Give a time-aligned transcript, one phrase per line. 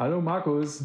[0.00, 0.82] Hallo Markus.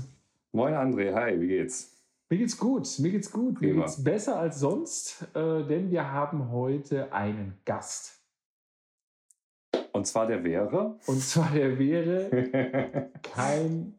[0.51, 1.89] Moin André, hi, wie geht's?
[2.29, 3.73] Mir geht's gut, mir geht's gut, Prima.
[3.73, 8.19] mir geht's besser als sonst, äh, denn wir haben heute einen Gast.
[9.93, 10.99] Und zwar der wäre?
[11.07, 13.97] Und zwar der wäre kein.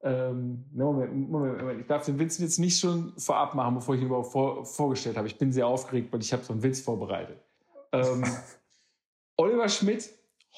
[0.00, 4.00] Ähm, Moment, Moment, Moment, ich darf den Witz jetzt nicht schon vorab machen, bevor ich
[4.00, 5.26] ihn überhaupt vor, vorgestellt habe.
[5.26, 7.36] Ich bin sehr aufgeregt, weil ich habe so einen Witz vorbereitet.
[7.92, 8.24] Ähm,
[9.36, 10.08] Oliver Schmidt,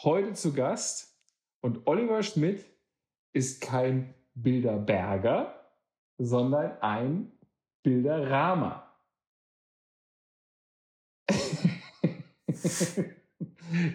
[0.05, 1.13] heute zu Gast.
[1.61, 2.65] Und Oliver Schmidt
[3.37, 5.55] ist kein Bilderberger,
[6.17, 7.31] sondern ein
[7.83, 8.83] Bilderrahmer.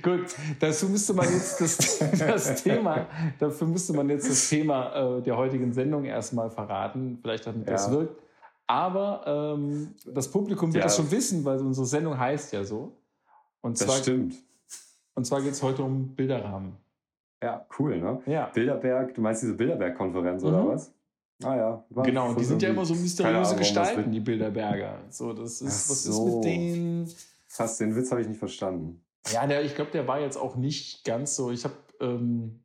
[0.03, 1.77] Gut, dazu müsste man jetzt das,
[2.19, 3.07] das, Thema,
[3.39, 7.73] dafür müsste man jetzt das Thema äh, der heutigen Sendung erstmal verraten, vielleicht damit ja.
[7.73, 8.21] das wirkt.
[8.67, 10.87] Aber ähm, das Publikum wird ja.
[10.87, 12.95] das schon wissen, weil unsere Sendung heißt ja so.
[13.61, 14.35] Und zwar, das stimmt.
[15.15, 16.77] Und zwar geht es heute um Bilderrahmen.
[17.43, 18.21] Ja, cool, ne?
[18.25, 18.51] Ja.
[18.53, 20.49] Bilderberg, du meinst diese Bilderberg-Konferenz mhm.
[20.49, 20.93] oder was?
[21.43, 21.85] Ah ja.
[22.03, 24.99] Genau, und die sind ja immer so mysteriöse Gestalten, die Bilderberger.
[25.09, 26.11] So, das ist, was so.
[26.11, 27.11] ist mit denen?
[27.47, 29.03] Fast den Witz habe ich nicht verstanden.
[29.31, 31.51] Ja, der, ich glaube, der war jetzt auch nicht ganz so.
[31.51, 32.63] Ich habe, ähm,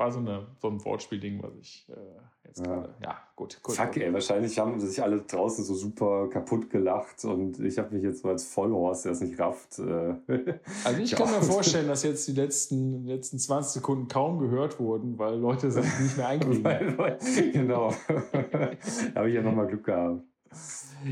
[0.00, 2.64] war so, eine, so ein Wortspielding, was ich äh, jetzt ja.
[2.64, 2.94] gerade.
[3.02, 3.62] Ja, gut.
[3.62, 7.94] gut Fuck, ey, wahrscheinlich haben sich alle draußen so super kaputt gelacht und ich habe
[7.94, 9.78] mich jetzt so als Vollhorst, der es nicht rafft.
[9.78, 10.14] Äh,
[10.84, 15.18] also, ich kann mir vorstellen, dass jetzt die letzten, letzten 20 Sekunden kaum gehört wurden,
[15.18, 17.52] weil Leute sind nicht mehr eingestiegen.
[17.52, 17.92] genau.
[18.08, 20.22] da habe ich ja nochmal Glück gehabt.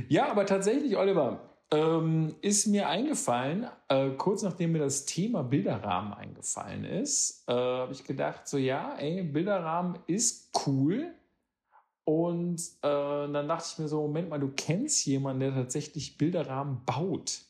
[0.08, 6.14] Ja, aber tatsächlich, Oliver, ähm, ist mir eingefallen, äh, kurz nachdem mir das Thema Bilderrahmen
[6.14, 11.14] eingefallen ist, äh, habe ich gedacht, so ja, ey, Bilderrahmen ist cool.
[12.05, 16.83] Und äh, dann dachte ich mir so, Moment mal, du kennst jemanden, der tatsächlich Bilderrahmen
[16.86, 17.42] baut.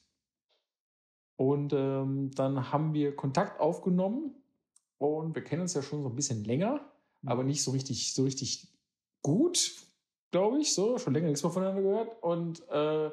[1.37, 4.35] Und ähm, dann haben wir Kontakt aufgenommen
[4.99, 6.81] und wir kennen uns ja schon so ein bisschen länger,
[7.23, 7.29] mhm.
[7.29, 8.67] aber nicht so richtig, so richtig
[9.23, 9.77] gut,
[10.33, 10.75] glaube ich.
[10.75, 12.21] So, schon länger nichts mehr voneinander gehört.
[12.21, 13.11] Und äh,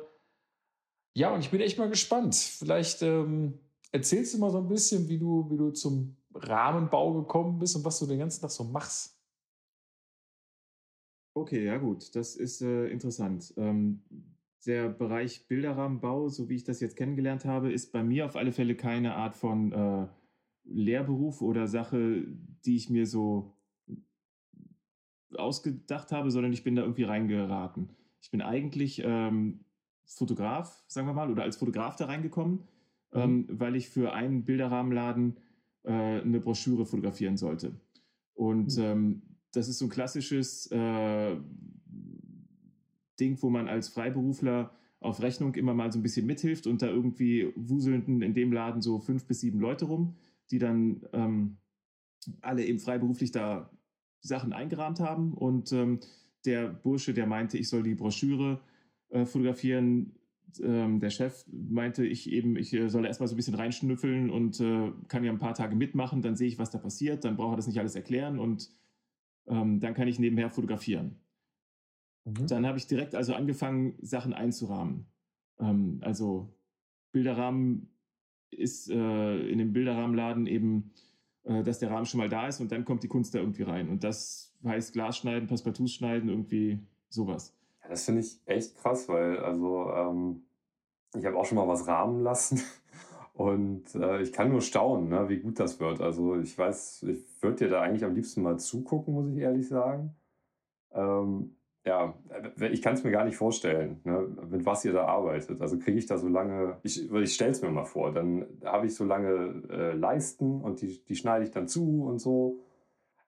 [1.15, 2.35] ja, und ich bin echt mal gespannt.
[2.35, 3.59] Vielleicht ähm,
[3.91, 7.85] erzählst du mal so ein bisschen, wie du, wie du zum Rahmenbau gekommen bist und
[7.85, 9.17] was du den ganzen Tag so machst.
[11.33, 13.53] Okay, ja gut, das ist äh, interessant.
[13.57, 14.01] Ähm,
[14.65, 18.51] der Bereich Bilderrahmenbau, so wie ich das jetzt kennengelernt habe, ist bei mir auf alle
[18.51, 20.07] Fälle keine Art von äh,
[20.65, 22.25] Lehrberuf oder Sache,
[22.65, 23.55] die ich mir so
[25.33, 27.89] ausgedacht habe, sondern ich bin da irgendwie reingeraten.
[28.21, 29.65] Ich bin eigentlich ähm,
[30.05, 32.59] Fotograf, sagen wir mal, oder als Fotograf da reingekommen,
[33.13, 33.19] mhm.
[33.19, 35.37] ähm, weil ich für einen Bilderrahmenladen
[35.83, 37.73] äh, eine Broschüre fotografieren sollte.
[38.33, 38.83] Und mhm.
[38.83, 39.21] ähm,
[39.51, 41.35] das ist so ein klassisches äh,
[43.19, 46.87] Ding, wo man als Freiberufler auf Rechnung immer mal so ein bisschen mithilft und da
[46.87, 50.15] irgendwie wuselnden in dem Laden so fünf bis sieben Leute rum,
[50.51, 51.57] die dann ähm,
[52.41, 53.69] alle eben freiberuflich da
[54.19, 55.33] Sachen eingerahmt haben.
[55.33, 55.99] Und ähm,
[56.45, 58.59] der Bursche, der meinte, ich soll die Broschüre
[59.09, 60.13] äh, fotografieren.
[60.61, 64.59] Ähm, der Chef meinte, ich eben, ich äh, soll erstmal so ein bisschen reinschnüffeln und
[64.59, 67.53] äh, kann ja ein paar Tage mitmachen, dann sehe ich, was da passiert, dann braucht
[67.53, 68.69] er das nicht alles erklären und
[69.47, 71.15] ähm, dann kann ich nebenher fotografieren.
[72.25, 72.47] Mhm.
[72.47, 75.05] Dann habe ich direkt also angefangen, Sachen einzurahmen.
[75.59, 76.53] Ähm, also
[77.11, 77.89] Bilderrahmen
[78.51, 80.91] ist äh, in dem Bilderrahmenladen eben,
[81.43, 83.63] äh, dass der Rahmen schon mal da ist und dann kommt die Kunst da irgendwie
[83.63, 83.89] rein.
[83.89, 86.79] Und das heißt Glas schneiden, Passepartouts schneiden, irgendwie
[87.09, 87.54] sowas.
[87.85, 90.43] Ja, das finde ich echt krass, weil also ähm,
[91.15, 92.61] ich habe auch schon mal was rahmen lassen
[93.33, 96.01] und äh, ich kann nur staunen, ne, wie gut das wird.
[96.01, 99.67] Also ich weiß, ich würde dir da eigentlich am liebsten mal zugucken, muss ich ehrlich
[99.67, 100.15] sagen.
[100.93, 102.15] Ähm, ja,
[102.71, 105.61] ich kann es mir gar nicht vorstellen, ne, mit was ihr da arbeitet.
[105.61, 108.87] Also kriege ich da so lange, ich, ich stelle es mir mal vor, dann habe
[108.87, 112.59] ich so lange äh, Leisten und die, die schneide ich dann zu und so.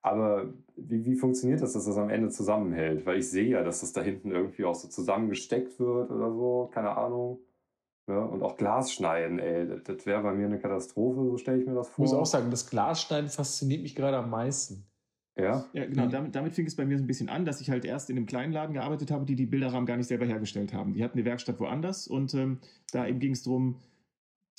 [0.01, 3.05] Aber wie, wie funktioniert das, dass das am Ende zusammenhält?
[3.05, 6.69] Weil ich sehe ja, dass das da hinten irgendwie auch so zusammengesteckt wird oder so,
[6.73, 7.39] keine Ahnung.
[8.07, 11.59] Ja, und auch Glas schneiden, ey, das, das wäre bei mir eine Katastrophe, so stelle
[11.59, 12.05] ich mir das vor.
[12.05, 14.85] Ich muss auch sagen, das Glasschneiden fasziniert mich gerade am meisten.
[15.37, 15.65] Ja?
[15.73, 16.05] Ja, genau.
[16.05, 16.11] Mhm.
[16.11, 18.15] Damit, damit, fing es bei mir so ein bisschen an, dass ich halt erst in
[18.15, 20.93] einem kleinen Laden gearbeitet habe, die die Bilderrahmen gar nicht selber hergestellt haben.
[20.93, 22.59] Die hatten eine Werkstatt woanders und ähm,
[22.91, 23.75] da eben ging es darum,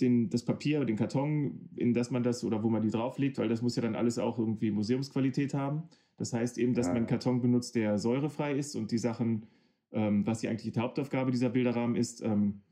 [0.00, 3.48] den, das Papier, den Karton, in das man das oder wo man die drauflegt, weil
[3.48, 5.84] das muss ja dann alles auch irgendwie Museumsqualität haben.
[6.16, 6.92] Das heißt eben, dass ja.
[6.92, 9.46] man einen Karton benutzt, der säurefrei ist und die Sachen,
[9.92, 12.62] ähm, was die eigentliche Hauptaufgabe dieser Bilderrahmen ist, ähm,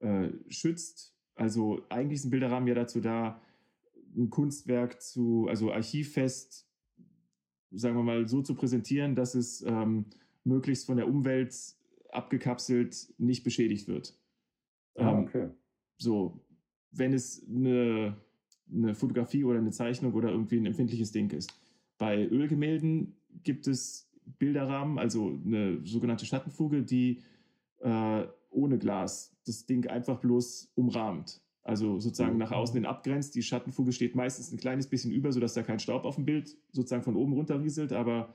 [0.00, 1.16] äh, schützt.
[1.34, 3.40] Also eigentlich ist ein Bilderrahmen ja dazu da,
[4.16, 6.68] ein Kunstwerk zu, also archivfest,
[7.70, 10.06] sagen wir mal, so zu präsentieren, dass es ähm,
[10.44, 11.54] möglichst von der Umwelt
[12.10, 14.18] abgekapselt nicht beschädigt wird.
[14.96, 15.50] Ah, okay.
[15.96, 16.40] So,
[16.92, 18.16] wenn es eine,
[18.72, 21.52] eine Fotografie oder eine Zeichnung oder irgendwie ein empfindliches Ding ist.
[21.98, 27.22] Bei Ölgemälden gibt es Bilderrahmen, also eine sogenannte Schattenfuge, die
[27.80, 31.40] äh, ohne Glas das Ding einfach bloß umrahmt.
[31.62, 33.34] Also sozusagen nach außen hin abgrenzt.
[33.34, 36.56] Die Schattenfuge steht meistens ein kleines bisschen über, sodass da kein Staub auf dem Bild
[36.72, 38.34] sozusagen von oben runter rieselt, aber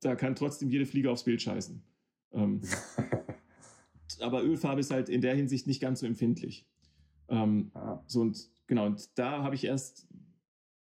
[0.00, 1.82] da kann trotzdem jede Fliege aufs Bild scheißen.
[2.32, 2.60] Ähm,
[4.20, 6.66] aber Ölfarbe ist halt in der Hinsicht nicht ganz so empfindlich.
[7.30, 8.02] Ähm, ah.
[8.06, 10.06] So und genau, und da habe ich erst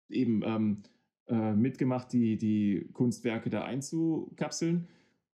[0.08, 0.82] eben ähm,
[1.26, 4.88] äh, mitgemacht, die, die Kunstwerke da einzukapseln.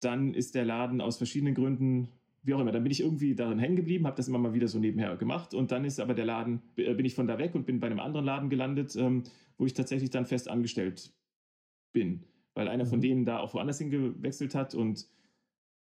[0.02, 2.10] Dann ist der Laden aus verschiedenen Gründen,
[2.44, 4.68] wie auch immer, dann bin ich irgendwie darin hängen geblieben, habe das immer mal wieder
[4.68, 7.56] so nebenher gemacht und dann ist aber der Laden, äh, bin ich von da weg
[7.56, 9.24] und bin bei einem anderen Laden gelandet, ähm,
[9.58, 11.12] wo ich tatsächlich dann fest angestellt
[11.92, 12.24] bin,
[12.54, 13.04] weil einer von mhm.
[13.04, 15.08] denen da auch woanders hingewechselt hat und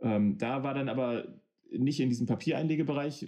[0.02, 1.40] ähm, da war dann aber
[1.72, 3.26] nicht in diesem Papiereinlegebereich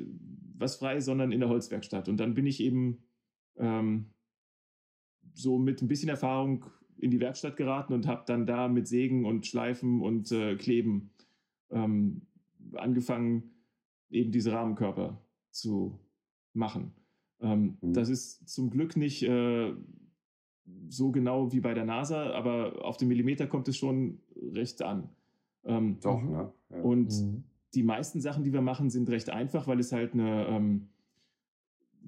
[0.58, 2.10] was frei, sondern in der Holzwerkstatt.
[2.10, 3.04] Und dann bin ich eben
[3.58, 4.08] ähm,
[5.34, 6.66] so mit ein bisschen Erfahrung
[6.98, 11.12] in die Werkstatt geraten und habe dann da mit Sägen und Schleifen und äh, Kleben
[11.72, 12.22] ähm,
[12.74, 13.52] angefangen,
[14.10, 15.22] eben diese Rahmenkörper
[15.52, 16.00] zu
[16.54, 16.94] machen.
[17.42, 17.94] Ähm, mhm.
[17.94, 19.74] Das ist zum Glück nicht äh,
[20.88, 24.20] so genau wie bei der NASA, aber auf den Millimeter kommt es schon
[24.54, 25.10] recht an.
[25.64, 26.52] Ähm, Doch, ne?
[26.70, 26.82] Ja.
[26.82, 27.44] Und mhm.
[27.76, 30.90] Die meisten Sachen, die wir machen, sind recht einfach, weil es halt eine ähm,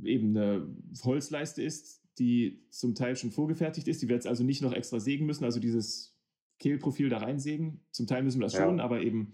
[0.04, 0.68] eben eine
[1.04, 5.00] Holzleiste ist, die zum Teil schon vorgefertigt ist, die wir jetzt also nicht noch extra
[5.00, 6.16] sägen müssen, also dieses
[6.60, 7.82] Kehlprofil da reinsägen.
[7.92, 8.64] Zum Teil müssen wir das ja.
[8.64, 9.34] schon, aber eben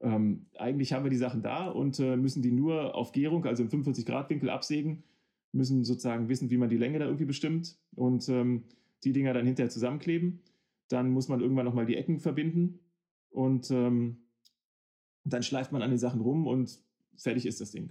[0.00, 3.62] ähm, eigentlich haben wir die Sachen da und äh, müssen die nur auf Gärung, also
[3.62, 5.04] im 45-Grad-Winkel absägen,
[5.52, 8.64] müssen sozusagen wissen, wie man die Länge da irgendwie bestimmt und ähm,
[9.04, 10.40] die Dinger dann hinterher zusammenkleben.
[10.88, 12.80] Dann muss man irgendwann nochmal die Ecken verbinden
[13.30, 14.27] und ähm,
[15.24, 16.78] dann schleift man an den Sachen rum und
[17.16, 17.90] fertig ist das Ding.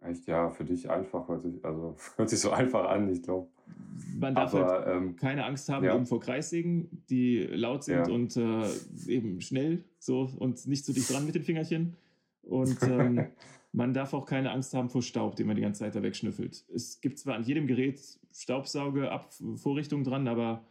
[0.00, 3.48] Echt, ja, für dich einfach, hört sich, also, hört sich so einfach an, ich glaube.
[4.18, 5.94] Man darf Aber, halt ähm, keine Angst haben ja.
[5.94, 8.12] eben vor Kreissägen, die laut sind ja.
[8.12, 8.66] und äh,
[9.06, 11.96] eben schnell so und nicht so dicht dran mit den Fingerchen.
[12.42, 13.28] Und ähm,
[13.72, 16.64] man darf auch keine Angst haben vor Staub, den man die ganze Zeit da wegschnüffelt.
[16.74, 18.00] Es gibt zwar an jedem Gerät
[18.32, 20.64] Staubsauge-Vorrichtungen dran, aber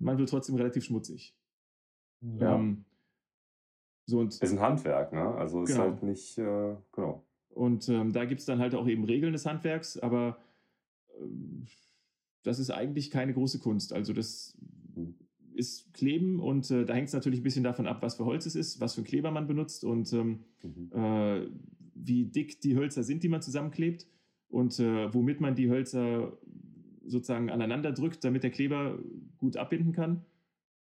[0.00, 1.34] man wird trotzdem relativ schmutzig.
[2.20, 2.56] Ja.
[2.56, 2.84] Ähm,
[4.08, 5.34] so und ist ein Handwerk, ne?
[5.34, 5.82] Also ist genau.
[5.82, 7.22] halt nicht, äh, genau.
[7.50, 10.38] Und ähm, da gibt es dann halt auch eben Regeln des Handwerks, aber
[11.20, 11.66] ähm,
[12.42, 13.92] das ist eigentlich keine große Kunst.
[13.92, 14.56] Also das
[14.94, 15.14] mhm.
[15.54, 18.46] ist Kleben und äh, da hängt es natürlich ein bisschen davon ab, was für Holz
[18.46, 20.90] es ist, was für Kleber man benutzt und ähm, mhm.
[20.92, 21.46] äh,
[21.94, 24.06] wie dick die Hölzer sind, die man zusammenklebt
[24.48, 26.32] und äh, womit man die Hölzer
[27.04, 28.98] sozusagen aneinander drückt, damit der Kleber
[29.36, 30.24] gut abbinden kann.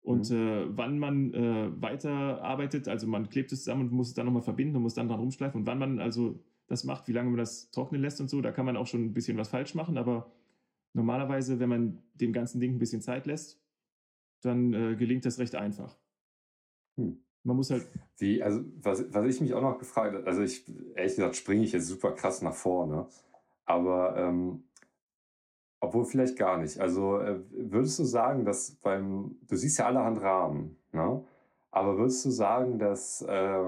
[0.01, 0.35] Und mhm.
[0.35, 4.41] äh, wann man äh, weiterarbeitet, also man klebt es zusammen und muss es dann nochmal
[4.41, 5.61] verbinden und muss dann dran rumschleifen.
[5.61, 8.51] Und wann man also das macht, wie lange man das trocknen lässt und so, da
[8.51, 9.97] kann man auch schon ein bisschen was falsch machen.
[9.97, 10.31] Aber
[10.93, 13.61] normalerweise, wenn man dem ganzen Ding ein bisschen Zeit lässt,
[14.41, 15.97] dann äh, gelingt das recht einfach.
[16.95, 17.19] Hm.
[17.43, 17.87] Man muss halt.
[18.17, 21.63] Wie, also, was, was ich mich auch noch gefragt habe, also ich, ehrlich gesagt, springe
[21.63, 23.07] ich jetzt super krass nach vorne.
[23.65, 24.63] Aber ähm,
[25.79, 26.79] obwohl vielleicht gar nicht.
[26.79, 31.23] Also äh, würdest du sagen, dass beim, du siehst ja allerhand Rahmen, ne?
[31.71, 33.63] aber würdest du sagen, dass äh,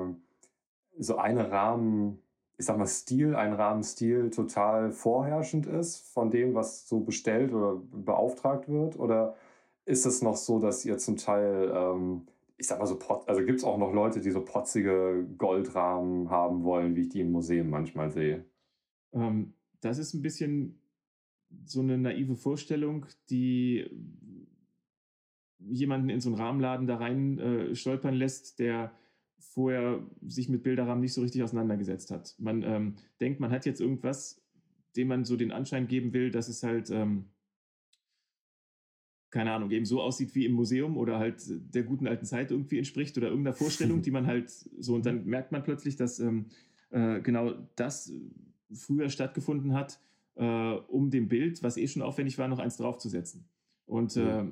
[0.98, 2.20] so eine Rahmen,
[2.58, 7.82] ich sag mal Stil, ein Rahmenstil total vorherrschend ist von dem, was so bestellt oder
[7.92, 9.00] beauftragt wird?
[9.00, 9.36] Oder
[9.86, 12.28] ist es noch so, dass ihr zum Teil, ähm,
[12.58, 16.64] ich sag mal so, also gibt es auch noch Leute, die so potzige Goldrahmen haben
[16.64, 18.46] wollen, wie ich die im Museum manchmal sehe?
[19.14, 20.81] Ähm, das ist ein bisschen
[21.66, 23.86] so eine naive Vorstellung, die
[25.60, 28.92] jemanden in so einen Rahmenladen da rein äh, stolpern lässt, der
[29.40, 32.36] vorher sich mit Bilderrahmen nicht so richtig auseinandergesetzt hat.
[32.40, 34.42] Man ähm, denkt, man hat jetzt irgendwas,
[34.96, 37.26] dem man so den Anschein geben will, dass es halt, ähm,
[39.30, 42.78] keine Ahnung, eben so aussieht wie im Museum oder halt der guten alten Zeit irgendwie
[42.78, 46.48] entspricht oder irgendeiner Vorstellung, die man halt so, und dann merkt man plötzlich, dass ähm,
[46.92, 48.14] äh, genau das
[48.74, 50.00] früher stattgefunden hat,
[50.36, 53.50] äh, um dem Bild, was eh schon aufwendig war, noch eins draufzusetzen.
[53.86, 54.46] Und äh,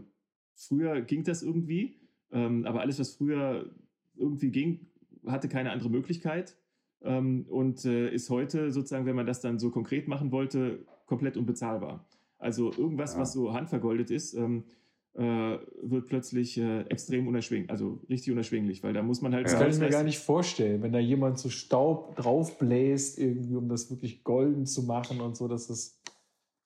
[0.55, 1.99] früher ging das irgendwie,
[2.31, 3.73] ähm, aber alles, was früher
[4.15, 4.87] irgendwie ging,
[5.25, 6.57] hatte keine andere Möglichkeit
[7.01, 11.37] ähm, und äh, ist heute sozusagen, wenn man das dann so konkret machen wollte, komplett
[11.37, 12.07] unbezahlbar.
[12.37, 13.21] Also irgendwas, ja.
[13.21, 14.78] was so handvergoldet ist, ähm, äh,
[15.13, 19.45] wird plötzlich äh, extrem unerschwinglich, also richtig unerschwinglich, weil da muss man halt.
[19.45, 23.67] Das kann ich mir gar nicht vorstellen, wenn da jemand so Staub draufbläst, irgendwie, um
[23.67, 25.99] das wirklich golden zu machen und so, dass das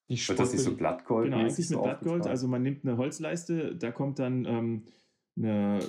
[0.07, 1.25] nicht Wird das nicht so Blattgold?
[1.25, 2.27] Genau, eigentlich mit Blattgold.
[2.27, 4.83] Also man nimmt eine Holzleiste, da kommt dann ähm,
[5.38, 5.79] eine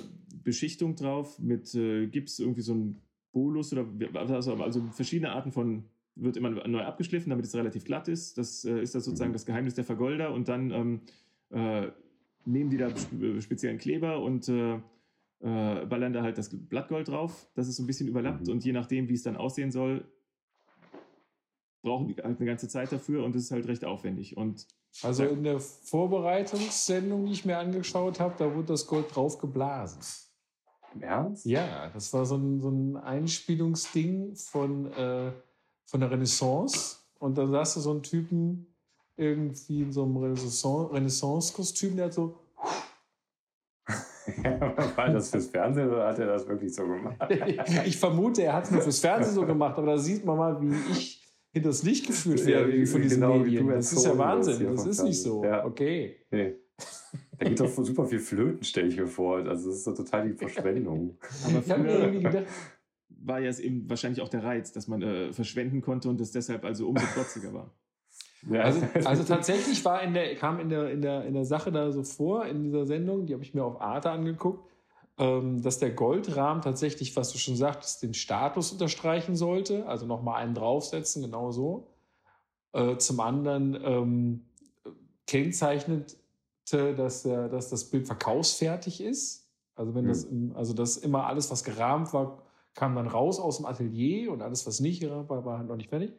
[0.43, 5.83] Beschichtung drauf mit äh, Gips, irgendwie so ein Bolus oder also, also verschiedene Arten von
[6.15, 8.37] wird immer neu abgeschliffen, damit es relativ glatt ist.
[8.37, 9.33] Das äh, ist das sozusagen mhm.
[9.33, 10.31] das Geheimnis der Vergolder.
[10.31, 11.01] Und dann ähm,
[11.49, 11.91] äh,
[12.45, 14.75] nehmen die da spe- speziellen Kleber und äh,
[15.41, 18.53] äh, ballern da halt das Blattgold drauf, dass es so ein bisschen überlappt Mhm.
[18.53, 20.05] und je nachdem, wie es dann aussehen soll,
[21.83, 24.37] brauchen die halt eine ganze Zeit dafür und es ist halt recht aufwendig.
[24.37, 24.65] Und
[25.03, 30.01] Also in der Vorbereitungssendung, die ich mir angeschaut habe, da wurde das Gold drauf geblasen.
[30.95, 31.45] Im Ernst?
[31.45, 35.31] Ja, das war so ein, so ein Einspielungsding von, äh,
[35.85, 36.97] von der Renaissance.
[37.19, 38.67] Und da sahst du so einen Typen
[39.17, 42.37] irgendwie in so einem Renaissance- Renaissance-Kostüm, der hat so.
[44.95, 47.17] War das fürs Fernsehen oder hat er das wirklich so gemacht?
[47.85, 50.59] ich vermute, er hat es nur fürs Fernsehen so gemacht, aber da sieht man mal,
[50.61, 53.67] wie ich hinters Licht geführt Ja, werde wie- von diesen genau, Medien.
[53.67, 54.65] Das ist ja Wahnsinn.
[54.71, 55.43] Das vom ist nicht so.
[55.43, 55.65] Ja.
[55.65, 56.17] Okay.
[56.31, 56.55] Nee.
[57.37, 59.37] Da geht doch super viel Flöten, stelle ich mir vor.
[59.37, 61.17] Also das ist doch total die Verschwendung.
[61.45, 62.45] aber Ich habe mir irgendwie gedacht,
[63.09, 66.31] war ja es eben wahrscheinlich auch der Reiz, dass man äh, verschwenden konnte und es
[66.31, 67.71] deshalb also umso trotziger war.
[68.49, 68.61] Ja.
[68.61, 71.91] Also, also tatsächlich war in der, kam in der, in, der, in der Sache da
[71.91, 74.69] so vor, in dieser Sendung, die habe ich mir auf Arte angeguckt,
[75.17, 80.43] ähm, dass der Goldrahmen tatsächlich, was du schon sagtest, den Status unterstreichen sollte, also nochmal
[80.43, 81.87] einen draufsetzen, genau so.
[82.73, 84.45] Äh, zum anderen ähm,
[85.27, 86.15] kennzeichnete,
[86.95, 89.47] dass, der, dass das Bild verkaufsfertig ist.
[89.75, 90.09] Also wenn Mhm.
[90.09, 92.41] das, im, also dass immer alles, was gerahmt war,
[92.73, 95.77] kam dann raus aus dem Atelier und alles, was nicht gerahmt war, war halt noch
[95.77, 96.11] nicht fertig.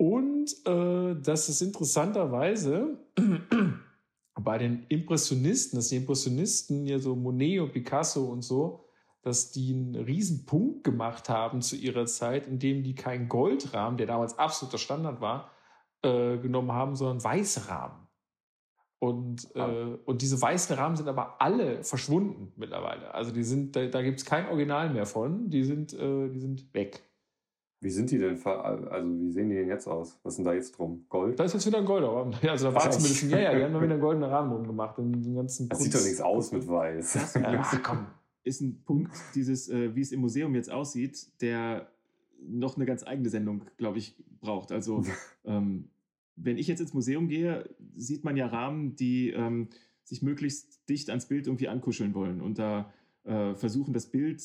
[0.00, 2.96] Und äh, das ist interessanterweise
[4.40, 8.86] bei den Impressionisten, dass die Impressionisten ja so Monet und Picasso und so,
[9.20, 14.06] dass die einen riesen Punkt gemacht haben zu ihrer Zeit, indem die keinen Goldrahmen, der
[14.06, 15.50] damals absoluter Standard war,
[16.00, 18.08] äh, genommen haben, sondern weiße Rahmen.
[19.00, 19.98] Und, äh, Ah.
[20.06, 23.12] und diese weißen Rahmen sind aber alle verschwunden mittlerweile.
[23.12, 25.50] Also die sind, da, da gibt es kein Original mehr von.
[25.50, 27.02] Die sind, äh, die sind weg.
[27.82, 30.18] Wie sind die denn, also wie sehen die denn jetzt aus?
[30.22, 31.06] Was ist denn da jetzt drum?
[31.08, 31.40] Gold?
[31.40, 32.34] Da ist jetzt wieder ein goldener Rahmen.
[32.42, 34.50] Ja, also da war Ach, zumindest, ja, ja, die haben da wieder einen goldenen Rahmen
[34.52, 34.98] drum gemacht.
[34.98, 37.12] Und den ganzen Das sieht doch nichts aus mit weiß.
[37.14, 38.06] Das Ja, komm.
[38.44, 41.90] ist ein Punkt, dieses, äh, wie es im Museum jetzt aussieht, der
[42.42, 44.72] noch eine ganz eigene Sendung, glaube ich, braucht.
[44.72, 45.02] Also,
[45.44, 45.88] ähm,
[46.36, 47.64] wenn ich jetzt ins Museum gehe,
[47.96, 49.68] sieht man ja Rahmen, die ähm,
[50.04, 52.92] sich möglichst dicht ans Bild irgendwie ankuscheln wollen und da
[53.24, 54.42] äh, versuchen, das Bild,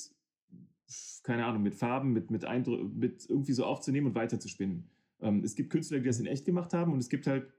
[1.23, 4.89] keine Ahnung, mit Farben, mit, mit, Eindrü mit irgendwie so aufzunehmen und weiterzuspinnen.
[5.21, 7.51] Ähm, es gibt Künstler, die das in echt gemacht haben und es gibt halt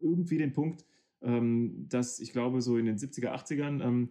[0.00, 0.84] irgendwie den Punkt,
[1.22, 4.10] ähm, dass ich glaube, so in den 70er, 80ern ähm,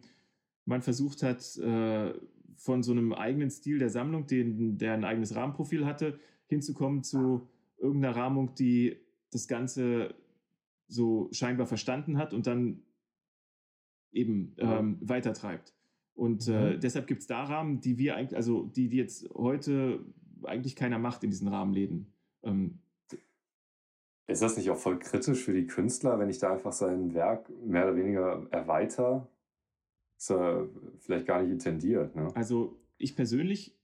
[0.66, 2.14] man versucht hat, äh,
[2.56, 7.50] von so einem eigenen Stil der Sammlung, den, der ein eigenes Rahmenprofil hatte, hinzukommen zu
[7.78, 8.98] irgendeiner Rahmung, die
[9.32, 10.16] das Ganze
[10.88, 12.84] so scheinbar verstanden hat und dann
[14.12, 15.74] eben ähm, weitertreibt.
[16.15, 16.79] Und äh, Mhm.
[16.79, 20.00] deshalb gibt es da Rahmen, die wir eigentlich, also die, die jetzt heute
[20.43, 22.07] eigentlich keiner macht in diesen Rahmenläden.
[22.43, 22.79] Ähm,
[24.27, 27.50] Ist das nicht auch voll kritisch für die Künstler, wenn ich da einfach sein Werk
[27.63, 29.27] mehr oder weniger erweitere?
[30.17, 30.65] Ist ja
[31.00, 32.31] vielleicht gar nicht intendiert, ne?
[32.34, 33.75] Also ich persönlich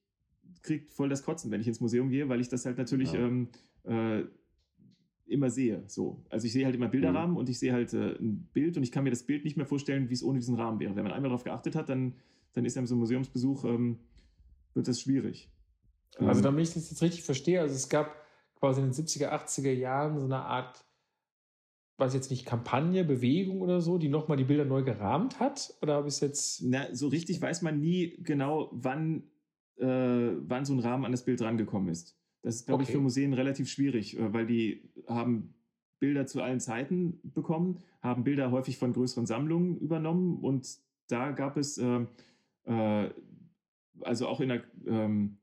[0.64, 3.20] kriege voll das Kotzen, wenn ich ins Museum gehe, weil ich das halt natürlich Ja.
[3.20, 3.50] ähm,
[3.84, 4.24] äh,
[5.32, 5.84] immer sehe.
[5.88, 6.24] So.
[6.30, 8.92] Also ich sehe halt immer Bilderrahmen und ich sehe halt äh, ein Bild und ich
[8.92, 10.96] kann mir das Bild nicht mehr vorstellen, wie es ohne diesen Rahmen wäre.
[10.96, 12.16] Wenn man einmal darauf geachtet hat, dann,
[12.54, 14.00] dann ist ja so ein Museumsbesuch, ähm,
[14.74, 15.50] wird das schwierig.
[16.18, 18.16] Also Ähm, damit ich das jetzt richtig verstehe, also es gab
[18.56, 20.86] quasi in den 70er, 80er Jahren so eine Art,
[21.98, 25.74] weiß jetzt nicht, Kampagne, Bewegung oder so, die nochmal die Bilder neu gerahmt hat?
[25.82, 26.64] Oder habe ich es jetzt.
[26.64, 29.24] Na, so richtig weiß man nie genau, wann,
[29.78, 32.21] äh, wann so ein Rahmen an das Bild rangekommen ist.
[32.44, 32.98] Das ist, glaube ich, Okay.
[32.98, 35.54] für Museen relativ schwierig, äh, weil die haben
[36.00, 40.68] Bilder zu allen Zeiten bekommen, haben Bilder häufig von größeren Sammlungen übernommen und
[41.08, 42.06] da gab es, äh,
[42.66, 43.10] äh,
[44.02, 45.38] also auch in der, ähm,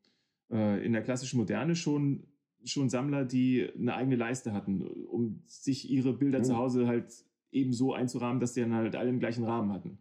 [0.50, 2.24] äh, in der klassischen Moderne schon,
[2.64, 6.44] schon Sammler, die eine eigene Leiste hatten, um sich ihre Bilder Mhm.
[6.44, 9.98] zu Hause halt eben so einzurahmen, dass die dann halt alle den gleichen Rahmen hatten.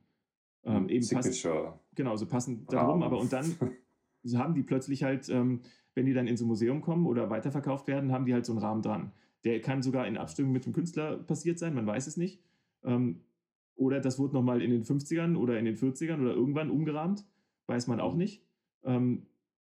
[0.64, 1.80] Ähm, eben Signature.
[1.96, 3.46] genau, so passend darum, aber und dann
[4.36, 5.62] haben die plötzlich halt, ähm,
[5.96, 8.52] wenn die dann in so ein Museum kommen oder weiterverkauft werden, haben die halt so
[8.54, 9.12] einen Rahmen dran.
[9.44, 12.42] Der kann sogar in Abstimmung mit dem Künstler passiert sein, man weiß es nicht.
[12.84, 13.22] Ähm,
[13.76, 17.26] oder das wurde nochmal in den 50ern oder in den 40ern oder irgendwann umgerahmt,
[17.68, 18.18] weiß man auch Mhm.
[18.20, 18.44] nicht.
[18.84, 19.24] Ähm,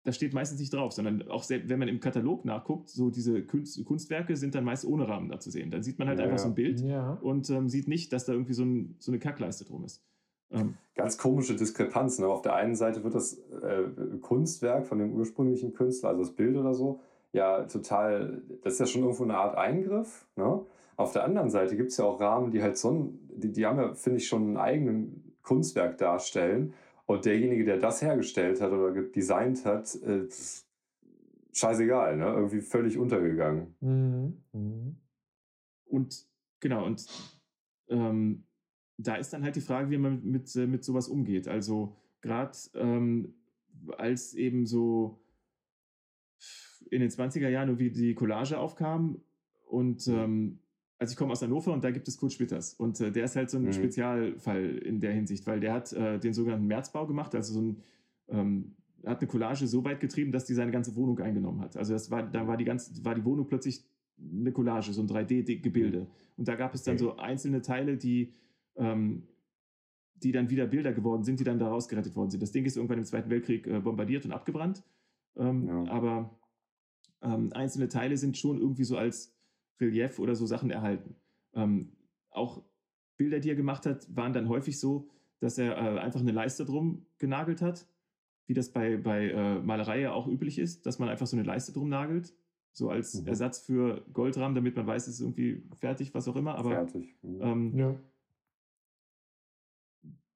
[0.04, 3.42] das steht meistens nicht drauf, sondern auch selbst, wenn man im Katalog nachguckt, so diese
[3.42, 5.70] Kunst, Kunstwerke sind dann meist ohne Rahmen da zu sehen.
[5.70, 7.14] Dann sieht man halt Ja, einfach so ein Bild Ja.
[7.14, 10.02] und ähm, sieht nicht, dass da irgendwie so, ein, so eine Kackleiste drum ist.
[10.50, 12.18] Ähm, Ganz komische Diskrepanz.
[12.18, 12.26] Ne?
[12.26, 13.84] Auf der einen Seite wird das äh,
[14.20, 17.00] Kunstwerk von dem ursprünglichen Künstler, also das Bild oder so,
[17.32, 20.26] ja total, das ist ja schon irgendwo eine Art Eingriff.
[20.34, 20.60] Ne?
[20.96, 23.64] Auf der anderen Seite gibt es ja auch Rahmen, die halt so ein, die, die
[23.64, 25.10] haben ja, finde ich, schon ein eigenes
[25.42, 26.74] Kunstwerk darstellen.
[27.06, 30.64] Und derjenige, der das hergestellt hat oder designt hat, äh, pff,
[31.52, 32.26] scheißegal, ne?
[32.26, 33.76] irgendwie völlig untergegangen.
[33.80, 34.42] Mhm.
[34.52, 34.96] Mhm.
[35.86, 36.26] Und
[36.58, 37.06] genau, und
[37.88, 38.44] ähm,
[38.98, 41.48] da ist dann halt die Frage, wie man mit, mit, äh, mit sowas umgeht.
[41.48, 43.34] Also gerade ähm,
[43.96, 45.20] als eben so
[46.90, 49.20] in den 20er Jahren irgendwie die Collage aufkam
[49.66, 50.58] und ähm,
[50.98, 53.36] also ich komme aus Hannover und da gibt es Kurt Schwitters und äh, der ist
[53.36, 53.72] halt so ein mhm.
[53.72, 57.82] Spezialfall in der Hinsicht, weil der hat äh, den sogenannten Märzbau gemacht, also so ein
[58.28, 58.74] ähm,
[59.06, 61.76] hat eine Collage so weit getrieben, dass die seine ganze Wohnung eingenommen hat.
[61.76, 63.84] Also das war, da war die ganze, war die Wohnung plötzlich
[64.20, 66.06] eine Collage, so ein 3D-Gebilde.
[66.36, 67.04] Und da gab es dann okay.
[67.04, 68.32] so einzelne Teile, die,
[68.78, 69.28] ähm,
[70.22, 72.42] die dann wieder Bilder geworden sind, die dann da rausgerettet worden sind.
[72.42, 74.82] Das Ding ist irgendwann im Zweiten Weltkrieg äh, bombardiert und abgebrannt.
[75.36, 75.92] Ähm, ja.
[75.92, 76.38] Aber
[77.22, 79.34] ähm, einzelne Teile sind schon irgendwie so als
[79.80, 81.14] Relief oder so Sachen erhalten.
[81.54, 81.92] Ähm,
[82.30, 82.62] auch
[83.16, 85.08] Bilder, die er gemacht hat, waren dann häufig so,
[85.40, 87.86] dass er äh, einfach eine Leiste drum genagelt hat,
[88.46, 91.44] wie das bei, bei äh, Malerei ja auch üblich ist, dass man einfach so eine
[91.44, 92.34] Leiste drum nagelt,
[92.72, 93.28] so als mhm.
[93.28, 96.56] Ersatz für Goldrahmen, damit man weiß, es ist irgendwie fertig, was auch immer.
[96.56, 97.16] Aber fertig.
[97.22, 97.40] Mhm.
[97.42, 98.00] Ähm, ja.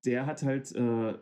[0.04, 1.14] Der hat halt äh,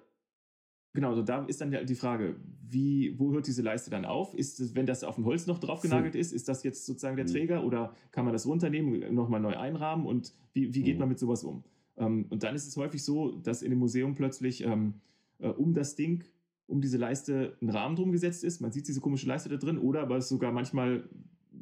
[0.92, 2.34] Genau, so da ist dann die Frage,
[2.66, 4.34] wie, wo hört diese Leiste dann auf?
[4.34, 7.16] Ist es, wenn das auf dem Holz noch drauf genagelt ist, ist das jetzt sozusagen
[7.16, 7.30] der mhm.
[7.30, 11.00] Träger oder kann man das runternehmen, nochmal neu einrahmen und wie, wie geht mhm.
[11.00, 11.62] man mit sowas um?
[11.96, 14.94] Ähm, und dann ist es häufig so, dass in dem Museum plötzlich ähm,
[15.38, 16.24] äh, um das Ding,
[16.66, 18.60] um diese Leiste ein Rahmen drum gesetzt ist.
[18.60, 21.08] Man sieht diese komische Leiste da drin oder aber es ist sogar manchmal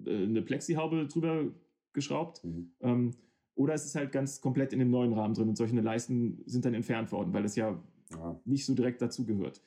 [0.07, 1.49] äh, eine Plexihaube drüber
[1.93, 2.43] geschraubt.
[2.45, 2.71] Mhm.
[2.81, 3.11] Ähm,
[3.59, 6.65] oder es ist halt ganz komplett in dem neuen Rahmen drin und solche Leisten sind
[6.65, 7.77] dann entfernt worden, weil es ja
[8.11, 8.41] ja.
[8.45, 9.61] nicht so direkt dazugehört.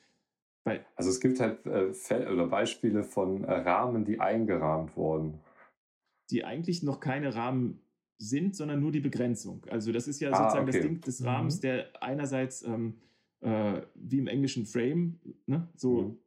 [0.94, 5.40] Also es gibt halt äh, Fälle oder Beispiele von äh, Rahmen, die eingerahmt wurden.
[6.30, 7.80] Die eigentlich noch keine Rahmen
[8.18, 9.66] sind, sondern nur die Begrenzung.
[9.68, 10.78] Also das ist ja ah, sozusagen okay.
[10.78, 11.60] das Ding des Rahmens, mhm.
[11.62, 12.94] der einerseits ähm,
[13.40, 16.18] äh, wie im englischen Frame, ne, so mhm.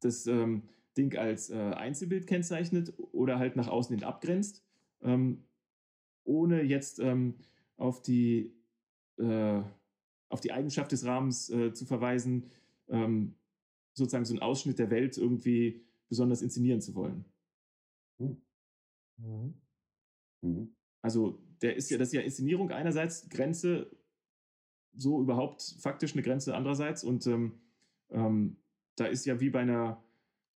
[0.00, 0.64] das ähm,
[0.96, 4.62] Ding als äh, Einzelbild kennzeichnet oder halt nach außen hin abgrenzt,
[5.02, 5.44] ähm,
[6.28, 7.34] ohne jetzt ähm,
[7.76, 8.54] auf die
[9.18, 9.62] äh,
[10.30, 12.50] auf die Eigenschaft des Rahmens äh, zu verweisen,
[12.88, 13.34] ähm,
[13.94, 17.24] sozusagen so einen Ausschnitt der Welt irgendwie besonders inszenieren zu wollen.
[18.18, 18.42] Hm.
[19.16, 19.54] Mhm.
[20.42, 20.76] Mhm.
[21.02, 23.90] Also der ist ja, das ist ja Inszenierung einerseits, Grenze,
[24.92, 27.04] so überhaupt faktisch eine Grenze andererseits.
[27.04, 27.60] Und ähm,
[28.10, 28.56] ähm,
[28.96, 30.02] da ist ja wie bei einer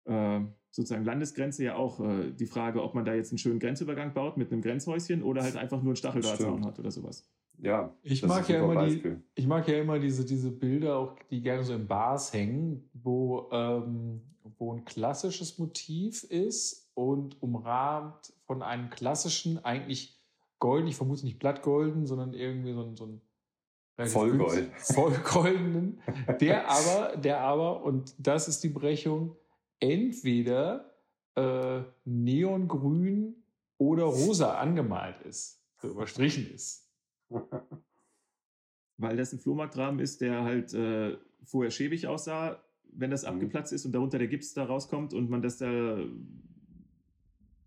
[0.05, 0.40] äh,
[0.79, 4.37] sozusagen Landesgrenze ja auch äh, die Frage, ob man da jetzt einen schönen Grenzübergang baut
[4.37, 7.29] mit einem Grenzhäuschen oder halt einfach nur einen Stacheldrahtzaun hat oder sowas.
[7.59, 11.43] Ja, ich mag ja immer die, ich mag ja immer diese, diese Bilder, auch die
[11.43, 14.21] gerne so in Bars hängen, wo, ähm,
[14.59, 20.23] wo ein klassisches Motiv ist und umrahmt von einem klassischen, eigentlich
[20.61, 24.71] golden, ich vermute nicht blattgolden, sondern irgendwie so ein, so ein Vollgold.
[24.77, 26.01] Vollgoldenen,
[26.41, 29.37] der aber, der aber, und das ist die Brechung,
[29.81, 30.95] entweder
[31.35, 33.37] äh, neongrün
[33.79, 36.88] oder rosa angemalt ist, so überstrichen ist.
[38.97, 42.61] Weil das ein Flohmarktrahmen ist, der halt äh, vorher schäbig aussah,
[42.91, 43.29] wenn das mhm.
[43.29, 45.99] abgeplatzt ist und darunter der Gips da rauskommt und man das da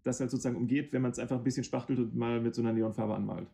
[0.04, 2.62] das halt sozusagen umgeht, wenn man es einfach ein bisschen spachtelt und mal mit so
[2.62, 3.48] einer Neonfarbe anmalt.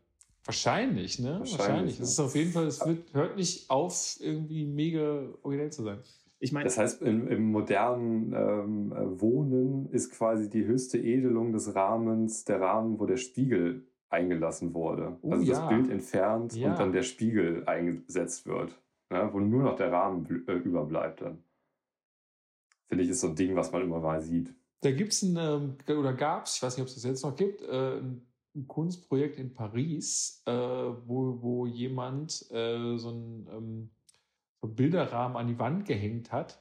[0.46, 1.39] Wahrscheinlich, ne?
[1.39, 1.60] Wahrscheinlich.
[1.60, 2.00] Wahrscheinlich.
[2.00, 6.00] Es ist auf jeden Fall, es wird, hört nicht auf, irgendwie mega originell zu sein.
[6.39, 11.73] Ich meine, das heißt, im, im modernen ähm, Wohnen ist quasi die höchste Edelung des
[11.73, 15.17] Rahmens der Rahmen, wo der Spiegel eingelassen wurde.
[15.21, 15.60] Oh, also ja.
[15.60, 16.69] das Bild entfernt ja.
[16.69, 18.80] und dann der Spiegel eingesetzt wird,
[19.12, 21.43] ja, wo nur noch der Rahmen äh, überbleibt dann.
[22.88, 24.54] Finde ich, ist so ein Ding, was man immer mal sieht.
[24.82, 27.23] Da gibt es ein, ähm, oder gab es, ich weiß nicht, ob es das jetzt
[27.23, 28.23] noch gibt, äh, ein,
[28.67, 33.89] Kunstprojekt in Paris, äh, wo, wo jemand äh, so einen ähm,
[34.62, 36.60] Bilderrahmen an die Wand gehängt hat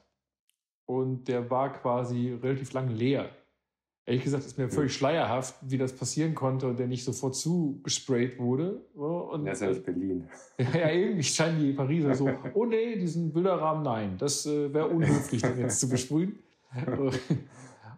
[0.87, 3.31] und der war quasi relativ lang leer.
[4.09, 8.39] Ehrlich gesagt ist mir völlig schleierhaft, wie das passieren konnte und der nicht sofort zugesprayt
[8.39, 8.77] wurde.
[8.95, 10.29] Und, das ist ja Berlin.
[10.59, 14.87] Ja, ja, irgendwie scheinen die Pariser so, oh nee, diesen Bilderrahmen, nein, das äh, wäre
[14.87, 16.39] unhöflich, den jetzt zu besprühen.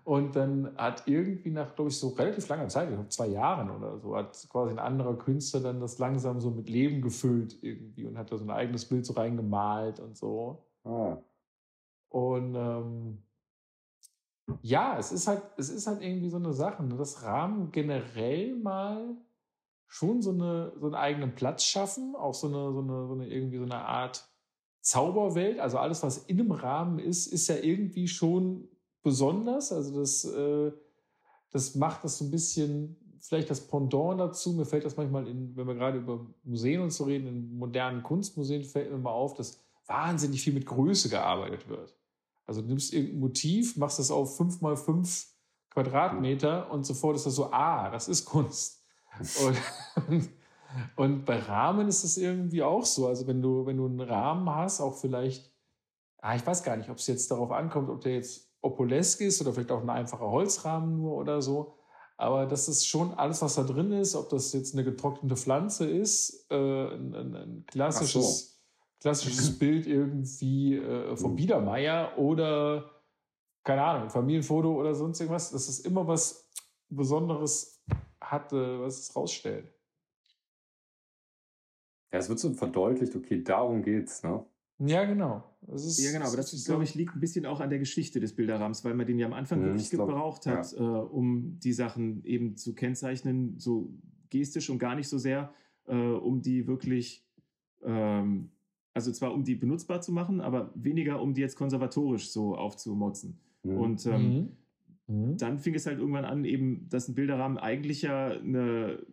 [0.09, 3.68] Und dann hat irgendwie nach, glaube ich, so relativ langer Zeit, ich glaube zwei Jahren
[3.68, 8.07] oder so, hat quasi ein anderer Künstler dann das langsam so mit Leben gefüllt irgendwie
[8.07, 10.64] und hat da so ein eigenes Bild so reingemalt und so.
[10.83, 11.18] Ah.
[12.09, 13.18] Und ähm,
[14.62, 16.97] ja, es ist halt, es ist halt irgendwie so eine Sache, ne?
[16.97, 19.14] dass Rahmen generell mal
[19.88, 23.29] schon so, eine, so einen eigenen Platz schaffen, auch so eine, so eine, so eine
[23.29, 24.27] irgendwie so eine Art
[24.81, 25.61] Zauberwelt.
[25.61, 28.68] Also alles, was in einem Rahmen ist, ist ja irgendwie schon
[29.03, 29.73] besonders.
[29.73, 30.73] Also das, äh,
[31.51, 34.53] das macht das so ein bisschen, vielleicht das Pendant dazu.
[34.53, 38.03] Mir fällt das manchmal, in, wenn wir gerade über Museen und so reden, in modernen
[38.03, 41.95] Kunstmuseen fällt mir mal auf, dass wahnsinnig viel mit Größe gearbeitet wird.
[42.47, 45.27] Also du nimmst irgendein Motiv, machst das auf 5 mal 5
[45.71, 48.83] Quadratmeter und sofort ist das so, ah, das ist Kunst.
[50.11, 50.29] und,
[50.97, 53.07] Und bei Rahmen ist es irgendwie auch so.
[53.07, 55.51] Also wenn du, wenn du einen Rahmen hast, auch vielleicht,
[56.19, 59.40] ah, ich weiß gar nicht, ob es jetzt darauf ankommt, ob der jetzt Opolesk ist
[59.40, 61.75] oder vielleicht auch ein einfacher Holzrahmen nur oder so.
[62.16, 65.88] Aber das ist schon alles, was da drin ist, ob das jetzt eine getrocknete Pflanze
[65.88, 69.01] ist, äh, ein, ein, ein, klassisches, so.
[69.01, 71.37] klassisches Bild irgendwie äh, vom.
[71.37, 72.90] Biedermeier oder,
[73.62, 75.53] keine Ahnung, Familienfoto oder sonst irgendwas.
[75.53, 76.51] Das ist immer was
[76.88, 77.85] Besonderes
[78.21, 79.73] hat, äh, was es rausstellt.
[82.12, 84.44] Ja, es wird so verdeutlicht, okay, darum geht's, ne?
[84.79, 85.45] Ja, genau.
[85.67, 88.35] Ist, ja, genau, aber das, glaube ich, liegt ein bisschen auch an der Geschichte des
[88.35, 90.79] Bilderrahmens, weil man den ja am Anfang wirklich glaub, gebraucht hat, ja.
[90.79, 93.93] äh, um die Sachen eben zu kennzeichnen, so
[94.31, 95.53] gestisch und gar nicht so sehr,
[95.87, 97.27] äh, um die wirklich,
[97.83, 98.51] ähm,
[98.95, 103.41] also zwar um die benutzbar zu machen, aber weniger um die jetzt konservatorisch so aufzumotzen.
[103.64, 103.77] Mhm.
[103.77, 104.51] Und ähm,
[105.07, 105.17] mhm.
[105.31, 105.37] mhm.
[105.38, 109.05] dann fing es halt irgendwann an, eben, dass ein Bilderrahmen eigentlich ja eine,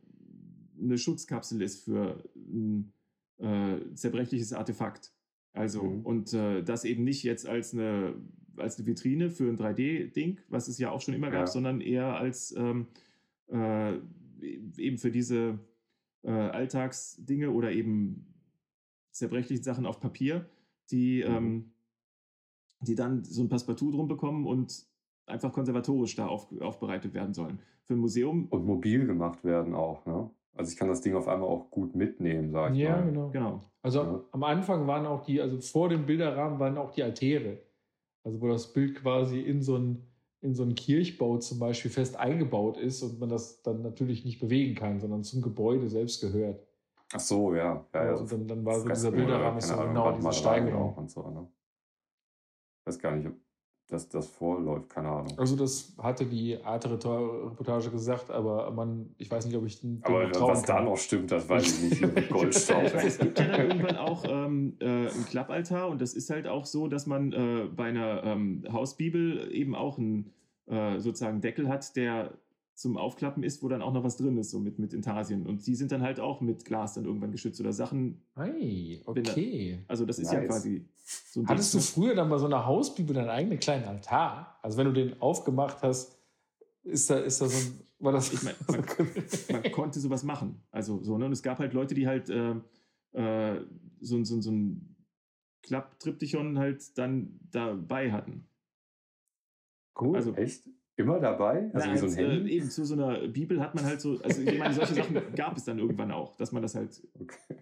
[0.80, 2.94] eine Schutzkapsel ist für ein
[3.40, 5.15] äh, zerbrechliches Artefakt.
[5.56, 6.02] Also, mhm.
[6.02, 8.16] und äh, das eben nicht jetzt als eine,
[8.58, 11.48] als eine Vitrine für ein 3D-Ding, was es ja auch schon immer gab, ja.
[11.48, 12.88] sondern eher als ähm,
[13.48, 13.94] äh,
[14.78, 15.60] eben für diese
[16.24, 18.34] äh, Alltagsdinge oder eben
[19.12, 20.46] zerbrechliche Sachen auf Papier,
[20.92, 21.36] die, mhm.
[21.36, 21.72] ähm,
[22.82, 24.86] die dann so ein Passepartout drum bekommen und
[25.26, 27.60] einfach konservatorisch da auf, aufbereitet werden sollen.
[27.84, 28.48] Für ein Museum.
[28.50, 30.30] Und mobil gemacht werden auch, ne?
[30.56, 33.00] Also ich kann das Ding auf einmal auch gut mitnehmen, sage ich ja, mal.
[33.00, 33.30] Ja, genau.
[33.30, 33.62] genau.
[33.82, 34.24] Also ja.
[34.32, 37.60] am Anfang waren auch die, also vor dem Bilderrahmen waren auch die Altäre.
[38.24, 40.08] Also wo das Bild quasi in so ein
[40.46, 44.40] in so einen Kirchbau zum Beispiel fest eingebaut ist und man das dann natürlich nicht
[44.40, 46.62] bewegen kann, sondern zum Gebäude selbst gehört.
[47.12, 47.86] Ach so, ja.
[47.94, 48.16] ja, ja.
[48.16, 50.94] Und dann, dann war so dieser Bilderrahmen so genau diese Steigerung.
[50.96, 51.48] Und so, ne?
[52.80, 53.34] Ich weiß gar nicht, ob
[53.88, 55.38] dass das vorläuft, keine Ahnung.
[55.38, 60.30] Also das hatte die Arte-Reportage gesagt, aber man, ich weiß nicht, ob ich den Aber
[60.32, 60.78] was kann.
[60.78, 62.30] da noch stimmt, das weiß ich nicht.
[62.30, 62.84] Goldstaub.
[62.96, 66.66] es gibt ja dann irgendwann auch ähm, äh, einen Klappaltar und das ist halt auch
[66.66, 70.34] so, dass man äh, bei einer ähm, Hausbibel eben auch einen
[70.66, 72.34] äh, sozusagen Deckel hat, der
[72.76, 75.46] zum Aufklappen ist, wo dann auch noch was drin ist, so mit, mit Intarsien.
[75.48, 78.22] Und die sind dann halt auch mit Glas dann irgendwann geschützt oder Sachen.
[78.36, 79.80] Hey, okay.
[79.82, 80.42] Da, also das ist nice.
[80.42, 80.86] ja quasi
[81.32, 84.60] so ein Hattest Ding, du früher dann bei so einer Hausbibel deinen eigenen kleinen Altar?
[84.62, 86.20] Also wenn du den aufgemacht hast,
[86.84, 87.80] ist da, ist da so ein.
[88.00, 88.84] War das ich mein, man,
[89.64, 90.62] man, konnte sowas machen.
[90.70, 91.26] Also so, ne?
[91.26, 92.56] Und es gab halt Leute, die halt äh,
[93.14, 93.62] äh,
[94.02, 94.98] so, so, so ein
[95.64, 98.50] Klapptriptychon halt dann dabei hatten.
[100.00, 100.18] Cool.
[100.18, 100.68] Also, Echt?
[100.98, 101.70] Immer dabei?
[101.74, 102.52] Also Na, wie so ein Handy?
[102.52, 105.22] Äh, eben zu so einer Bibel hat man halt so, also ich meine, solche Sachen
[105.36, 107.02] gab es dann irgendwann auch, dass man das halt.
[107.20, 107.58] Okay.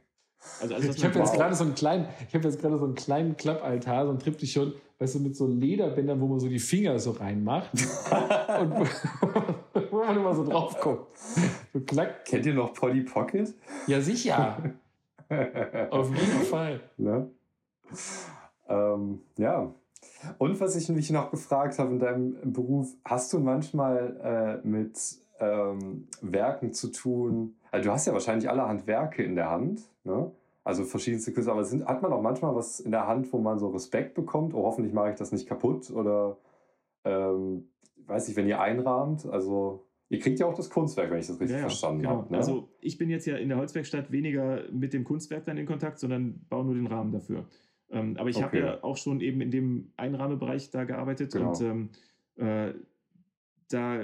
[0.61, 2.95] Also alles, ich habe jetzt gerade so einen kleinen, ich habe jetzt gerade so einen
[2.95, 6.99] kleinen Klappaltar, so ein Triptychon, weißt du, mit so Lederbändern, wo man so die Finger
[6.99, 7.71] so reinmacht
[8.59, 8.73] und
[9.89, 11.17] wo man immer so drauf guckt.
[11.71, 11.79] So
[12.25, 13.53] Kennt ihr noch Polly Pocket?
[13.87, 14.73] Ja, sicher.
[15.89, 16.81] Auf jeden Fall.
[16.97, 17.29] Ne?
[18.67, 19.73] Ähm, ja,
[20.37, 24.99] und was ich mich noch gefragt habe in deinem Beruf, hast du manchmal äh, mit
[25.39, 27.55] ähm, Werken zu tun?
[27.71, 30.31] Also du hast ja wahrscheinlich allerhand Werke in der Hand, ne?
[30.65, 33.59] Also verschiedenste Künstler, aber sind, hat man auch manchmal was in der Hand, wo man
[33.59, 34.53] so Respekt bekommt?
[34.53, 36.37] Oh, hoffentlich mache ich das nicht kaputt oder
[37.03, 37.67] ähm,
[38.05, 41.39] weiß ich, wenn ihr einrahmt, also Ihr kriegt ja auch das Kunstwerk, wenn ich das
[41.39, 42.17] richtig ja, verstanden genau.
[42.17, 42.31] habe.
[42.31, 42.37] Ne?
[42.37, 45.97] Also ich bin jetzt ja in der Holzwerkstatt weniger mit dem Kunstwerk dann in Kontakt,
[45.97, 47.47] sondern baue nur den Rahmen dafür.
[47.89, 48.45] Ähm, aber ich okay.
[48.45, 51.49] habe ja auch schon eben in dem Einrahmebereich da gearbeitet genau.
[51.49, 51.89] und ähm,
[52.35, 52.73] äh,
[53.69, 54.01] da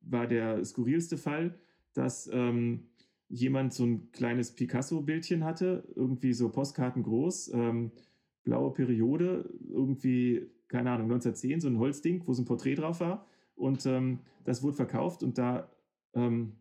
[0.00, 1.58] war der skurrilste Fall,
[1.94, 2.88] dass ähm,
[3.28, 7.92] jemand so ein kleines Picasso-Bildchen hatte, irgendwie so Postkarten groß, ähm,
[8.44, 13.26] blaue Periode, irgendwie, keine Ahnung, 1910, so ein Holzding, wo so ein Porträt drauf war.
[13.54, 15.70] Und ähm, das wurde verkauft und da,
[16.14, 16.56] ähm,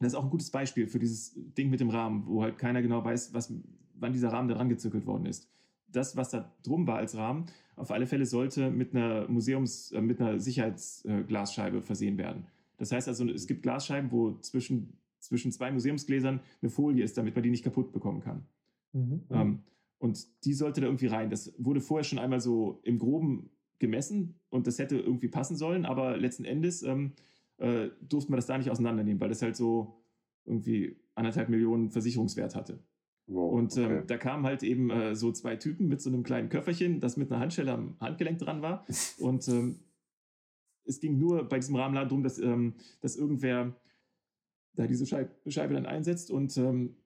[0.00, 2.80] das ist auch ein gutes Beispiel für dieses Ding mit dem Rahmen, wo halt keiner
[2.80, 3.52] genau weiß, was,
[3.94, 5.50] wann dieser Rahmen da dran gezückelt worden ist
[5.90, 7.46] das, was da drum war als Rahmen,
[7.76, 12.46] auf alle Fälle sollte mit einer Museums-, äh, mit einer Sicherheitsglasscheibe äh, versehen werden.
[12.76, 17.34] Das heißt also, es gibt Glasscheiben, wo zwischen, zwischen zwei Museumsgläsern eine Folie ist, damit
[17.34, 18.46] man die nicht kaputt bekommen kann.
[18.92, 19.22] Mhm.
[19.30, 19.62] Ähm,
[19.98, 21.30] und die sollte da irgendwie rein.
[21.30, 25.84] Das wurde vorher schon einmal so im Groben gemessen und das hätte irgendwie passen sollen,
[25.84, 27.12] aber letzten Endes ähm,
[27.58, 30.00] äh, durfte man das da nicht auseinandernehmen, weil das halt so
[30.44, 32.80] irgendwie anderthalb Millionen Versicherungswert hatte.
[33.28, 34.02] Wow, und ähm, okay.
[34.06, 37.30] da kamen halt eben äh, so zwei Typen mit so einem kleinen Köfferchen, das mit
[37.30, 38.86] einer Handschelle am Handgelenk dran war.
[39.18, 39.80] und ähm,
[40.84, 43.76] es ging nur bei diesem Rahmenladen darum, dass, ähm, dass irgendwer
[44.74, 46.96] da diese Scheibe, Scheibe dann einsetzt und ähm,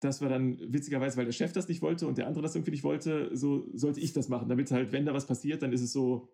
[0.00, 2.72] das war dann witzigerweise, weil der Chef das nicht wollte und der andere das irgendwie
[2.72, 5.82] nicht wollte, so sollte ich das machen, damit halt, wenn da was passiert, dann ist
[5.82, 6.28] es so,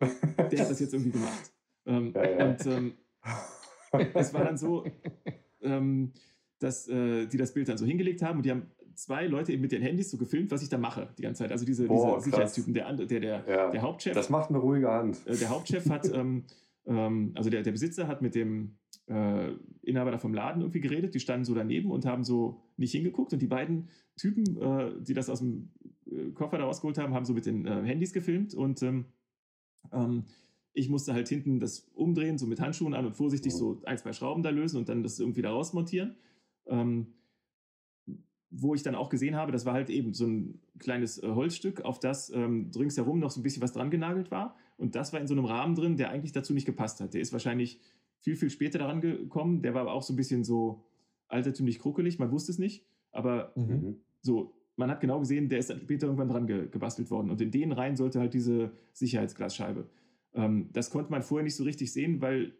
[0.00, 1.52] der hat das jetzt irgendwie gemacht.
[1.86, 2.50] Ähm, ja, ja.
[2.50, 2.92] Und ähm,
[4.14, 4.84] es war dann so,
[6.62, 9.62] dass äh, die das Bild dann so hingelegt haben und die haben zwei Leute eben
[9.62, 11.50] mit den Handys so gefilmt, was ich da mache die ganze Zeit.
[11.52, 13.70] Also diese, Boah, diese Sicherheitstypen, der, der, der, Ja.
[13.70, 14.14] der Hauptchef.
[14.14, 15.18] Das macht eine ruhige Hand.
[15.26, 16.44] Äh, der Hauptchef hat, ähm,
[16.86, 18.76] ähm, also der, der Besitzer hat mit dem
[19.08, 22.92] äh, Inhaber da vom Laden irgendwie geredet, die standen so daneben und haben so nicht
[22.92, 25.70] hingeguckt und die beiden Typen, äh, die das aus dem
[26.06, 29.06] äh, Koffer da rausgeholt haben, haben so mit den äh, Handys gefilmt und ähm,
[29.92, 30.24] ähm,
[30.74, 33.58] ich musste halt hinten das umdrehen, so mit Handschuhen an und vorsichtig Mhm.
[33.58, 36.14] so ein, zwei Schrauben da lösen und dann das irgendwie da rausmontieren.
[36.66, 37.14] Ähm,
[38.50, 41.80] wo ich dann auch gesehen habe, das war halt eben so ein kleines äh, Holzstück,
[41.82, 44.56] auf das ähm, ringsherum noch so ein bisschen was dran genagelt war.
[44.76, 47.14] Und das war in so einem Rahmen drin, der eigentlich dazu nicht gepasst hat.
[47.14, 47.80] Der ist wahrscheinlich
[48.18, 49.62] viel, viel später daran gekommen.
[49.62, 50.84] Der war aber auch so ein bisschen so
[51.28, 52.84] altertümlich kruckelig, man wusste es nicht.
[53.10, 53.96] Aber Mhm.
[54.20, 57.30] So, man hat genau gesehen, der ist dann später irgendwann dran ge gebastelt worden.
[57.30, 59.88] Und in den rein sollte halt diese Sicherheitsglasscheibe.
[60.34, 62.54] Ähm, das konnte man vorher nicht so richtig sehen, weil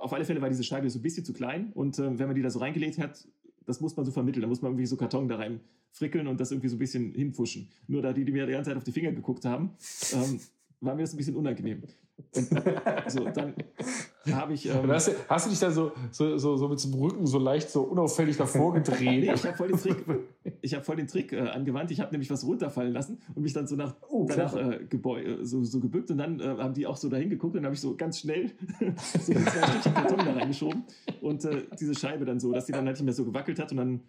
[0.00, 1.72] auf alle Fälle war diese Scheibe so ein bisschen zu klein.
[1.74, 3.26] Und ähm, wenn man die da so reingelegt hat,
[3.66, 4.42] das muss man so vermitteln.
[4.42, 5.60] Da muss man irgendwie so Karton da rein
[5.92, 7.68] frickeln und das irgendwie so ein bisschen hinpfuschen.
[7.86, 9.70] Nur da die, die mir die ganze Zeit auf die Finger geguckt haben,
[10.12, 10.40] ähm,
[10.80, 11.82] war mir das ein bisschen unangenehm.
[12.34, 12.48] Und
[13.08, 13.54] so, dann
[14.32, 14.66] habe ich.
[14.66, 17.38] Ähm, hast, du, hast du dich da so, so, so, so mit dem Rücken so
[17.38, 19.24] leicht so unauffällig davor Nee, gedreht?
[19.34, 20.04] ich habe voll den Trick,
[20.60, 21.90] ich hab voll den Trick äh, angewandt.
[21.90, 25.20] Ich habe nämlich was runterfallen lassen und mich dann so nach, Oh, danach äh, gebeu
[25.22, 27.66] äh, so, so gebückt und dann äh, haben die auch so dahin geguckt und dann
[27.66, 28.50] habe ich so ganz schnell
[29.20, 30.84] so zwei Stückchen Karton da reingeschoben
[31.20, 33.70] und äh, diese Scheibe dann so, dass die dann halt nicht mehr so gewackelt hat
[33.70, 34.00] und dann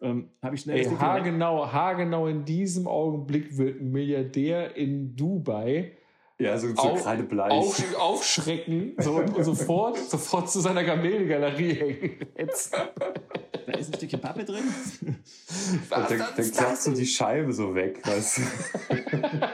[0.00, 5.92] ähm, habe ich schnell Ey, haargenau, haargenau in diesem Augenblick wird ein Milliardär in Dubai
[6.38, 7.52] Ja, so, so Au- gerade bleich.
[7.52, 12.16] auf, aufschrecken so, und, und sofort, sofort zu seiner Gamelgalerie hängen.
[12.36, 12.74] Jetzt.
[12.74, 14.64] da ist ein Stückchen Pappe drin.
[15.06, 18.04] Und dann, dann klappst du die Scheibe so weg.
[18.04, 18.42] Weißt du?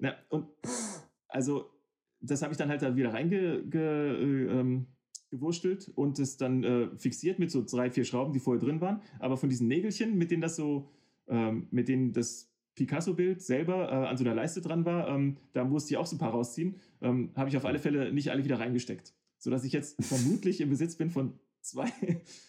[0.00, 0.48] Na, und
[1.28, 1.70] also,
[2.20, 4.86] das habe ich dann halt da wieder reingewurstelt ge, äh, ähm,
[5.94, 9.00] und es dann äh, fixiert mit so drei, vier Schrauben, die vorher drin waren.
[9.18, 10.90] Aber von diesen Nägelchen, mit denen das so,
[11.26, 15.64] ähm, mit denen das Picasso-Bild selber äh, an so einer Leiste dran war, ähm, da
[15.64, 18.44] musste ich auch so ein paar rausziehen, ähm, habe ich auf alle Fälle nicht alle
[18.44, 19.14] wieder reingesteckt.
[19.38, 21.90] Sodass ich jetzt vermutlich im Besitz bin von zwei,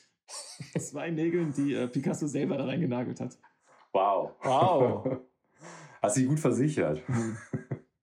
[0.80, 3.38] zwei Nägeln, die äh, Picasso selber da reingenagelt hat.
[3.94, 4.32] Wow.
[4.44, 5.22] Wow.
[6.02, 7.02] Hast dich gut versichert.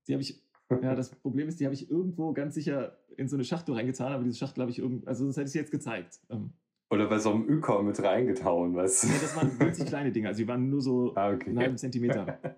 [0.08, 0.42] Die habe ich,
[0.82, 4.12] ja, das Problem ist, die habe ich irgendwo ganz sicher in so eine Schachtel reingetan,
[4.12, 6.20] aber diese Schachtel habe ich irgendwo, also sonst hätte ich sie jetzt gezeigt.
[6.30, 6.52] Ähm,
[6.92, 9.06] Oder bei so einem Ökon mit reingetauen, weißt du?
[9.08, 11.56] ja, das waren winzig kleine Dinge, also die waren nur so Ah, einen okay.
[11.56, 12.38] halben Zentimeter.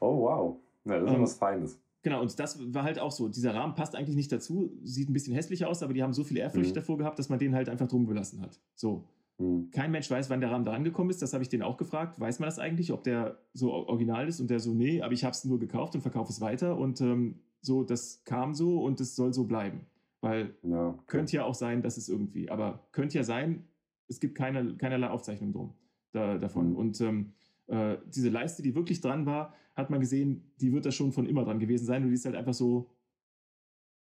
[0.00, 0.56] Oh, wow.
[0.84, 1.78] Ja, das ist Ähm, was Feines.
[2.02, 3.28] Genau, und das war halt auch so.
[3.28, 6.22] Dieser Rahmen passt eigentlich nicht dazu, sieht ein bisschen hässlich aus, aber die haben so
[6.24, 6.74] viel Ehrfurcht Mhm.
[6.74, 8.60] davor gehabt, dass man den halt einfach drum gelassen hat.
[8.74, 9.04] So.
[9.38, 9.70] Hm.
[9.72, 11.20] Kein Mensch weiß, wann der Rahmen da angekommen ist.
[11.20, 12.18] Das habe ich den auch gefragt.
[12.20, 14.40] Weiß man das eigentlich, ob der so original ist?
[14.40, 16.78] Und der so, nee, aber ich habe es nur gekauft und verkaufe es weiter.
[16.78, 19.80] Und ähm, so, das kam so und es soll so bleiben.
[20.20, 20.88] Weil Ja.
[20.88, 21.02] okay.
[21.06, 23.68] könnte ja auch sein, dass es irgendwie, aber könnte ja sein,
[24.08, 25.74] es gibt keine, keinerlei Aufzeichnung drum,
[26.12, 26.70] da, davon.
[26.70, 26.76] Mhm.
[26.76, 27.32] Und ähm,
[27.66, 31.26] äh, diese Leiste, die wirklich dran war, hat man gesehen, die wird da schon von
[31.26, 32.90] immer dran gewesen sein und die ist halt einfach so,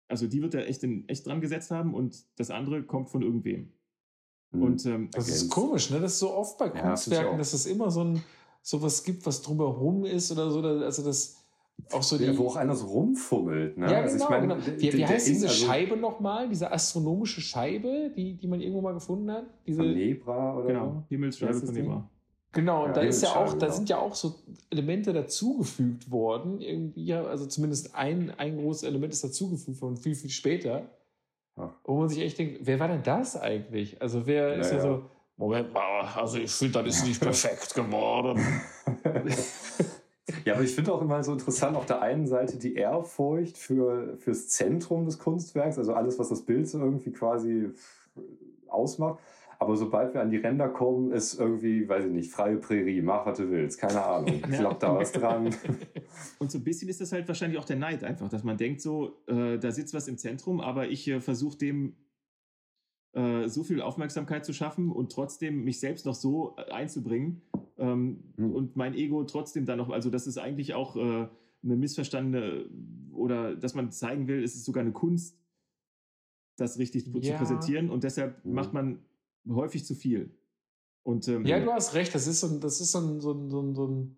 [0.07, 3.21] also die wird da echt, in, echt dran gesetzt haben und das andere kommt von
[3.21, 3.71] irgendwem.
[4.51, 4.63] Hm.
[4.63, 5.53] Und ähm, Das ist Ergänzt.
[5.53, 5.99] komisch, ne?
[5.99, 7.37] Das ist so oft bei Ja, Kunstwerken, auch.
[7.37, 8.23] dass es immer so ein
[8.61, 10.61] sowas gibt, was drumherum ist oder so.
[10.61, 11.38] Also das
[11.91, 12.25] auch so die.
[12.25, 13.77] ja, wo auch einer so rumfummelt.
[13.77, 13.91] Ne?
[13.91, 14.25] ja, Also genau.
[14.25, 14.81] ich meine, genau.
[14.81, 16.49] Wie, wie heißt diese also Scheibe nochmal?
[16.49, 19.45] Diese astronomische Scheibe, die, die man irgendwo mal gefunden hat?
[19.65, 21.73] Diese, Von Nebra oder genau, Himmelsscheibe von?
[21.73, 22.09] Nebra.
[22.51, 23.71] Genau, und Ja, da ist ja auch, da genau.
[23.71, 24.35] sind ja auch so
[24.71, 26.61] Elemente dazugefügt worden.
[26.61, 30.89] Irgendwie, also zumindest ein, ein großes Element ist dazugefügt worden, viel, viel später.
[31.55, 31.69] Ach.
[31.83, 34.01] Wo man sich echt denkt, wer war denn das eigentlich?
[34.01, 34.89] Also wer ist ja Ja, ja.
[34.89, 35.03] so,
[35.37, 38.43] Moment mal, also ich finde, das ist nicht perfekt geworden.
[40.45, 44.17] Ja, aber ich finde auch immer so interessant, auf der einen Seite die Ehrfurcht für,
[44.17, 47.69] fürs Zentrum des Kunstwerks, also alles, was das Bild so irgendwie quasi
[48.67, 49.19] ausmacht.
[49.61, 53.25] Aber sobald wir an die Ränder kommen, ist irgendwie, weiß ich nicht, freie Prärie, mach,
[53.25, 55.53] was du willst, keine Ahnung, klappt da was dran.
[56.39, 58.79] Und so ein bisschen ist das halt wahrscheinlich auch der Neid einfach, dass man denkt
[58.79, 61.97] so, äh, da sitzt was im Zentrum, aber ich äh, versuche dem
[63.11, 67.41] äh, so viel Aufmerksamkeit zu schaffen und trotzdem mich selbst noch so äh, einzubringen
[67.79, 68.53] ähm, Hm.
[68.53, 71.27] und mein Ego trotzdem dann noch, also das ist eigentlich auch äh,
[71.63, 72.69] eine missverstandene
[73.11, 75.37] oder dass man zeigen will, es ist sogar eine Kunst,
[76.57, 77.37] das richtig zu Ja.
[77.37, 78.53] präsentieren und deshalb Hm.
[78.53, 78.99] macht man
[79.47, 80.31] häufig zu viel.
[81.03, 82.13] Und ähm, Ja, du hast recht.
[82.13, 84.17] Das ist so ein, das ist so ein, so ein, so ein, so ein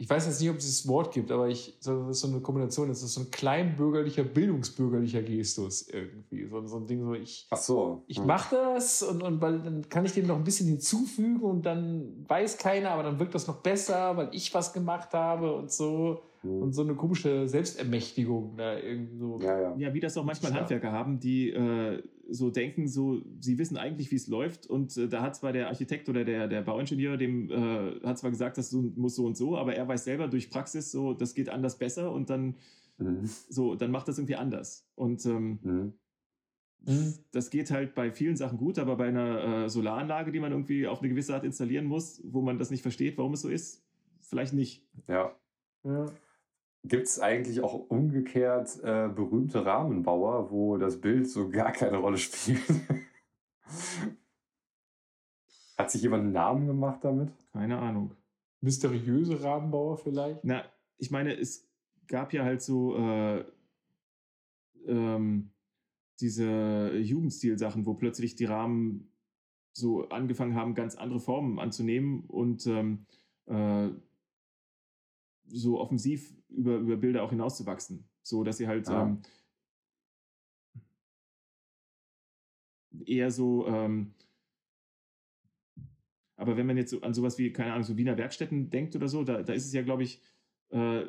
[0.00, 2.40] ich weiß jetzt nicht, ob es dieses Wort gibt, aber ich, das ist so eine
[2.40, 2.88] Kombination.
[2.88, 6.46] Das ist so ein kleinbürgerlicher, bildungsbürgerlicher Gestus irgendwie.
[6.46, 8.04] So, so ein Ding, so ich, Ach so.
[8.06, 8.26] ich hm.
[8.26, 12.24] mache das und, und weil dann kann ich dem noch ein bisschen hinzufügen und dann
[12.28, 16.22] weiß keiner, aber dann wirkt das noch besser, weil ich was gemacht habe und so.
[16.42, 16.62] Hm.
[16.62, 19.40] und so eine komische Selbstermächtigung da irgendwie so.
[19.40, 19.76] Ja, ja.
[19.76, 20.52] Ja, wie das auch manchmal.
[20.54, 24.66] Handwerker haben, die äh, so denken, so sie wissen eigentlich, wie es läuft.
[24.66, 28.30] Und äh, da hat zwar der Architekt oder der, der Bauingenieur, dem äh, hat zwar
[28.30, 31.34] gesagt, das so, muss so und so, aber er weiß selber durch Praxis so, das
[31.34, 32.56] geht anders besser und dann
[33.00, 33.20] Mhm.
[33.48, 34.84] so, dann macht das irgendwie anders.
[34.96, 35.92] Und ähm, Mhm.
[36.84, 37.14] Mhm.
[37.32, 40.86] das geht halt bei vielen Sachen gut, aber bei einer äh, Solaranlage, die man irgendwie
[40.86, 43.84] auf eine gewisse Art installieren muss, wo man das nicht versteht, warum es so ist,
[44.20, 44.84] vielleicht nicht.
[45.06, 45.32] Ja.
[45.84, 46.06] Ja.
[46.88, 52.16] Gibt es eigentlich auch umgekehrt äh, berühmte Rahmenbauer, wo das Bild so gar keine Rolle
[52.18, 52.62] spielt?
[55.76, 57.30] Hat sich jemand einen Namen gemacht damit?
[57.52, 58.14] Keine Ahnung.
[58.60, 60.42] Mysteriöse Rahmenbauer vielleicht?
[60.44, 60.64] Na,
[60.96, 61.68] ich meine, es
[62.08, 63.44] gab ja halt so äh,
[64.86, 65.50] ähm,
[66.20, 69.12] diese Jugendstil-Sachen, wo plötzlich die Rahmen
[69.72, 73.06] so angefangen haben, ganz andere Formen anzunehmen und ähm,
[73.46, 73.90] äh,
[75.46, 78.04] so offensiv über, über Bilder auch hinauszuwachsen.
[78.22, 79.02] So dass sie halt Ja.
[79.02, 79.22] ähm,
[83.06, 84.14] eher so ähm,
[86.36, 89.08] aber wenn man jetzt so an sowas wie, keine Ahnung, so Wiener Werkstätten denkt oder
[89.08, 90.22] so, da, da ist es ja, glaube ich,
[90.70, 91.02] äh,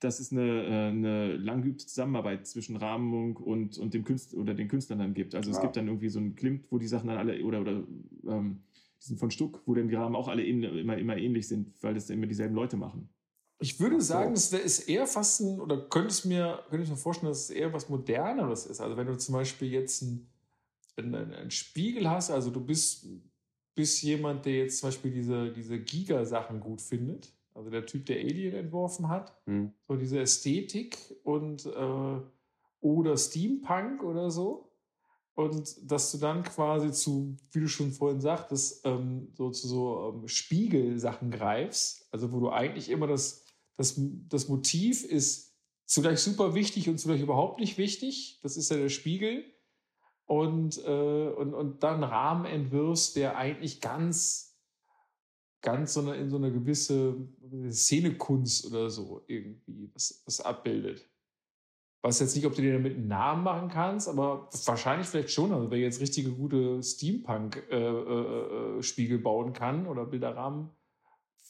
[0.00, 4.54] dass es eine, äh, eine lang geübte Zusammenarbeit zwischen Rahmung und, und dem Künstler oder
[4.54, 5.34] den Künstlern dann gibt.
[5.34, 5.62] Also es Ja.
[5.62, 7.84] gibt dann irgendwie so einen Klimt, wo die Sachen dann alle, oder, oder
[8.26, 8.62] ähm,
[9.02, 11.92] diesen von Stuck, wo dann die Rahmen auch alle ähn- immer, immer ähnlich sind, weil
[11.92, 13.10] das dann immer dieselben Leute machen.
[13.64, 14.08] Ich würde so.
[14.08, 17.44] sagen, es ist eher fast ein, oder könnte es mir, könnte ich mir vorstellen, dass
[17.44, 18.80] es eher was Moderneres ist.
[18.80, 20.28] Also wenn du zum Beispiel jetzt ein,
[20.96, 23.06] wenn einen Spiegel hast, also du bist,
[23.74, 28.18] bist jemand, der jetzt zum Beispiel diese, diese Giga-Sachen gut findet, also der Typ, der
[28.18, 29.72] Alien entworfen hat, Hm.
[29.88, 32.20] so diese Ästhetik und äh,
[32.80, 34.70] oder Steampunk oder so.
[35.36, 40.12] Und dass du dann quasi zu, wie du schon vorhin sagtest, ähm, so zu so
[40.14, 43.43] ähm, Spiegelsachen greifst, also wo du eigentlich immer das,
[43.76, 45.54] das, das Motiv ist
[45.86, 48.40] zugleich super wichtig und zugleich überhaupt nicht wichtig.
[48.42, 49.44] Das ist ja der Spiegel.
[50.26, 54.58] Und, äh, und, und dann Rahmen entwirfst, der eigentlich ganz,
[55.60, 57.28] ganz so eine, in so eine gewisse
[57.70, 61.06] Szenekunst oder so irgendwie das, das abbildet.
[62.00, 65.52] Weiß jetzt nicht, ob du dir damit einen Namen machen kannst, aber wahrscheinlich vielleicht schon.
[65.52, 70.70] Also wer jetzt richtige gute Steampunk-Spiegel bauen kann oder Bilderrahmen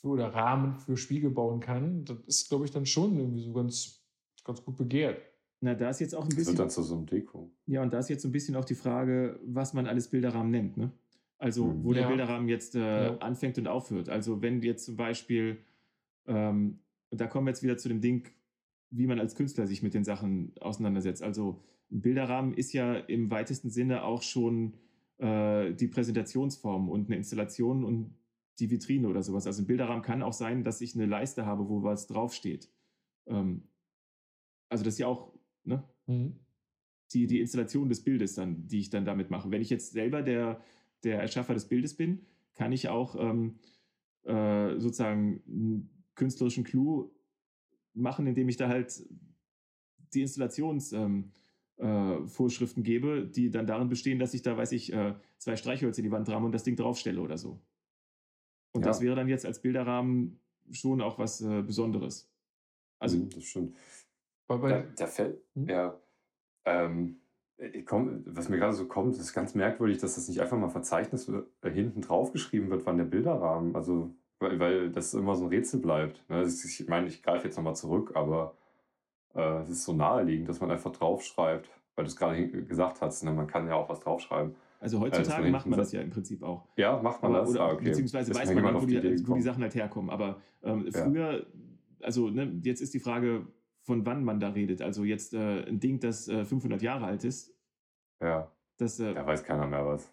[0.04, 3.52] für, oder Rahmen für Spiegel bauen kann, das ist, glaube ich, dann schon irgendwie so
[3.54, 4.04] ganz,
[4.44, 5.18] ganz gut begehrt.
[5.60, 6.56] Na, da ist jetzt auch ein Das wird bisschen.
[6.58, 7.50] dann zu so einem Deko.
[7.66, 10.50] Ja, und da ist jetzt so ein bisschen auch die Frage, was man alles Bilderrahmen
[10.50, 10.76] nennt.
[10.76, 10.90] Ne?
[11.38, 11.84] Also, Mhm.
[11.84, 12.08] wo der Ja.
[12.08, 13.16] Bilderrahmen jetzt äh, Ja.
[13.18, 14.10] anfängt und aufhört.
[14.10, 15.56] Also, wenn jetzt zum Beispiel,
[16.26, 18.28] ähm, da kommen wir jetzt wieder zu dem Ding,
[18.90, 21.22] wie man als Künstler sich mit den Sachen auseinandersetzt.
[21.22, 24.74] Also, ein Bilderrahmen ist ja im weitesten Sinne auch schon
[25.18, 28.14] äh, die Präsentationsform und eine Installation und
[28.58, 29.46] die Vitrine oder sowas.
[29.46, 32.70] Also, ein Bilderrahmen kann auch sein, dass ich eine Leiste habe, wo was draufsteht.
[33.26, 33.68] Ähm,
[34.68, 35.32] also, das ist ja auch,
[35.64, 35.84] ne?
[37.12, 39.50] die, die Installation des Bildes dann, die ich dann damit mache.
[39.50, 40.60] Wenn ich jetzt selber der,
[41.04, 43.58] der Erschaffer des Bildes bin, kann ich auch ähm,
[44.24, 47.10] äh, sozusagen einen künstlerischen Clou
[47.92, 49.04] machen, indem ich da halt
[50.12, 51.32] die Installationsvorschriften
[51.78, 55.98] ähm, äh, gebe, die dann darin bestehen, dass ich da, weiß ich, äh, zwei Streichhölzer
[55.98, 57.60] in die Wand ramme und das Ding draufstelle oder so.
[58.74, 58.88] Und Ja.
[58.88, 62.28] das wäre dann jetzt als Bilderrahmen schon auch was äh, Besonderes.
[62.98, 63.76] Also, Mhm, das stimmt.
[64.48, 65.68] Weil bei, Da, da fällt, Hm?
[65.68, 65.98] ja,
[66.64, 67.16] ähm,
[67.56, 70.68] ich komm, was mir gerade so kommt, ist ganz merkwürdig, dass das nicht einfach mal
[70.68, 74.10] Verzeichnis wird, äh, hinten drauf geschrieben wird, wann der Bilderrahmen, also,
[74.40, 76.28] weil, weil das immer so ein Rätsel bleibt.
[76.28, 76.42] Ne?
[76.42, 78.56] Ist- Ich meine, ich greife jetzt nochmal zurück, aber
[79.34, 83.00] äh, es ist so naheliegend, dass man einfach draufschreibt, weil du es gerade hin- gesagt
[83.00, 83.32] hast, ne?
[83.32, 84.56] man kann ja auch was draufschreiben.
[84.84, 86.68] Also heutzutage macht man das ja im Prinzip auch.
[86.76, 87.48] Ja, macht man das?
[87.50, 87.86] oder, ah, okay.
[87.86, 89.42] Beziehungsweise Ist weiß man dann, wo die, wo die.
[89.42, 90.10] Sachen halt herkommen.
[90.10, 91.04] Aber ähm, Ja.
[91.04, 91.46] früher,
[92.00, 93.46] also ne, jetzt ist die Frage,
[93.80, 94.82] von wann man da redet.
[94.82, 97.54] Also jetzt äh, ein Ding, das äh, 500 Jahre alt ist,
[98.20, 100.10] Ja, das äh, da weiß keiner mehr was.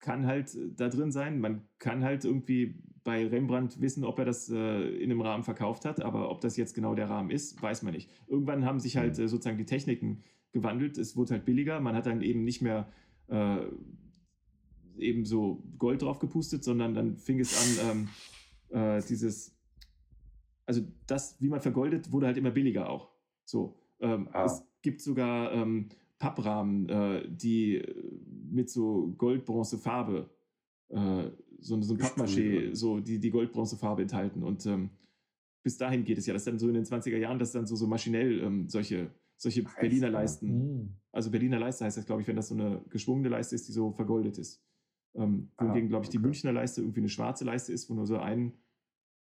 [0.00, 1.40] kann halt äh, da drin sein.
[1.40, 5.84] Man kann halt irgendwie bei Rembrandt wissen, ob er das äh, in einem Rahmen verkauft
[5.84, 8.08] hat, aber ob das jetzt genau der Rahmen ist, weiß man nicht.
[8.26, 9.28] Irgendwann haben sich halt Mhm.
[9.28, 10.96] sozusagen die Techniken gewandelt.
[10.98, 11.80] Es wurde halt billiger.
[11.80, 12.88] Man hat dann eben nicht mehr
[13.28, 13.66] äh,
[14.98, 18.08] eben so Gold drauf gepustet, sondern dann fing es an, ähm,
[18.70, 19.56] äh, dieses,
[20.66, 23.10] also das, wie man vergoldet, wurde halt immer billiger auch.
[23.44, 23.76] So.
[24.00, 24.44] Ähm, Ah.
[24.44, 28.20] Es gibt sogar ähm, Papprahmen, äh, die äh,
[28.50, 30.30] mit so Gold-Bronze-Farbe,
[30.88, 34.42] äh, so, so ein Pappmaché, so die, die Gold-Bronze-Farbe enthalten.
[34.42, 34.90] Und ähm,
[35.62, 37.76] bis dahin geht es ja, dass dann so in den 20er Jahren, dass dann so,
[37.76, 39.10] so maschinell ähm, solche,
[39.44, 39.80] solche Ach, echt?
[39.80, 40.12] Berliner Ja.
[40.12, 40.88] Leisten, Hm.
[41.12, 43.72] also Berliner Leiste heißt das, glaube ich, wenn das so eine geschwungene Leiste ist, die
[43.72, 44.62] so vergoldet ist.
[45.14, 46.26] Ähm, Ah, wohingegen, glaube ich, die okay.
[46.26, 48.52] Münchner Leiste irgendwie eine schwarze Leiste ist, wo nur so ein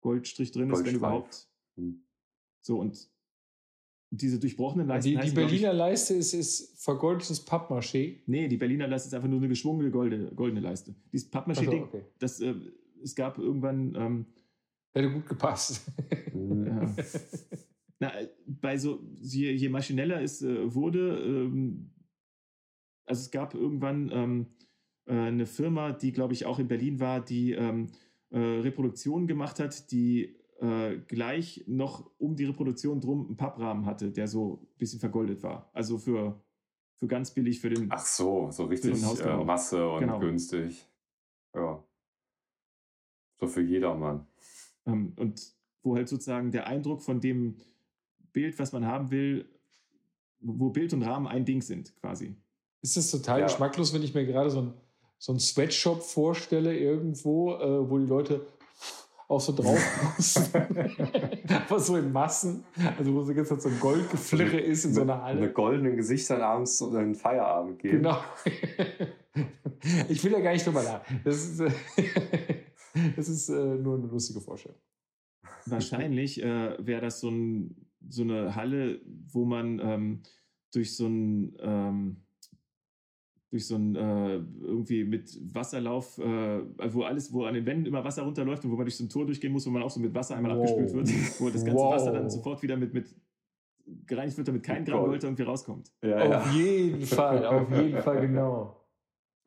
[0.00, 1.48] Goldstrich drin ist, wenn überhaupt.
[1.76, 2.04] Hm.
[2.62, 3.10] So, und
[4.12, 5.08] diese durchbrochenen Leisten.
[5.10, 8.22] Die, die glaub ich- Berliner Leiste ist, ist vergoldetes Pappmaché.
[8.26, 10.94] Nee, die Berliner Leiste ist einfach nur eine geschwungene goldene, goldene Leiste.
[11.12, 12.04] Dieses Pappmaché-Ding, Achso, okay.
[12.18, 12.54] das, äh,
[13.02, 14.26] es gab irgendwann, ähm,
[14.92, 15.82] Hätte gut gepasst.
[16.34, 16.66] Mhm.
[16.66, 16.94] Ja.
[18.00, 21.92] Na, äh, bei so, je, je maschineller es äh, wurde, ähm,
[23.04, 24.46] also es gab irgendwann ähm,
[25.06, 27.90] äh, eine Firma, die, glaube ich, auch in Berlin war, die ähm,
[28.30, 34.10] äh, Reproduktionen gemacht hat, die äh, gleich noch um die Reproduktion drum einen Papprahmen hatte,
[34.10, 35.70] der so ein bisschen vergoldet war.
[35.74, 36.42] Also für,
[36.96, 37.88] für ganz billig für den.
[37.90, 39.44] Ach so, so richtig äh.
[39.44, 40.20] Masse und Genau.
[40.20, 40.86] günstig.
[41.54, 41.84] Ja.
[43.40, 44.26] So für jedermann.
[44.86, 47.56] Ähm, und wo halt sozusagen der Eindruck von dem
[48.32, 49.48] Bild, was man haben will,
[50.40, 52.34] wo Bild und Rahmen ein Ding sind, quasi.
[52.82, 53.46] Ist das total Ja.
[53.46, 54.74] geschmacklos, wenn ich mir gerade so ein,
[55.18, 58.46] so ein Sweatshop vorstelle irgendwo, äh, wo die Leute
[59.28, 59.78] auch so drauf
[60.16, 60.46] müssen.
[61.68, 62.64] Aber so in Massen.
[62.98, 65.40] Also wo so jetzt so ein Goldgeflirre ist in so einer Halle.
[65.40, 68.02] Mit goldenen Gesichtern abends in den Feierabend gehen.
[68.02, 68.18] Genau.
[70.08, 71.02] Ich will ja gar nicht drüber nach.
[71.22, 71.70] Das ist, äh,
[73.16, 74.78] das ist äh, nur eine lustige Vorstellung.
[75.66, 77.76] Wahrscheinlich äh, wäre das so, ein,
[78.10, 79.00] so eine Halle,
[79.32, 80.22] wo man ähm,
[80.72, 82.16] durch so ein ähm,
[83.50, 86.60] durch so ein äh, irgendwie mit Wasserlauf, äh,
[86.92, 89.08] wo alles, wo an den Wänden immer Wasser runterläuft und wo man durch so ein
[89.08, 90.60] Tor durchgehen muss, wo man auch so mit Wasser einmal Wow.
[90.70, 91.08] abgespült wird,
[91.40, 91.94] wo das ganze Wow.
[91.94, 93.12] Wasser dann sofort wieder mit, mit
[94.06, 95.10] gereinigt wird, damit kein Mit Gramm Gold.
[95.10, 95.90] Gold irgendwie rauskommt.
[96.00, 96.52] Ja, Auf ja.
[96.52, 98.76] jeden Fall, auf jeden Fall, genau.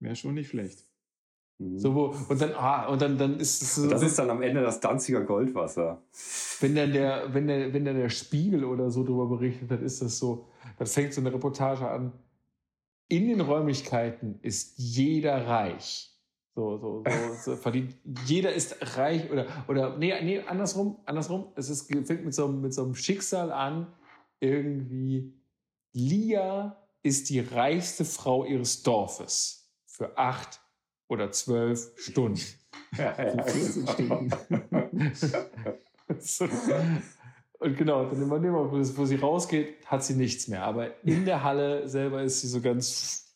[0.00, 0.85] Wäre schon nicht schlecht.
[1.58, 1.78] Mhm.
[1.78, 4.42] So, wo, und dann, ah, und dann, dann ist es so, das ist dann am
[4.42, 6.02] Ende das Danziger Goldwasser.
[6.60, 10.02] wenn dann der, wenn der, wenn dann der Spiegel oder so darüber berichtet, dann ist
[10.02, 10.46] das so,
[10.78, 12.12] dann fängt so eine Reportage an.
[13.08, 16.12] In den Räumlichkeiten ist jeder reich.
[16.54, 17.94] So, so, so, so verdient.
[18.26, 21.46] Jeder ist reich oder, oder, nee, nee, andersrum, andersrum.
[21.54, 23.86] Es ist, fängt mit so, einem- mit so einem Schicksal an.
[24.40, 25.32] Irgendwie,
[25.92, 30.60] Lia ist die reichste Frau ihres Dorfes für acht
[31.08, 32.40] oder zwölf Stunden.
[32.96, 33.42] Ja, ja.
[33.42, 34.30] 14 Stunden.
[36.18, 36.44] So.
[37.58, 40.62] Und genau, dann immer, immer wo, wo sie rausgeht, hat sie nichts mehr.
[40.64, 43.34] Aber in der Halle selber ist sie so ganz.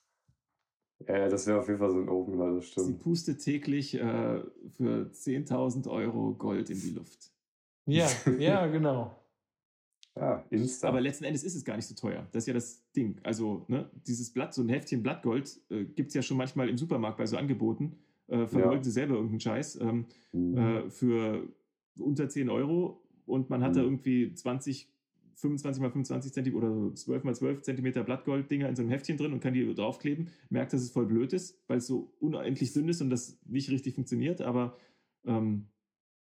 [1.06, 3.00] ja, das wäre auf jeden Fall so ein Opener, das Sie stimmt.
[3.02, 4.40] pustet täglich äh,
[4.76, 7.30] für 10.000 Euro Gold in die Luft.
[7.86, 8.08] Ja,
[8.38, 9.16] ja, genau.
[10.20, 10.88] Ja, Insta.
[10.88, 12.26] Aber letzten Endes ist es gar nicht so teuer.
[12.32, 13.18] Das ist ja das Ding.
[13.22, 16.76] Also, ne, dieses Blatt, so ein Heftchen Blattgold, äh, gibt es ja schon manchmal im
[16.76, 17.96] Supermarkt bei so Angeboten.
[18.28, 20.56] Äh, vergolden sie selber irgendeinen Scheiß ähm, Mhm.
[20.56, 21.48] äh, für
[21.98, 23.86] unter 10 Euro und man hat da Mhm.
[23.86, 24.88] irgendwie 20,
[25.34, 29.16] 25 mal 25 Zentimeter oder so 12 mal 12 Zentimeter Blattgold-Dinger in so einem Heftchen
[29.16, 30.28] drin und kann die draufkleben.
[30.50, 33.70] Merkt, dass es voll blöd ist, weil es so unendlich dünn ist und das nicht
[33.70, 34.42] richtig funktioniert.
[34.42, 34.76] Aber
[35.24, 35.66] ähm,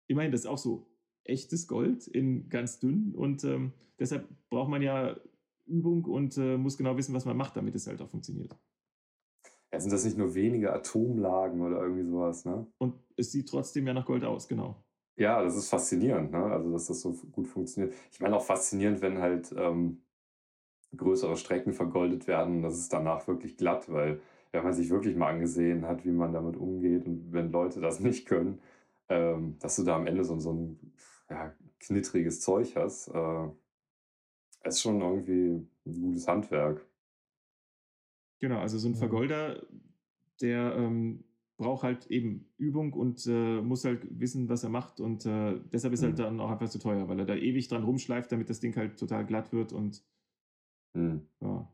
[0.08, 0.86] immerhin, das ist auch so
[1.24, 5.18] echtes Gold in ganz dünn und ähm, deshalb braucht man ja
[5.66, 8.56] Übung und äh, muss genau wissen, was man macht, damit es halt auch funktioniert.
[9.72, 12.66] ja, sind das nicht nur wenige Atomlagen oder irgendwie sowas, ne?
[12.78, 14.84] Und es sieht trotzdem ja nach Gold aus, genau.
[15.16, 16.44] Ja, das ist faszinierend, ne?
[16.44, 17.94] Also, dass das so gut funktioniert.
[18.12, 20.02] Ich meine auch faszinierend, wenn halt ähm,
[20.96, 24.20] größere Strecken vergoldet werden, das ist danach wirklich glatt, weil
[24.52, 28.00] wenn man sich wirklich mal angesehen hat, wie man damit umgeht und wenn Leute das
[28.02, 28.60] nicht können,
[29.08, 30.92] ähm, dass du da am Ende so, so ein
[31.30, 33.48] ja, knittriges Zeug hast, äh,
[34.64, 36.84] ist schon irgendwie ein gutes Handwerk.
[38.40, 38.98] Genau, also so ein Mhm.
[38.98, 39.66] Vergolder,
[40.40, 41.24] der ähm,
[41.56, 45.00] braucht halt eben Übung und äh, muss halt wissen, was er macht.
[45.00, 46.18] Und äh, deshalb ist er halt Mhm.
[46.18, 48.98] dann auch einfach zu teuer, weil er da ewig dran rumschleift, damit das Ding halt
[48.98, 50.04] total glatt wird und
[50.94, 51.18] Hm.
[51.40, 51.68] ja.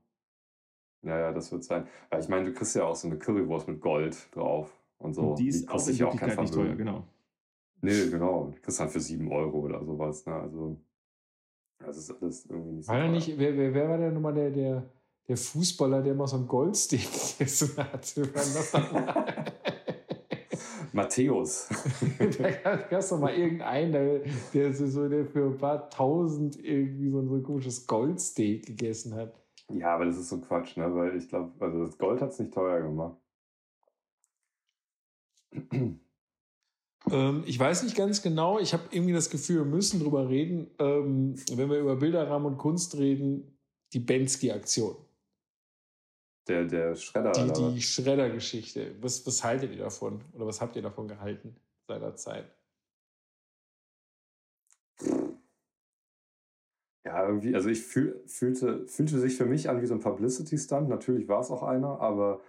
[1.03, 1.87] Ja, ja, das wird sein.
[2.11, 5.23] Weil ich meine, du kriegst ja auch so eine Currywurst mit Gold drauf und so.
[5.23, 7.07] und die ist auch kostet in auch kein nicht teuer, genau.
[7.83, 8.51] Nee, genau.
[8.55, 10.27] Du kriegst halt für 7 Euro oder sowas.
[10.27, 10.35] Ne?
[10.35, 10.77] Also,
[11.79, 12.93] das ist alles irgendwie nicht so.
[12.93, 14.91] War nicht, wer, wer, wer war denn nochmal der, der,
[15.29, 17.09] der Fußballer, der mal so ein Goldstick
[17.39, 18.17] gegessen hat?
[18.17, 18.73] Das?
[20.93, 21.69] Matthäus.
[22.39, 24.21] da gab es doch mal irgendeinen, der,
[24.53, 28.67] der, so, so, der für ein paar tausend irgendwie so ein, so ein komisches Goldsteak
[28.67, 29.33] gegessen hat.
[29.69, 30.93] ja, aber das ist so Quatsch, ne?
[30.95, 33.17] Weil ich glaube, also das Gold hat es nicht teuer gemacht.
[37.11, 38.59] Ähm, ich weiß nicht ganz genau.
[38.59, 42.59] Ich habe irgendwie das Gefühl, wir müssen drüber reden, ähm, wenn wir über Bilderrahmen und
[42.59, 43.59] Kunst reden,
[43.93, 44.97] die Bensky-Aktion.
[46.49, 47.33] Der, der Schredder.
[47.33, 47.83] Die, die?
[47.83, 48.95] Schredder-Geschichte.
[49.01, 50.21] Was, was haltet ihr davon?
[50.33, 51.57] Oder was habt ihr davon gehalten
[51.87, 52.51] seinerzeit?
[57.05, 60.89] Ja, irgendwie, also ich fühl, fühlte, fühlte sich für mich an wie so ein Publicity-Stunt.
[60.89, 62.41] Natürlich war es auch einer, aber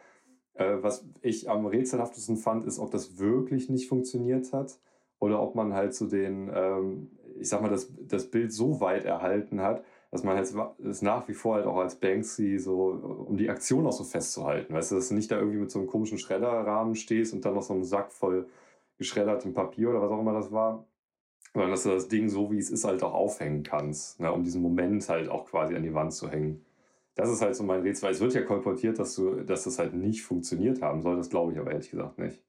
[0.82, 4.80] was ich am rätselhaftesten fand, ist, ob das wirklich nicht funktioniert hat
[5.20, 9.06] oder ob man halt so den, ähm, ich sag mal, das, das Bild so weit
[9.06, 10.54] erhalten hat, dass man halt
[10.84, 14.74] es nach wie vor halt auch als Banksy so, um die Aktion auch so festzuhalten.
[14.74, 17.54] Weißt du, dass du nicht da irgendwie mit so einem komischen Schredderrahmen stehst und dann
[17.54, 18.48] noch so einem Sack voll
[18.98, 20.86] geschreddertem Papier oder was auch immer das war,
[21.54, 24.44] sondern dass du das Ding so wie es ist halt auch aufhängen kannst, ne, um
[24.44, 26.66] diesen Moment halt auch quasi an die Wand zu hängen.
[27.16, 29.80] Das ist halt so mein Rätsel, weil es wird ja kolportiert, dass, du, dass das
[29.80, 31.18] halt nicht funktioniert haben soll.
[31.18, 32.42] Das glaube ich aber ehrlich gesagt nicht.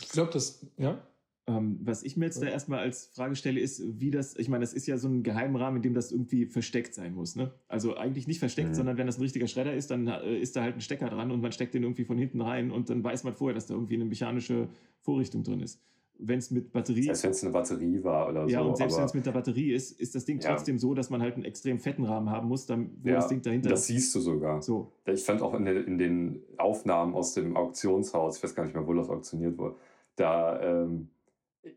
[0.00, 1.00] Ich glaube, das, ja.
[1.48, 4.62] Ähm, was ich mir jetzt da erstmal als Frage stelle, ist, wie das, ich meine,
[4.62, 7.36] das ist ja so ein Geheimrahmen, in dem das irgendwie versteckt sein muss.
[7.36, 7.52] Ne?
[7.68, 8.74] Also eigentlich nicht versteckt, mhm.
[8.74, 11.30] sondern wenn das ein richtiger Schredder ist, dann äh, ist da halt ein Stecker dran
[11.30, 13.74] und man steckt den irgendwie von hinten rein und dann weiß man vorher, dass da
[13.74, 14.68] irgendwie eine mechanische
[15.02, 15.80] Vorrichtung drin ist.
[16.18, 17.04] Wenn es mit Batterie.
[17.04, 18.52] Selbst wenn es eine Batterie war oder ja, so.
[18.52, 20.50] Ja, und selbst wenn es mit der Batterie ist, ist das Ding ja.
[20.50, 23.28] trotzdem so, dass man halt einen extrem fetten Rahmen haben muss, dann, wo ja, das
[23.28, 23.88] Ding dahinter das ist.
[23.88, 24.62] Das siehst du sogar.
[24.62, 24.92] So.
[25.04, 28.74] Ich fand auch in, den, in den Aufnahmen aus dem Auktionshaus, ich weiß gar nicht
[28.74, 29.76] mehr, wo das auktioniert wurde,
[30.16, 30.60] da.
[30.62, 31.08] Ähm,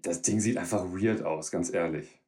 [0.02, 2.22] das Ding sieht einfach weird aus, ganz ehrlich.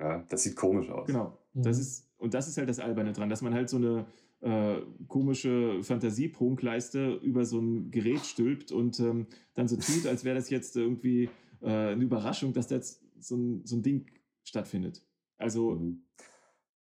[0.00, 1.06] Ja, das sieht komisch aus.
[1.06, 1.38] Genau.
[1.54, 1.62] Mhm.
[1.62, 4.06] Das ist, und das ist halt das Alberne dran, dass man halt so eine
[4.40, 10.34] äh, komische Fantasieprunkleiste über so ein Gerät stülpt und ähm, dann so tut, als wäre
[10.34, 11.30] das jetzt irgendwie
[11.60, 14.10] äh, eine Überraschung, dass da jetzt so ein, so ein Ding
[14.44, 15.04] stattfindet.
[15.38, 15.72] Also.
[15.72, 16.04] Mhm.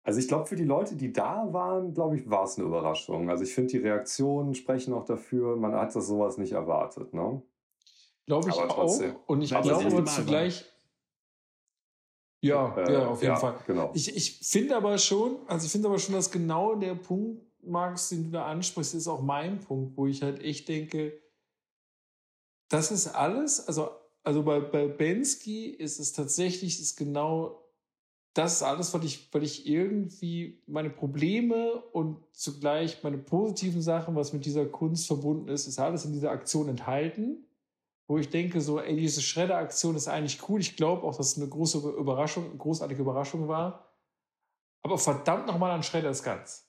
[0.05, 3.31] Also ich glaube, für die Leute, die da waren, glaube ich, war es eine Überraschung.
[3.31, 7.14] Also ich finde, die Reaktionen sprechen auch dafür, man hat das sowas nicht erwartet.
[7.14, 7.41] Ne?
[8.27, 9.01] Glaube ich auch.
[9.27, 10.64] Und ich glaube aber zugleich.
[12.41, 13.55] Ja, äh, ja, auf jeden ja, Fall.
[13.66, 13.93] Genau.
[13.95, 18.09] Ich, ich finde aber schon, also ich finde aber schon, dass genau der Punkt, Marx,
[18.09, 21.23] den du da ansprichst, ist auch mein Punkt, wo ich halt echt denke,
[22.68, 23.91] das ist alles, also,
[24.23, 27.59] also bei, bei Bensky ist es tatsächlich, ist genau
[28.35, 34.33] das alles, was ich, weil ich irgendwie meine Probleme und zugleich meine positiven Sachen, was
[34.33, 37.45] mit dieser Kunst verbunden ist, ist alles in dieser Aktion enthalten
[38.12, 40.61] wo ich denke, so, ey, diese Schredder-Aktion ist eigentlich cool.
[40.61, 43.91] Ich glaube auch, dass es eine große Überraschung, eine großartige Überraschung war.
[44.83, 46.68] Aber verdammt nochmal an Schredder ist ganz.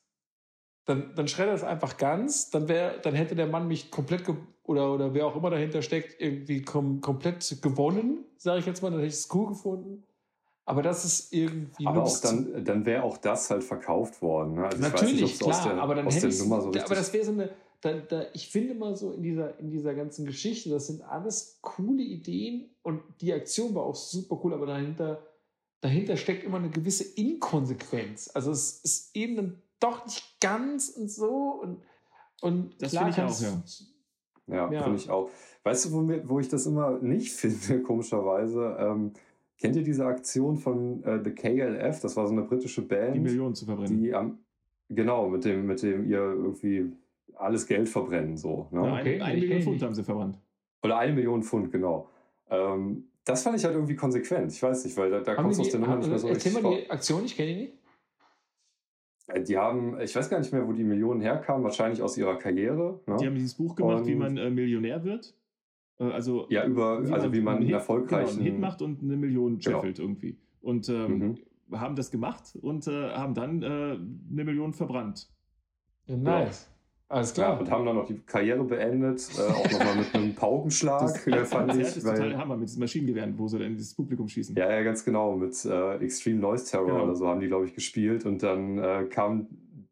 [0.85, 4.23] Dann, dann Schredder ist einfach ganz, dann, wär, dann hätte der Mann mich komplett
[4.63, 8.89] oder, oder wer auch immer dahinter steckt, irgendwie kom komplett gewonnen, sage ich jetzt mal,
[8.89, 10.03] dann hätte ich es cool gefunden.
[10.65, 11.85] Aber das ist irgendwie.
[11.85, 14.55] Aber auch dann, dann wäre auch das halt verkauft worden.
[14.55, 14.65] Ne?
[14.65, 16.37] Also Natürlich, nicht, klar, der, aber dann hätte ich.
[16.37, 17.49] So aber das wäre so eine,
[17.81, 21.59] da, da, ich finde mal so in dieser, in dieser ganzen Geschichte, das sind alles
[21.61, 25.21] coole Ideen und die Aktion war auch super cool, aber dahinter,
[25.81, 28.31] dahinter steckt immer eine gewisse Inkonsequenz.
[28.33, 31.81] Also es ist eben dann doch nicht ganz und so und,
[32.41, 33.63] und das finde ich auch, ja.
[34.47, 34.83] Ja, ja.
[34.83, 35.29] finde ich auch.
[35.63, 38.75] Weißt du, wo, mir, wo ich das immer nicht finde, komischerweise?
[38.79, 39.13] Ähm,
[39.57, 42.01] kennt ihr diese Aktion von äh, The KLF?
[42.01, 43.15] Das war so eine britische Band.
[43.15, 43.97] Die Millionen zu verbrennen.
[43.97, 44.39] Die am,
[44.89, 46.91] genau, mit dem, mit dem ihr irgendwie
[47.35, 48.37] alles Geld verbrennen.
[48.37, 48.85] So, ne?
[48.85, 50.37] ja, okay, eine, eine Million Pfund haben sie verbrannt.
[50.83, 52.09] Oder eine Million Pfund, genau.
[52.49, 54.51] Ähm, das fand ich halt irgendwie konsequent.
[54.51, 56.53] Ich weiß nicht, weil da, da kommst du aus der Nummer nicht mehr so richtig
[56.53, 57.73] Erzähl mal die Aktion, ich kenne die nicht.
[59.27, 62.37] Äh, die haben, ich weiß gar nicht mehr, wo die Millionen herkamen, wahrscheinlich aus ihrer
[62.37, 63.01] Karriere.
[63.07, 63.17] Ne?
[63.19, 65.35] Die haben dieses Buch gemacht, und wie man äh, Millionär wird.
[65.99, 68.81] Äh, also, ja, über, wie also wie man einen Hit, erfolgreichen genau, einen Hit macht
[68.81, 70.09] und eine Million scheffelt genau.
[70.09, 70.37] irgendwie.
[70.61, 71.37] Und ähm,
[71.69, 71.79] mhm.
[71.79, 75.29] haben das gemacht und äh, haben dann äh, eine Million verbrannt.
[76.05, 76.72] Ja, nice.
[77.13, 77.59] Alles klar.
[77.59, 81.45] Und haben dann noch die Karriere beendet, äh, auch nochmal mit einem Paukenschlag, das, äh,
[81.45, 81.83] fand ich.
[81.83, 84.55] Das ist weil, total Hammer mit diesen Maschinengewehren, wo sie dann ins Publikum schießen.
[84.55, 85.35] Ja, ja, ganz genau.
[85.35, 87.03] Mit äh, Extreme Noise Terror genau.
[87.03, 88.25] oder so haben die, glaube ich, gespielt.
[88.25, 89.47] Und dann äh, kamen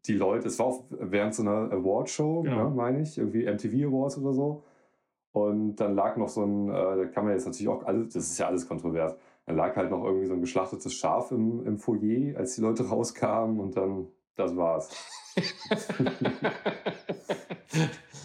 [0.06, 2.68] die Leute, es war auch während so einer Award-Show, genau.
[2.68, 4.64] ne, meine ich, irgendwie MTV Awards oder so.
[5.32, 8.30] Und dann lag noch so ein, äh, da kann man jetzt natürlich auch, alles, das
[8.30, 9.16] ist ja alles kontrovers,
[9.46, 12.88] dann lag halt noch irgendwie so ein geschlachtetes Schaf im, im Foyer, als die Leute
[12.88, 14.90] rauskamen und dann, das war's.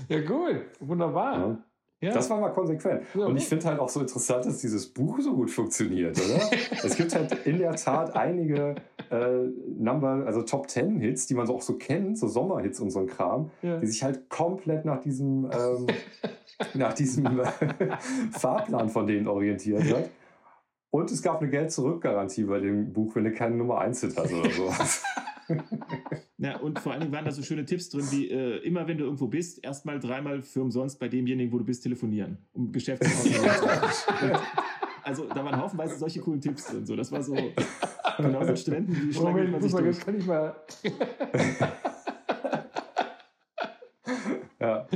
[0.10, 1.38] Ja, gut, wunderbar.
[1.38, 1.58] Ja.
[2.00, 2.14] Ja.
[2.14, 3.02] Das war mal konsequent.
[3.16, 6.42] Ja, und ich finde halt auch so interessant, dass dieses Buch so gut funktioniert, oder?
[6.84, 8.76] es gibt halt in der Tat einige
[9.10, 9.48] äh,
[9.80, 13.00] Number, also Top Ten Hits, die man so auch so kennt, so Sommerhits und so
[13.00, 13.78] ein Kram, ja.
[13.78, 15.88] die sich halt komplett nach diesem, ähm,
[16.76, 17.42] nach diesem
[18.32, 20.12] Fahrplan von denen orientiert hat.
[20.92, 24.34] Und es gab eine Geld-Zurück-Garantie bei dem Buch, wenn du keine Nummer 1 Hit hast
[24.34, 25.04] oder sowas.
[26.38, 28.98] Ja, und vor allen Dingen waren da so schöne Tipps drin, wie äh, immer wenn
[28.98, 33.08] du irgendwo bist, erstmal dreimal für umsonst bei demjenigen, wo du bist, telefonieren, um Geschäfte
[35.04, 36.86] Also da waren haufenweise solche coolen Tipps drin.
[36.86, 37.34] So, das war so
[38.18, 40.00] genau so Studenten, wie schlagelt man sich durch.
[40.00, 40.56] Kann ich mal
[44.60, 44.88] ja.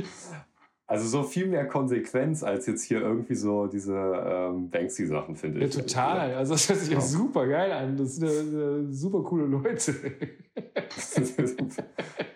[0.92, 5.66] Also so viel mehr Konsequenz als jetzt hier irgendwie so diese ähm, Banksy-Sachen, finde ja,
[5.66, 5.74] ich.
[5.74, 6.34] Total.
[6.34, 7.96] Also das hört sich ja super geil an.
[7.96, 9.94] Das sind ja, super coole Leute.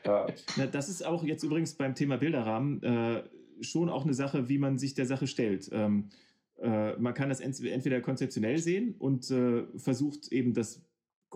[0.07, 0.27] ja.
[0.57, 3.25] Na, das ist auch jetzt übrigens beim Thema Bilderrahmen äh,
[3.61, 5.69] schon auch eine Sache, wie man sich der Sache stellt.
[5.71, 6.09] Ähm,
[6.59, 10.81] äh, man kann das entweder konzeptionell sehen und äh, versucht eben das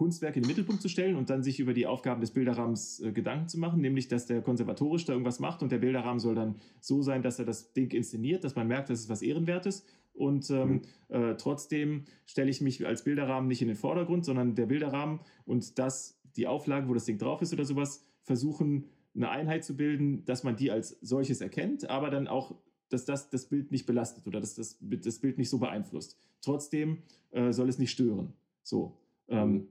[0.00, 3.12] Kunstwerk in den Mittelpunkt zu stellen und dann sich über die Aufgaben des Bilderrahmens äh,
[3.12, 6.54] Gedanken zu machen, nämlich dass der konservatorisch da irgendwas macht und der Bilderrahmen soll dann
[6.80, 9.84] so sein, dass er das Ding inszeniert, dass man merkt, das ist was Ehrenwertes.
[10.14, 10.80] Und ähm,
[11.10, 11.14] mhm.
[11.14, 15.78] äh, trotzdem stelle ich mich als Bilderrahmen nicht in den Vordergrund, sondern der Bilderrahmen und
[15.78, 20.24] das, die Auflage, wo das Ding drauf ist oder sowas, versuchen eine Einheit zu bilden,
[20.24, 22.54] dass man die als solches erkennt, aber dann auch,
[22.88, 26.16] dass das das Bild nicht belastet oder dass das, das Bild nicht so beeinflusst.
[26.40, 28.32] Trotzdem äh, soll es nicht stören.
[28.62, 28.96] So.
[29.28, 29.68] Ähm, mhm.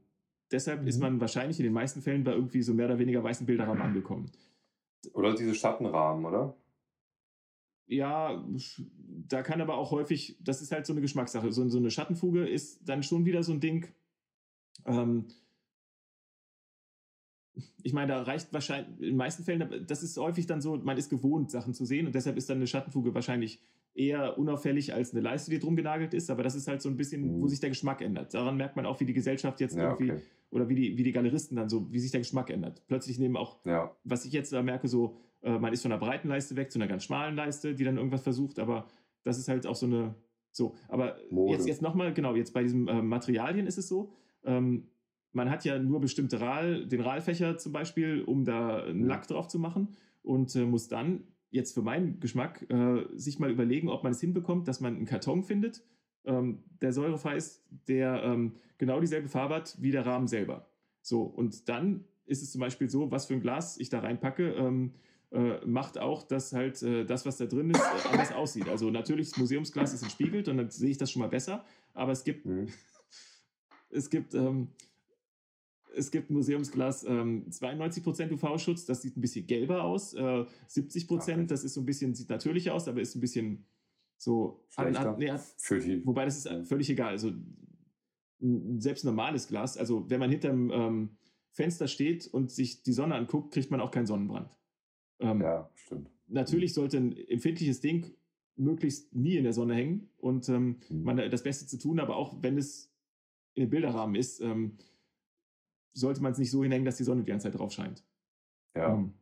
[0.51, 0.87] Deshalb mhm.
[0.87, 3.81] ist man wahrscheinlich in den meisten Fällen bei irgendwie so mehr oder weniger weißen Bilderrahmen
[3.81, 4.31] angekommen.
[5.13, 6.55] Oder diese Schattenrahmen, oder?
[7.87, 8.43] Ja,
[9.27, 11.51] da kann aber auch häufig, das ist halt so eine Geschmackssache.
[11.51, 13.87] So, so eine Schattenfuge ist dann schon wieder so ein Ding.
[14.85, 15.25] Ähm,
[17.81, 20.97] ich meine, da reicht wahrscheinlich, in den meisten Fällen, das ist häufig dann so, man
[20.97, 23.59] ist gewohnt, Sachen zu sehen und deshalb ist dann eine Schattenfuge wahrscheinlich
[23.93, 26.97] eher unauffällig als eine Leiste, die drum genagelt ist, aber das ist halt so ein
[26.97, 27.47] bisschen, wo mhm.
[27.47, 28.33] sich der Geschmack ändert.
[28.33, 30.21] Daran merkt man auch, wie die Gesellschaft jetzt ja, irgendwie, okay.
[30.51, 32.83] oder wie die, wie die Galeristen dann so, wie sich der Geschmack ändert.
[32.87, 33.95] Plötzlich nehmen auch, ja.
[34.03, 36.79] was ich jetzt da merke, so, äh, man ist von einer breiten Leiste weg zu
[36.79, 38.87] einer ganz schmalen Leiste, die dann irgendwas versucht, aber
[39.23, 40.15] das ist halt auch so eine,
[40.51, 41.53] so, aber Mode.
[41.53, 44.13] jetzt, jetzt nochmal, genau, jetzt bei diesen äh, Materialien ist es so,
[44.43, 44.87] ähm,
[45.31, 49.47] man hat ja nur bestimmte Rahl, den Rahlfächer zum Beispiel, um da einen Lack drauf
[49.47, 54.03] zu machen und äh, muss dann jetzt für meinen Geschmack äh, sich mal überlegen, ob
[54.03, 55.83] man es hinbekommt, dass man einen Karton findet,
[56.25, 60.69] ähm, der säurefrei ist, der ähm, genau dieselbe Farbe hat wie der Rahmen selber.
[61.01, 64.53] So, und dann ist es zum Beispiel so, was für ein Glas ich da reinpacke,
[64.53, 64.93] ähm,
[65.31, 68.67] äh, macht auch, dass halt äh, das, was da drin ist, äh, anders aussieht.
[68.67, 72.11] Also natürlich, das Museumsglas ist entspiegelt und dann sehe ich das schon mal besser, aber
[72.11, 72.67] es gibt, mhm.
[73.89, 74.69] es gibt ähm,
[75.95, 80.13] es gibt Museumsglas ähm, 92% UV-Schutz, das sieht ein bisschen gelber aus.
[80.13, 81.45] Äh, 70%, okay.
[81.47, 83.65] das ist so ein bisschen, sieht natürlicher aus, aber ist ein bisschen
[84.17, 84.65] so.
[84.75, 86.05] An, nee, Für die.
[86.05, 87.11] Wobei das ist völlig egal.
[87.11, 87.31] Also
[88.77, 91.17] selbst normales Glas, also wenn man hinterm ähm,
[91.51, 94.57] Fenster steht und sich die Sonne anguckt, kriegt man auch keinen Sonnenbrand.
[95.19, 96.09] Ähm, ja, stimmt.
[96.27, 98.15] Natürlich sollte ein empfindliches Ding
[98.55, 101.03] möglichst nie in der Sonne hängen und ähm, mhm.
[101.03, 102.93] man das Beste zu tun, aber auch wenn es
[103.55, 104.77] in den Bilderrahmen ist, ähm,
[105.93, 108.03] sollte man es nicht so hinhängen, dass die Sonne die ganze Zeit drauf scheint.
[108.75, 108.93] Ja.
[108.93, 109.13] Ähm,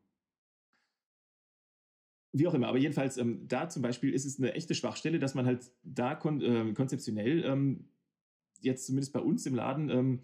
[2.33, 5.33] wie auch immer, aber jedenfalls, ähm, da zum Beispiel ist es eine echte Schwachstelle, dass
[5.33, 7.89] man halt da kon äh, konzeptionell ähm,
[8.59, 10.21] jetzt zumindest bei uns im Laden ähm,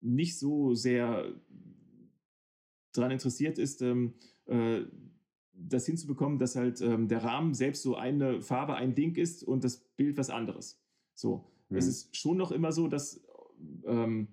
[0.00, 1.34] nicht so sehr
[2.92, 4.14] daran interessiert ist, ähm,
[4.46, 4.82] äh,
[5.52, 9.64] das hinzubekommen, dass halt ähm, der Rahmen selbst so eine Farbe, ein Ding ist und
[9.64, 10.82] das Bild was anderes.
[11.14, 11.50] So.
[11.68, 11.76] Mhm.
[11.76, 13.24] Es ist schon noch immer so, dass
[13.84, 14.28] ähm,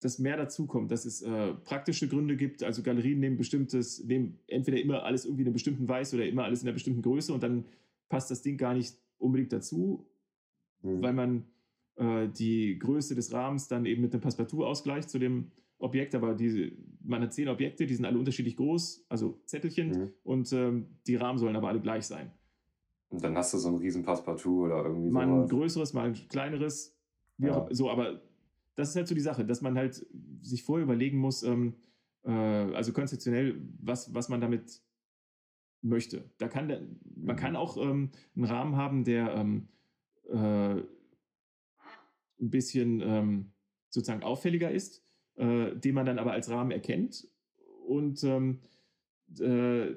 [0.00, 2.62] dass mehr dazukommt, dass es äh, praktische Gründe gibt.
[2.62, 6.44] Also Galerien nehmen bestimmtes, nehmen entweder immer alles irgendwie in einer bestimmten Weiß oder immer
[6.44, 7.64] alles in einer bestimmten Größe und dann
[8.08, 10.06] passt das Ding gar nicht unbedingt dazu,
[10.82, 11.02] mhm.
[11.02, 11.44] weil man
[11.96, 16.14] äh, die Größe des Rahmens dann eben mit einem Passepartout ausgleicht zu dem Objekt.
[16.14, 20.12] Aber die, man hat zehn Objekte, die sind alle unterschiedlich groß, also Zettelchen, mhm.
[20.22, 22.30] und ähm, die Rahmen sollen aber alle gleich sein.
[23.10, 26.14] Und dann hast du so ein riesen Passepartout oder irgendwie Mal ein größeres, mal ein
[26.28, 26.94] kleineres.
[27.38, 27.56] Ja.
[27.56, 28.20] auch, so, aber
[28.78, 30.06] das ist halt so die Sache, dass man halt
[30.40, 31.74] sich vorher überlegen muss, ähm,
[32.22, 34.80] äh, also konzeptionell, was, was man damit
[35.82, 36.30] möchte.
[36.38, 39.68] Da kann der, man kann auch ähm, einen Rahmen haben, der ähm,
[40.28, 40.80] äh,
[42.40, 43.52] ein bisschen ähm,
[43.88, 45.04] sozusagen auffälliger ist,
[45.34, 47.26] äh, den man dann aber als Rahmen erkennt
[47.84, 48.60] und ähm,
[49.40, 49.88] äh,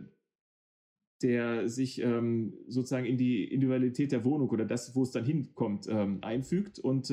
[1.21, 5.87] der sich ähm, sozusagen in die Individualität der Wohnung oder das, wo es dann hinkommt,
[5.87, 7.11] einfügt und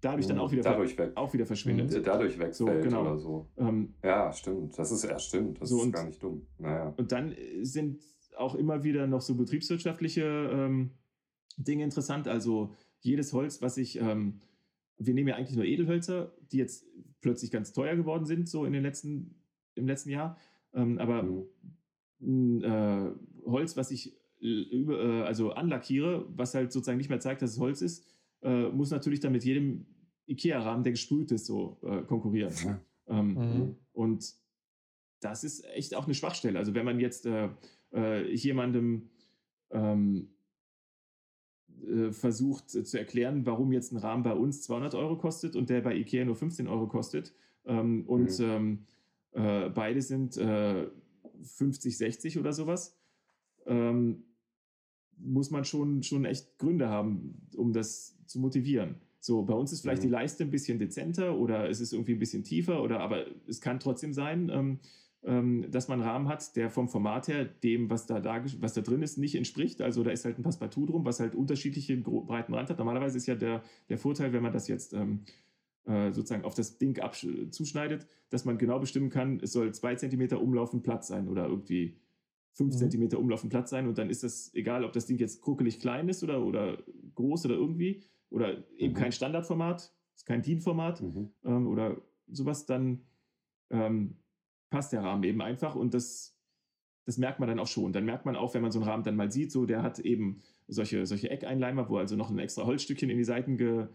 [0.00, 1.92] dadurch dann auch wieder, dadurch weg, auch wieder verschwindet.
[1.92, 2.02] Mhm.
[2.02, 3.02] Dadurch wegfällt so, genau.
[3.02, 3.48] oder so.
[3.56, 4.78] Ähm, ja, stimmt.
[4.78, 5.60] Das ist ja stimmt.
[5.60, 6.46] Das so ist und, gar nicht dumm.
[6.58, 6.94] Naja.
[6.96, 8.00] Und dann sind
[8.36, 10.92] auch immer wieder noch so betriebswirtschaftliche ähm,
[11.56, 12.28] Dinge interessant.
[12.28, 14.40] Also jedes Holz, was ich, ähm,
[14.98, 16.86] wir nehmen ja eigentlich nur Edelhölzer, die jetzt
[17.20, 19.42] plötzlich ganz teuer geworden sind, so in den letzten,
[19.74, 20.38] im letzten Jahr.
[20.72, 21.24] Ähm, aber
[22.20, 22.62] mhm.
[22.62, 23.10] äh,
[23.44, 27.58] Holz, was ich über, äh, also anlackiere, was halt sozusagen nicht mehr zeigt, dass es
[27.58, 28.04] Holz ist,
[28.42, 29.86] äh, muss natürlich dann mit jedem
[30.28, 32.52] IKEA-Rahmen, der gesprüht ist, so äh, konkurrieren.
[32.64, 32.80] Ja.
[33.10, 33.76] Ähm, mhm.
[33.94, 34.34] Und
[35.20, 36.58] das ist echt auch eine Schwachstelle.
[36.58, 37.48] Also wenn man jetzt äh,
[37.90, 39.08] äh jemandem
[39.70, 40.28] ähm,
[41.86, 45.80] äh, versucht zu erklären, warum jetzt ein Rahmen bei uns 200 Euro kostet und der
[45.80, 47.32] bei IKEA nur 15 Euro kostet
[47.64, 48.44] ähm, und mhm.
[48.44, 48.86] ähm,
[49.32, 52.94] äh, beide sind 50, 60 oder sowas,
[53.64, 54.24] ähm,
[55.20, 58.96] muss man schon, schon echt Gründe haben, um das zu motivieren.
[59.20, 60.06] So, bei uns ist vielleicht mhm.
[60.06, 63.60] die Leiste ein bisschen dezenter oder es ist irgendwie ein bisschen tiefer oder aber es
[63.60, 64.78] kann trotzdem sein, ähm,
[65.24, 68.74] ähm, dass man einen Rahmen hat, der vom Format her dem, was da, da, was
[68.74, 69.82] da drin ist, nicht entspricht.
[69.82, 72.78] Also da ist halt ein Passepartout drum, was halt unterschiedliche breiten Rand hat.
[72.78, 75.24] Normalerweise ist ja der, der Vorteil, wenn man das jetzt ähm,
[75.86, 77.00] äh, sozusagen auf das Ding
[77.50, 81.96] zuschneidet, dass man genau bestimmen kann, es soll zwei Zentimeter umlaufen Platz sein oder irgendwie
[82.52, 82.78] fünf mhm.
[82.78, 86.08] Zentimeter umlaufen Platz sein und dann ist das egal, ob das Ding jetzt kruckelig klein
[86.08, 86.78] ist oder, oder
[87.14, 88.98] groß oder irgendwie oder eben mhm.
[88.98, 91.30] kein Standardformat, ist kein DIN-Format mhm.
[91.44, 93.02] ähm, oder sowas, dann
[93.70, 94.16] ähm,
[94.70, 96.36] passt der Rahmen eben einfach und das,
[97.06, 97.92] das merkt man dann auch schon.
[97.92, 99.98] Dann merkt man auch, wenn man so einen Rahmen dann mal sieht, so der hat
[99.98, 103.86] eben solche, solche Eckeinleimer, wo also noch ein extra Holzstückchen in die Seiten ge,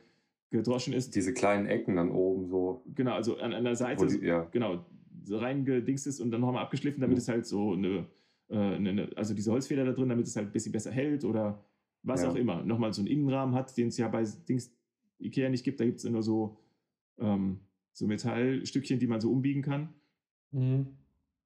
[0.50, 1.16] gedroschen ist.
[1.16, 2.84] Diese kleinen Ecken dann oben so.
[2.96, 4.48] Genau, also an, an der Seite, die, ja.
[4.52, 4.86] genau,
[5.24, 7.22] so reingedingst ist und dann nochmal abgeschliffen, damit mhm.
[7.22, 8.08] es halt so eine,
[8.58, 11.64] eine, also diese Holzfeder da drin, damit es halt ein bisschen besser hält oder
[12.04, 12.30] was ja.
[12.30, 12.64] auch immer.
[12.64, 14.72] Nochmal so einen Innenrahmen hat, den es ja bei Dings
[15.20, 15.80] Ikea nicht gibt.
[15.80, 16.58] Da gibt es nur so,
[17.20, 17.60] ähm,
[17.94, 19.94] so Metallstückchen, die man so umbiegen kann.
[20.52, 20.88] Mhm.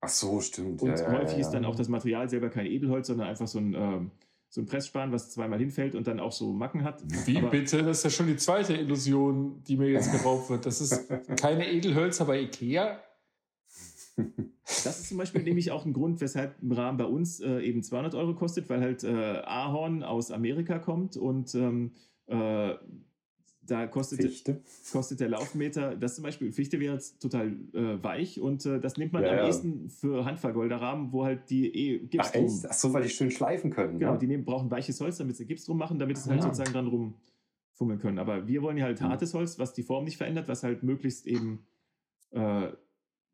[0.01, 0.81] Ach so, stimmt.
[0.81, 3.73] Und ja, häufig ist dann auch das Material selber kein Edelholz, sondern einfach so ein
[3.73, 4.11] ähm,
[4.49, 7.03] so ein Pressspan, was zweimal hinfällt und dann auch so Macken hat.
[7.25, 7.83] Wie aber bitte?
[7.83, 10.65] Das ist ja schon die zweite Illusion, die mir jetzt geraubt wird.
[10.65, 12.99] Das ist keine Edelhölzer bei Ikea.
[14.65, 17.84] Das ist zum Beispiel nämlich auch ein Grund, weshalb ein Rahmen bei uns äh, eben
[17.84, 21.91] 200 Euro kostet, weil halt äh, Ahorn aus Amerika kommt und ähm,
[22.28, 22.76] äh,
[23.68, 24.61] da kostet, Fichte.
[24.91, 28.97] kostet der Laufmeter, das zum Beispiel, Fichte wäre jetzt total äh, weich und äh, das
[28.97, 29.45] nimmt man ja, am ja.
[29.45, 32.45] ehesten für Handvergolderrahmen, wo halt die eh Gips Ach, drum.
[32.45, 32.65] Echt?
[32.70, 33.99] Ach so, weil die schön schleifen können.
[33.99, 34.20] Genau, ne?
[34.20, 36.88] die nehmen, brauchen weiches Holz, damit sie Gips drum machen, damit sie halt sozusagen dran
[36.88, 38.20] rumfummeln können.
[38.20, 39.09] Aber wir wollen ja halt mhm.
[39.09, 41.65] hartes Holz, was die Form nicht verändert, was halt möglichst eben,
[42.32, 42.70] äh,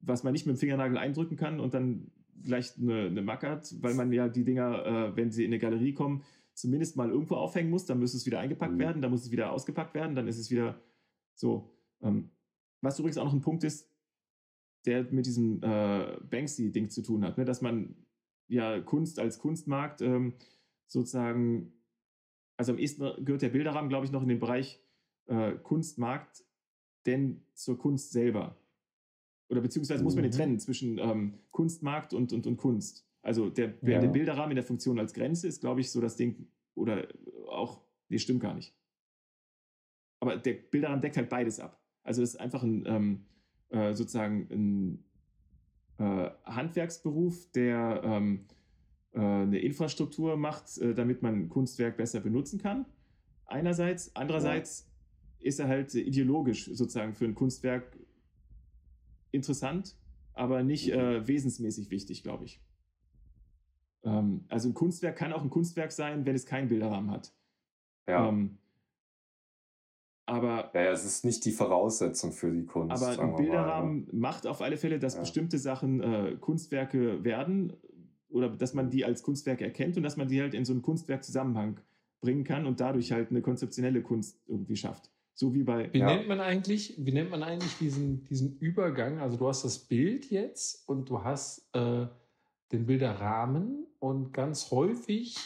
[0.05, 2.11] was man nicht mit dem Fingernagel eindrücken kann und dann
[2.43, 5.59] gleich eine, eine Macke hat, weil man ja die Dinger, äh, wenn sie in eine
[5.59, 6.23] Galerie kommen,
[6.53, 8.79] zumindest mal irgendwo aufhängen muss, dann muss es wieder eingepackt mhm.
[8.79, 10.79] werden, dann muss es wieder ausgepackt werden, dann ist es wieder
[11.33, 11.71] so.
[12.01, 12.29] Ähm,
[12.81, 13.89] was übrigens auch noch ein Punkt ist,
[14.85, 17.45] der mit diesem äh, Banksy-Ding zu tun hat, ne?
[17.45, 17.95] dass man
[18.47, 20.33] ja Kunst als Kunstmarkt ähm,
[20.87, 21.73] sozusagen,
[22.57, 24.83] also am ehesten gehört der Bilderrahmen, glaube ich, noch in den Bereich
[25.27, 26.43] äh, Kunstmarkt,
[27.05, 28.57] denn zur Kunst selber.
[29.53, 30.35] Oder beziehungsweise muss man den mhm.
[30.35, 33.07] trennen zwischen ähm, Kunstmarkt und, und, und Kunst.
[33.21, 33.99] Also der, ja.
[33.99, 37.07] der Bilderrahmen in der Funktion als Grenze ist, glaube ich, so das Ding, oder
[37.47, 37.79] auch,
[38.09, 38.75] nee, stimmt gar nicht.
[40.19, 41.79] Aber der Bilderrahmen deckt halt beides ab.
[42.01, 43.25] Also es ist einfach ein, ähm,
[43.69, 45.03] äh, sozusagen ein
[45.99, 48.45] äh, Handwerksberuf, der ähm,
[49.11, 52.87] äh, eine Infrastruktur macht, äh, damit man Kunstwerk besser benutzen kann.
[53.45, 54.15] Einerseits.
[54.15, 54.89] Andererseits
[55.37, 55.47] ja.
[55.47, 57.99] ist er halt ideologisch sozusagen für ein Kunstwerk
[59.33, 59.97] interessant,
[60.33, 60.99] aber nicht mhm.
[60.99, 62.61] äh, wesensmäßig wichtig, glaube ich.
[64.03, 67.33] Ähm, also ein Kunstwerk kann auch ein Kunstwerk sein, wenn es keinen Bilderrahmen hat.
[68.07, 68.29] Ja.
[68.29, 68.57] Ähm,
[70.25, 73.03] aber ja, es ist nicht die Voraussetzung für die Kunst.
[73.03, 74.19] Aber ein Bilderrahmen mal, ja.
[74.19, 75.19] macht auf alle Fälle, dass ja.
[75.19, 77.73] bestimmte Sachen äh, Kunstwerke werden
[78.29, 80.81] oder dass man die als Kunstwerke erkennt und dass man die halt in so einen
[80.81, 81.79] Kunstwerkzusammenhang
[82.21, 85.11] bringen kann und dadurch halt eine konzeptionelle Kunst irgendwie schafft.
[85.35, 85.91] So wie bei.
[85.91, 86.05] Wie ja.
[86.05, 89.19] nennt man eigentlich, wie nennt man eigentlich diesen, diesen Übergang?
[89.19, 92.05] Also du hast das Bild jetzt und du hast äh,
[92.71, 95.37] den Bilderrahmen und ganz häufig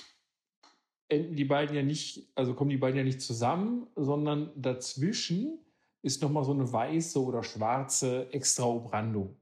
[1.09, 5.59] enden die beiden ja nicht, also kommen die beiden ja nicht zusammen, sondern dazwischen
[6.01, 9.35] ist nochmal so eine weiße oder schwarze extra Umrandung.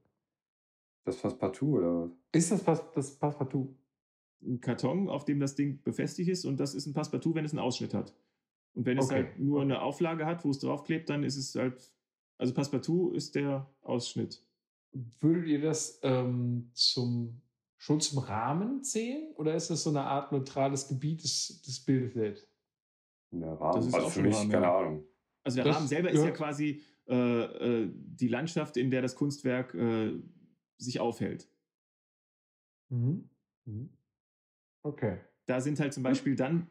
[1.04, 2.10] Das Passepartout oder was?
[2.32, 3.74] Ist das, Pass, das Passepartout?
[4.42, 7.52] Ein Karton, auf dem das Ding befestigt ist und das ist ein Passepartout, wenn es
[7.52, 8.12] einen Ausschnitt hat.
[8.76, 9.06] Und wenn okay.
[9.06, 11.92] es halt nur eine Auflage hat, wo es draufklebt, dann ist es halt,
[12.36, 14.46] also Passepartout ist der Ausschnitt.
[15.20, 17.40] Würdet ihr das ähm, zum
[17.78, 22.14] schon zum Rahmen zählen oder ist das so eine Art neutrales Gebiet des, des Bildes
[22.14, 22.48] selbst?
[23.30, 25.04] Der Rahmen, das ist also für mich, Rahmen, keine Ahnung.
[25.42, 29.14] Also der das Rahmen selber ist ja quasi äh, äh, die Landschaft, in der das
[29.14, 30.12] Kunstwerk äh,
[30.78, 31.48] sich aufhält.
[32.88, 33.30] Mhm.
[33.64, 33.90] Mhm.
[34.82, 35.18] Okay.
[35.46, 36.68] Da sind halt zum Beispiel dann,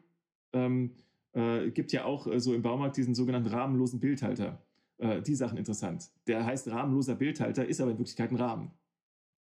[0.52, 0.94] ähm,
[1.36, 4.58] äh, gibt ja auch äh, so im Baumarkt diesen sogenannten rahmenlosen Bildhalter.
[4.98, 6.10] Äh, die Sachen interessant.
[6.26, 8.70] Der heißt rahmenloser Bildhalter, ist aber in Wirklichkeit ein Rahmen.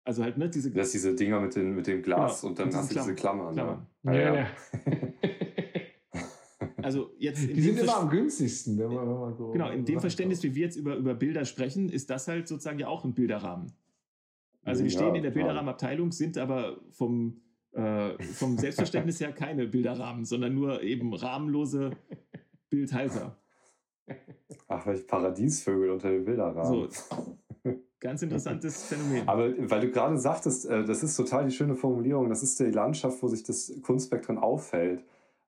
[0.03, 0.71] Also halt, ne, diese.
[0.71, 3.15] Das ist diese Dinger mit, den, mit dem Glas genau, und dann hast du diese
[3.15, 3.53] Klammern.
[3.53, 3.87] Klammern.
[4.03, 4.35] Ja, ja.
[4.35, 4.47] ja.
[6.83, 9.51] also jetzt Die sind immer am günstigsten, wenn man, wenn man so.
[9.51, 12.77] Genau, in dem Verständnis, wie wir jetzt über, über Bilder sprechen, ist das halt sozusagen
[12.77, 13.73] ja auch ein Bilderrahmen.
[14.63, 17.41] Also die ja, stehen in der Bilderrahmenabteilung, sind aber vom,
[17.79, 21.91] äh, vom Selbstverständnis her keine Bilderrahmen, sondern nur eben rahmenlose
[22.69, 23.37] Bildhalter.
[24.67, 26.89] Ach, welche Paradiesvögel unter den Bilderrahmen.
[26.89, 27.73] So.
[27.99, 29.27] Ganz interessantes Phänomen.
[29.27, 32.65] Aber weil du gerade sagtest, äh, das ist total die schöne Formulierung, das ist die
[32.65, 35.03] Landschaft, wo sich das Kunstwerk drin auffällt.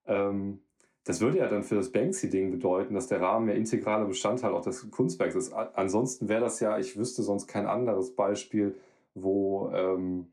[0.06, 0.60] Ähm,
[1.06, 4.62] das würde ja dann für das Banksy-Ding bedeuten, dass der Rahmen ja integraler Bestandteil auch
[4.62, 5.54] des Kunstwerks ist.
[5.54, 8.76] Ansonsten wäre das ja, ich wüsste sonst kein anderes Beispiel,
[9.16, 10.28] wo ähm,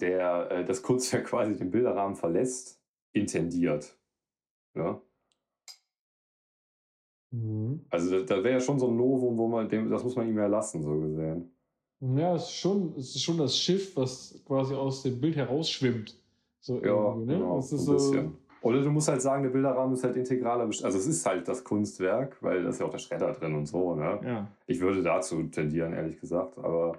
[0.00, 2.80] der, äh, das Kunstwerk quasi den Bilderrahmen verlässt,
[3.12, 3.96] intendiert.
[4.74, 5.00] Ja?
[7.30, 7.84] Mhm.
[7.90, 10.38] Also da, wäre ja schon so ein Novum, wo man dem, das muss man ihm
[10.38, 11.50] ja lassen, so gesehen.
[12.00, 16.16] Ja, es ist, schon, es ist schon das Schiff, was quasi aus dem Bild herausschwimmt.
[16.60, 17.34] So Ja, ne?
[17.34, 18.38] genau, das so ist ein so, bisschen.
[18.60, 21.62] Oder du musst halt sagen, der Bilderrahmen ist halt integraler Also es ist halt das
[21.62, 24.20] Kunstwerk, weil da ist ja auch der Schredder drin und so, ne?
[24.24, 24.48] Ja.
[24.66, 26.58] Ich würde dazu tendieren, ehrlich gesagt.
[26.58, 26.98] Aber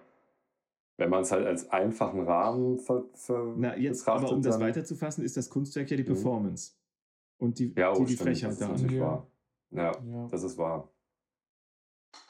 [1.00, 4.60] wenn man es halt als einfachen Rahmen ver, ver Na, jetzt, betrachtet, aber um das
[4.60, 6.08] weiterzufassen, ist das Kunstwerk ja die Mhm.
[6.08, 6.74] Performance.
[7.38, 8.76] Und die, ja, oh, die, die Frechheit das ist daran.
[8.76, 9.06] natürlich Ja.
[9.06, 9.28] wahr.
[9.72, 10.28] Ja, ja.
[10.30, 10.90] das ist wahr.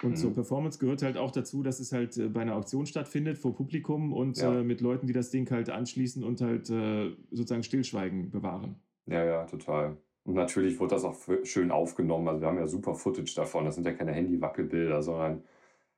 [0.04, 0.36] Und zur Mhm.
[0.36, 4.14] Performance gehört halt auch dazu, dass es halt äh, bei einer Auktion stattfindet, vor Publikum
[4.14, 4.60] und Ja.
[4.60, 8.76] äh, mit Leuten, die das Ding halt anschließen und halt äh, sozusagen Stillschweigen bewahren.
[9.08, 9.98] Ja, ja, total.
[10.26, 12.28] Und natürlich wurde das auch schön aufgenommen.
[12.28, 13.66] Also wir haben ja super Footage davon.
[13.66, 15.44] Das sind ja keine Handy-Wackelbilder, sondern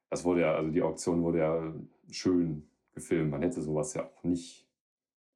[0.10, 1.74] das wurde ja, also die Auktion wurde ja
[2.12, 3.32] schön gefilmt.
[3.32, 4.68] Man hätte sowas ja auch nicht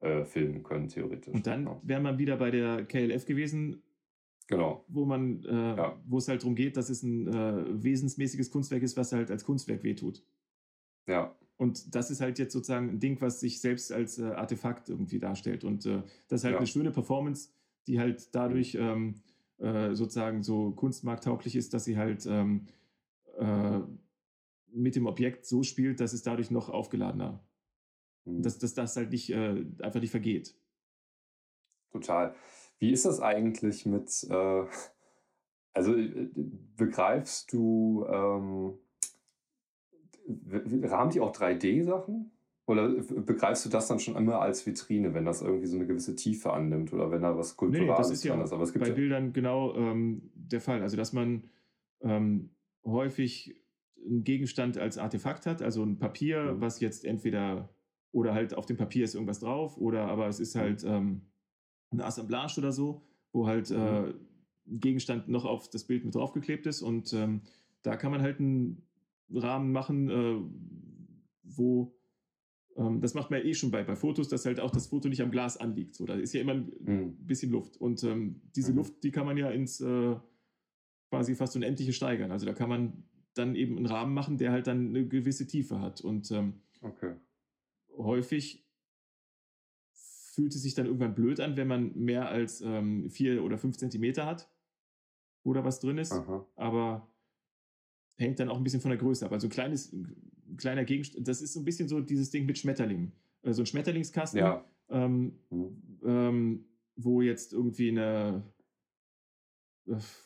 [0.00, 1.34] äh, filmen können, theoretisch.
[1.34, 1.80] Und dann Ja.
[1.82, 3.82] wäre man wieder bei der KLF gewesen,
[4.46, 4.84] Genau.
[4.88, 6.00] wo man, äh, Ja.
[6.06, 9.44] wo es halt darum geht, dass es ein äh, wesensmäßiges Kunstwerk ist, was halt als
[9.44, 10.22] Kunstwerk wehtut.
[11.08, 14.90] Ja, Und das ist halt jetzt sozusagen ein Ding, was sich selbst als äh, Artefakt
[14.90, 15.64] irgendwie darstellt.
[15.64, 16.58] Und äh, das ist halt Ja.
[16.58, 17.48] eine schöne Performance,
[17.86, 19.14] die halt dadurch ähm,
[19.58, 22.66] äh, sozusagen so kunstmarkttauglich ist, dass sie halt ähm,
[23.38, 23.80] äh,
[24.76, 27.42] mit dem Objekt so spielt, dass es dadurch noch aufgeladener,
[28.24, 30.54] hm, dass, dass das halt nicht äh, einfach nicht vergeht.
[31.92, 32.34] total.
[32.78, 34.64] Wie ist das eigentlich mit, äh,
[35.72, 36.28] also äh,
[36.76, 38.78] begreifst du, ähm,
[40.82, 42.32] rahmt die auch 3D-Sachen?
[42.66, 46.16] Oder begreifst du das dann schon immer als Vitrine, wenn das irgendwie so eine gewisse
[46.16, 48.52] Tiefe annimmt oder wenn da was Nee, Kulturales das ist ja dran ist?
[48.52, 50.82] Aber es gibt bei ja, Bildern genau ähm, der Fall.
[50.82, 51.44] Also, dass man
[52.00, 52.50] ähm,
[52.84, 53.54] häufig
[54.04, 56.60] einen Gegenstand als Artefakt hat, also ein Papier, Mhm.
[56.60, 57.68] was jetzt entweder
[58.12, 60.60] oder halt auf dem Papier ist irgendwas drauf oder aber es ist Mhm.
[60.60, 61.20] halt ähm,
[61.90, 64.14] eine Assemblage oder so, wo halt äh, Mhm.
[64.68, 67.42] ein Gegenstand noch auf das Bild mit draufgeklebt ist und ähm,
[67.82, 68.82] da kann man halt einen
[69.32, 70.40] Rahmen machen, äh,
[71.42, 71.92] wo
[72.76, 75.08] ähm, das macht man ja eh schon bei, bei Fotos, dass halt auch das Foto
[75.08, 75.94] nicht am Glas anliegt.
[75.94, 77.76] So, da ist ja immer ein Hm, bisschen Luft.
[77.78, 78.76] Und ähm, diese Mhm.
[78.76, 80.16] Luft, die kann man ja ins äh,
[81.10, 82.30] quasi fast unendliche steigern.
[82.30, 83.04] Also da kann man
[83.36, 86.00] dann eben einen Rahmen machen, der halt dann eine gewisse Tiefe hat.
[86.00, 87.14] Und ähm, okay.
[87.96, 88.64] häufig
[89.92, 93.76] fühlt es sich dann irgendwann blöd an, wenn man mehr als ähm, vier oder fünf
[93.76, 94.50] Zentimeter hat,
[95.44, 96.12] wo da was drin ist.
[96.12, 96.46] Aha.
[96.56, 97.10] Aber
[98.18, 99.32] hängt dann auch ein bisschen von der Größe ab.
[99.32, 102.58] Also ein kleines, ein kleiner Gegenstand, das ist so ein bisschen so dieses Ding mit
[102.58, 103.12] Schmetterlingen.
[103.42, 104.40] Äh, so ein Schmetterlingskasten.
[104.40, 104.64] Ja.
[104.88, 105.82] Ähm, Hm.
[106.04, 106.64] ähm,
[106.96, 108.42] wo jetzt irgendwie eine,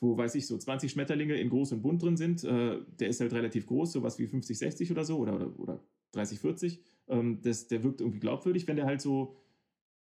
[0.00, 2.44] wo weiß ich so, 20 Schmetterlinge in groß und bunt drin sind.
[2.44, 5.84] Äh, der ist halt relativ groß, sowas wie 50, 60 oder so oder, oder, oder
[6.12, 6.82] 30, 40.
[7.08, 9.36] Ähm, das, der wirkt irgendwie glaubwürdig, wenn der halt so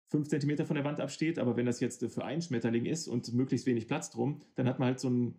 [0.08, 1.38] 5 Zentimeter von der Wand absteht.
[1.38, 4.66] Aber wenn das jetzt äh, für einen Schmetterling ist und möglichst wenig Platz drum, dann
[4.66, 5.34] hat man halt so ein,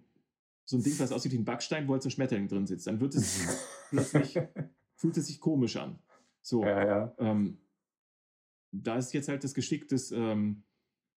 [0.66, 2.88] so ein Ding, was aussieht wie ein Backstein, wo halt so ein Schmetterling drin sitzt.
[2.88, 4.40] Dann wird es plötzlich,
[4.96, 6.00] fühlt es sich komisch an.
[6.42, 6.64] So.
[6.64, 7.16] ja, ja.
[7.18, 7.58] Ähm,
[8.72, 10.64] da ist jetzt halt das Geschick des, ähm,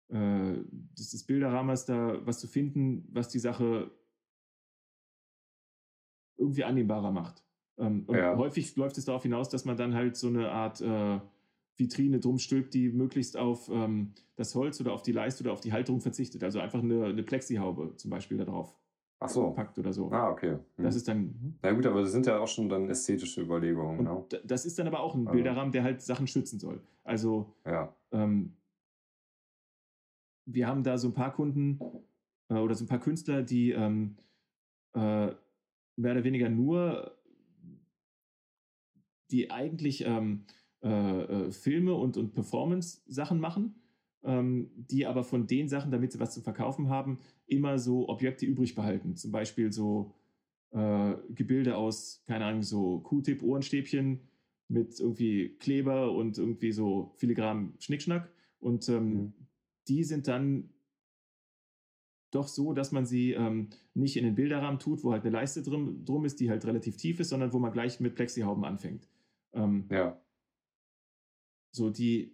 [0.10, 0.54] äh,
[0.98, 3.92] des, des Bilderrahmers, da was zu finden, was die Sache
[6.38, 7.44] irgendwie annehmbarer macht.
[7.78, 8.38] Ähm, und Ja.
[8.38, 11.20] häufig läuft es darauf hinaus, dass man dann halt so eine Art äh,
[11.78, 15.60] Vitrine drum stülpt, die möglichst auf ähm, das Holz oder auf die Leiste oder auf
[15.62, 16.44] die Halterung verzichtet.
[16.44, 18.78] Also einfach eine, eine Plexihaube zum Beispiel da drauf
[19.20, 19.52] Ach so.
[19.52, 20.10] packt oder so.
[20.12, 20.58] Ah, okay.
[20.76, 20.84] Hm.
[20.86, 24.08] Das ist dann Na gut, aber das sind ja auch schon dann ästhetische Überlegungen.
[24.08, 24.42] und Ne?
[24.46, 26.82] das ist dann aber auch ein Also- Bilderrahmen, der halt Sachen schützen soll.
[27.04, 27.94] Also Ja.
[28.12, 28.56] ähm,
[30.46, 31.80] wir haben da so ein paar Kunden
[32.50, 34.18] äh, oder so ein paar Künstler, die ähm,
[34.94, 35.28] äh,
[35.98, 37.16] mehr oder weniger nur
[39.32, 40.46] die eigentlich ähm,
[40.84, 40.88] äh,
[41.48, 43.76] äh, Filme und, und Performance-Sachen machen,
[44.24, 48.46] ähm, die aber von den Sachen, damit sie was zu verkaufen haben, immer so Objekte
[48.46, 49.16] übrig behalten.
[49.16, 50.14] Zum Beispiel so
[50.72, 54.22] äh, Gebilde aus, keine Ahnung, so Q-Tip-Ohrenstäbchen
[54.68, 58.30] mit irgendwie Kleber und irgendwie so filigran Schnickschnack.
[58.60, 59.34] Und ähm, Mhm.
[59.88, 60.70] Die sind dann
[62.32, 65.62] doch so, dass man sie ähm, nicht in den Bilderrahmen tut, wo halt eine Leiste
[65.62, 69.08] drum, drum ist, die halt relativ tief ist, sondern wo man gleich mit Plexihauben anfängt.
[69.54, 70.20] Ähm, Ja.
[71.72, 72.34] So die,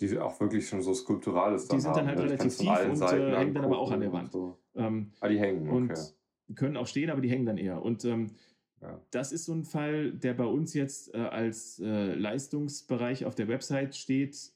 [0.00, 2.24] Die auch wirklich schon so skulpturales Die sind dann haben, halt ne?
[2.24, 4.32] Relativ tief und, äh, hängen dann aber auch an der und Wand.
[4.32, 4.58] So.
[4.74, 6.54] ähm, Ah, die hängen, und okay.
[6.54, 7.82] können auch stehen, aber die hängen dann eher.
[7.82, 8.30] Und ähm,
[8.80, 9.00] Ja.
[9.10, 13.48] das ist so ein Fall, der bei uns jetzt äh, als äh, Leistungsbereich auf der
[13.48, 14.52] Website steht.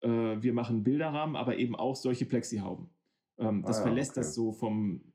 [0.00, 0.08] Äh,
[0.42, 2.90] wir machen Bilderrahmen, aber eben auch solche Plexihauben.
[3.38, 4.20] Ähm, das Ah ja, verlässt okay.
[4.20, 5.12] das so vom,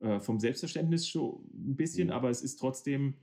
[0.00, 2.14] äh, vom Selbstverständnis schon ein bisschen, Mhm.
[2.14, 3.14] aber es ist trotzdem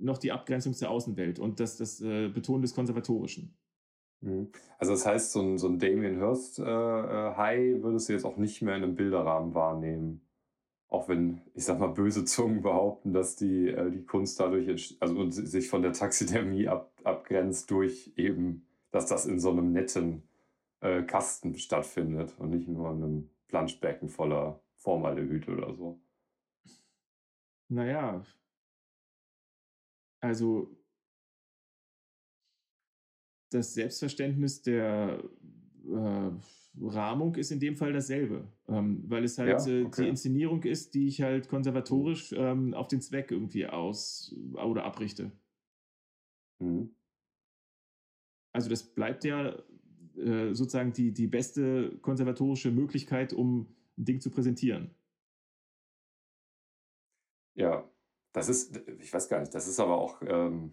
[0.00, 3.56] noch die Abgrenzung zur Außenwelt und das, das äh, Betonen des Konservatorischen.
[4.20, 4.50] Mhm.
[4.78, 8.24] Also das heißt, so ein, so ein Damien Hirst äh, äh, High würdest du jetzt
[8.24, 10.22] auch nicht mehr in einem Bilderrahmen wahrnehmen.
[10.88, 15.30] Auch wenn, ich sag mal, böse Zungen behaupten, dass die, äh, die Kunst dadurch also
[15.30, 20.22] sich von der Taxidermie ab, abgrenzt durch eben, dass das in so einem netten
[20.80, 26.00] äh, Kasten stattfindet und nicht nur in einem Planschbecken voller Formaldehyd oder so.
[27.68, 28.24] Naja,
[30.20, 30.74] also
[33.50, 35.22] das Selbstverständnis der
[35.86, 36.30] äh,
[36.80, 40.02] Rahmung ist in dem Fall dasselbe, ähm, weil es halt ja, äh, okay.
[40.02, 45.32] die Inszenierung ist, die ich halt konservatorisch ähm, auf den Zweck irgendwie aus oder abrichte.
[46.60, 46.94] Mhm.
[48.52, 49.54] Also das bleibt ja
[50.16, 54.94] äh, sozusagen die, die beste konservatorische Möglichkeit, um ein Ding zu präsentieren.
[57.54, 57.88] Ja,
[58.32, 60.72] das ist, ich weiß gar nicht, das ist aber auch, ähm,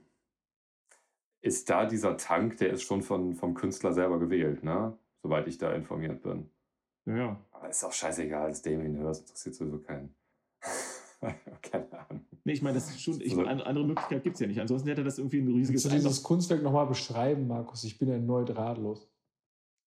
[1.41, 4.97] ist da dieser Tank, der ist schon von, vom Künstler selber gewählt, ne?
[5.21, 6.49] Soweit ich da informiert bin.
[7.05, 7.39] Ja.
[7.51, 10.15] Aber ist auch scheißegal, das Damien Hirst interessiert sowieso keinen.
[11.61, 12.25] Keine Ahnung.
[12.43, 13.43] Nee, ich meine, das ist schon, ich, so.
[13.43, 14.61] eine andere Möglichkeit gibt es ja nicht.
[14.61, 15.83] Ansonsten hätte das irgendwie ein riesiges.
[15.83, 17.83] Kannst du dieses Kunstwerk nochmal beschreiben, Markus?
[17.83, 19.09] Ich bin ja neu drahtlos.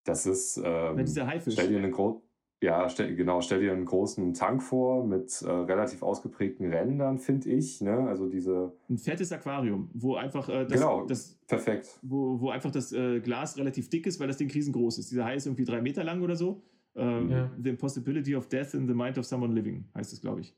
[0.04, 0.56] Das ist.
[0.56, 1.54] Ähm, ja, dieser Haifisch.
[1.54, 2.20] Stell dir eine große.
[2.60, 7.50] Ja, stell, genau, stell dir einen großen Tank vor mit äh, relativ ausgeprägten Rändern, finde
[7.50, 7.80] ich.
[7.80, 8.08] Ne?
[8.08, 8.72] Also diese.
[8.90, 12.00] Ein fettes Aquarium, wo einfach äh, das, genau, das, perfekt.
[12.02, 15.12] Wo, wo einfach das äh, Glas relativ dick ist, weil das Ding riesengroß ist.
[15.12, 16.60] Dieser Hai ist irgendwie drei Meter lang oder so.
[16.96, 17.50] Ähm, ja.
[17.62, 20.56] The Impossibility of Death in the Mind of Someone Living heißt es, glaube ich.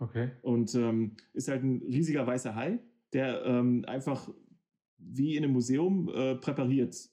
[0.00, 0.30] Okay.
[0.42, 2.80] Und ähm, ist halt ein riesiger weißer Hai,
[3.12, 4.28] der ähm, einfach
[4.98, 7.10] wie in einem Museum äh, präpariert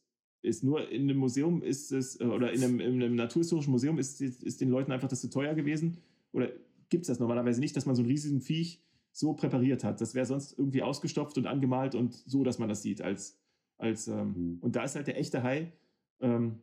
[0.48, 3.98] ist nur in einem Museum ist es, äh, oder in einem, in einem naturhistorischen Museum
[3.98, 5.98] ist, ist den Leuten einfach das zu teuer gewesen.
[6.32, 6.52] Oder
[6.90, 8.82] gibt es das normalerweise nicht, dass man so einen riesigen Viech
[9.12, 10.00] so präpariert hat.
[10.00, 13.02] Das wäre sonst irgendwie ausgestopft und angemalt und so, dass man das sieht.
[13.02, 13.40] Als,
[13.78, 14.58] als, ähm, mhm.
[14.62, 15.74] Und da ist halt der echte Hai
[16.20, 16.62] ähm,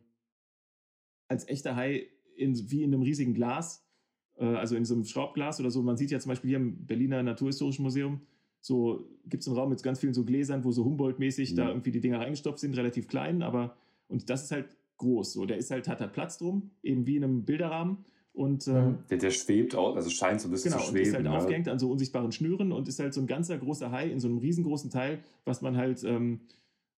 [1.27, 3.84] als echter Hai in, wie in einem riesigen Glas,
[4.43, 5.81] also in so einem Schraubglas oder so.
[5.81, 8.21] Man sieht ja zum Beispiel hier im Berliner Naturhistorischen Museum,
[8.61, 11.55] so gibt es einen Raum mit ganz vielen so Gläsern, wo so Humboldt-mäßig mhm.
[11.55, 13.75] da irgendwie die Dinger reingestopft sind, relativ klein, aber
[14.07, 15.33] und das ist halt groß.
[15.33, 18.05] So, der ist halt, hat halt Platz drum, eben wie in einem Bilderrahmen.
[18.33, 21.13] Und, ähm, der, der schwebt auch, also scheint so ein bisschen genau, zu schweben.
[21.13, 21.43] Genau, und ist halt ne?
[21.43, 24.27] aufgehängt an so unsichtbaren Schnüren und ist halt so ein ganzer großer Hai in so
[24.27, 26.41] einem riesengroßen Teil, was man halt ähm,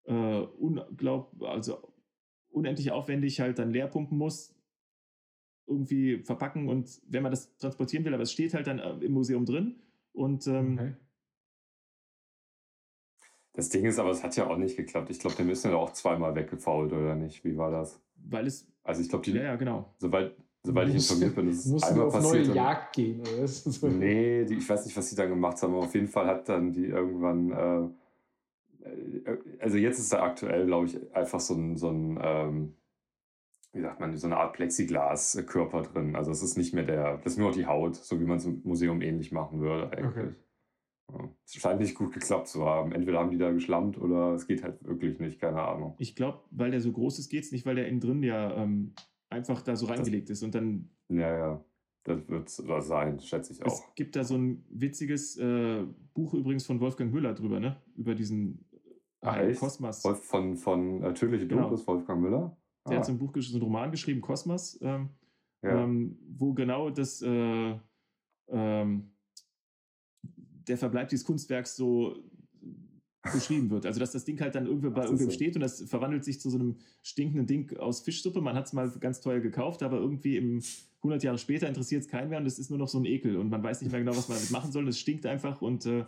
[0.06, 1.78] äh, unglaub, also
[2.50, 4.56] unendlich aufwendig halt dann leer pumpen muss,
[5.68, 9.12] irgendwie verpacken und wenn man das transportieren will, aber es steht halt dann äh, im
[9.12, 9.76] Museum drin
[10.14, 10.94] und ähm, okay.
[13.58, 15.10] Das Ding ist aber, es hat ja auch nicht geklappt.
[15.10, 17.44] Ich glaube, der müssen ja auch zweimal weggefault, oder nicht?
[17.44, 18.00] Wie war das?
[18.16, 18.68] Weil es.
[18.84, 19.32] Also ich glaube, die.
[19.32, 19.96] Ja, ja, genau.
[19.98, 22.46] Soweit, soweit ich informiert bin, ist es einmal auf passiert.
[22.46, 23.48] Neue Jagd gehen, oder?
[23.48, 23.88] So.
[23.88, 26.48] Nee, die, ich weiß nicht, was die dann gemacht haben, aber auf jeden Fall hat
[26.48, 27.52] dann die irgendwann.
[28.84, 32.76] Äh, äh also jetzt ist da aktuell, glaube ich, einfach so ein, so ein ähm,
[33.74, 36.16] wie sagt man, so eine Art Plexiglaskörper drin.
[36.16, 38.38] Also es ist nicht mehr der, das ist nur noch die Haut, so wie man
[38.38, 40.36] es im Museum ähnlich machen würde eigentlich.
[41.10, 41.30] Okay.
[41.46, 42.92] Es scheint nicht gut geklappt zu haben.
[42.92, 45.96] Entweder haben die da geschlammt oder es geht halt wirklich nicht, keine Ahnung.
[46.00, 48.56] Ich glaube, weil der so groß ist, geht es nicht, weil der innen drin ja
[48.58, 48.94] ähm,
[49.30, 50.90] einfach da so reingelegt das, ist und dann.
[51.10, 51.66] Ja, ja.
[52.04, 52.50] Das wird
[52.86, 53.68] sein, schätze ich auch.
[53.68, 57.82] Es gibt da so ein witziges äh, Buch übrigens von Wolfgang Müller drüber, ne?
[57.98, 58.66] Über diesen
[59.22, 60.06] äh, Kosmos.
[60.06, 61.70] Wolf von, von äh, Tödliche genau.
[61.86, 62.58] Wolfgang Müller.
[62.88, 62.90] Ah.
[62.90, 63.08] Der hat ah.
[63.08, 65.10] so ein Buch, so einen Roman geschrieben, Kosmos, ähm,
[65.62, 65.84] ja.
[65.84, 67.76] ähm, wo genau das äh,
[68.50, 69.12] ähm,
[70.24, 72.16] der Verbleib dieses Kunstwerks so
[73.34, 73.86] beschrieben wird.
[73.86, 75.36] Also dass das Ding halt dann irgendwie bei irgendwem so.
[75.36, 78.42] steht und das verwandelt sich zu so einem stinkenden Ding aus Fischsuppe.
[78.42, 80.62] Man hat es mal ganz teuer gekauft, aber irgendwie im
[81.00, 83.38] 100 Jahre später interessiert es keinen mehr und es ist nur noch so ein Ekel
[83.38, 84.88] und man weiß nicht mehr genau, was man damit machen soll.
[84.88, 86.06] Es stinkt einfach und äh,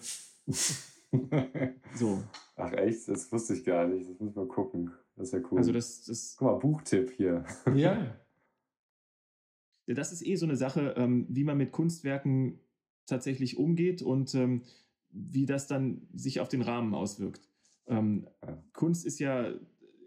[1.95, 2.23] so.
[2.55, 3.07] Ach echt?
[3.07, 4.09] Das wusste ich gar nicht.
[4.09, 4.91] Das muss man gucken.
[5.19, 5.57] Das ist ja cool.
[5.57, 7.43] Also das, das Guck mal, Buchtipp hier.
[7.75, 8.15] Ja.
[9.85, 12.59] Das ist eh so eine Sache, ähm, wie man mit Kunstwerken
[13.05, 14.61] tatsächlich umgeht und ähm,
[15.09, 17.49] wie das dann sich auf den Rahmen auswirkt.
[17.87, 18.27] Ähm.
[18.71, 19.51] Kunst ist ja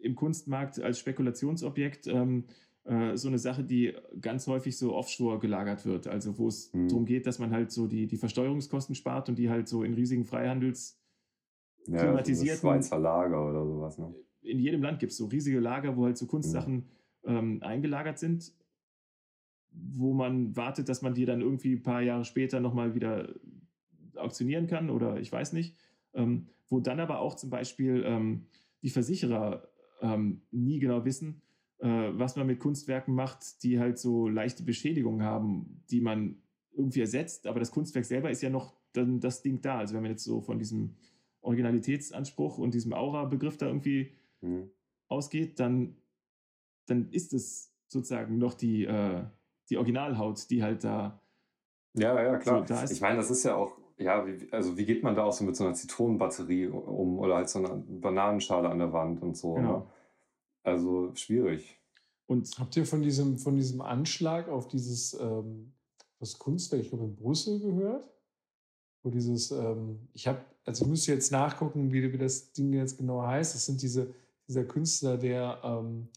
[0.00, 6.06] im Kunstmarkt als Spekulationsobjekt äh, so eine Sache, die ganz häufig so offshore gelagert wird.
[6.06, 6.88] Also wo es hm.
[6.88, 9.94] darum geht, dass man halt so die, die Versteuerungskosten spart und die halt so in
[9.94, 10.98] riesigen Freihandels
[11.88, 12.60] ja, klimatisierten...
[12.60, 13.98] So Schweizer Lager oder sowas.
[13.98, 14.14] Ne?
[14.42, 16.86] In jedem Land gibt es so riesige Lager, wo halt so Kunstsachen
[17.24, 17.62] hm.
[17.62, 18.52] eingelagert sind
[19.74, 23.34] wo man wartet, dass man die dann irgendwie ein paar Jahre später nochmal wieder
[24.16, 25.76] auktionieren kann oder ich weiß nicht.
[26.14, 28.46] Ähm, wo dann aber auch zum Beispiel ähm,
[28.82, 29.68] die Versicherer
[30.00, 31.42] ähm, nie genau wissen,
[31.78, 36.36] äh, was man mit Kunstwerken macht, die halt so leichte Beschädigungen haben, die man
[36.74, 39.78] irgendwie ersetzt, aber das Kunstwerk selber ist ja noch dann das Ding da.
[39.78, 40.96] Also wenn man jetzt so von diesem
[41.40, 44.12] Originalitätsanspruch und diesem Aura-Begriff da irgendwie
[44.42, 44.70] mhm.
[45.08, 45.96] ausgeht, dann,
[46.86, 49.24] dann ist es sozusagen noch die, äh,
[49.70, 51.20] die Originalhaut, die halt da.
[51.94, 52.66] Ja, ja, klar.
[52.66, 55.32] So, ich meine, das ist ja auch, ja, wie, also wie geht man da auch
[55.32, 59.36] so mit so einer Zitronenbatterie um oder halt so einer Bananenschale an der Wand und
[59.36, 59.56] so.
[59.56, 59.62] Ne?
[59.62, 59.78] Genau.
[59.78, 59.86] Ne?
[60.64, 61.78] Also schwierig.
[62.26, 65.72] Und habt ihr von diesem, von diesem Anschlag auf dieses ähm,
[66.18, 68.08] das Kunstwerk, ich glaube in Brüssel gehört?
[69.02, 72.96] Wo dieses, ähm, ich habe, also ich müsste jetzt nachgucken, wie, wie das Ding jetzt
[72.96, 73.54] genau heißt.
[73.54, 74.14] Das sind diese,
[74.48, 76.08] dieser Künstler, der, ähm,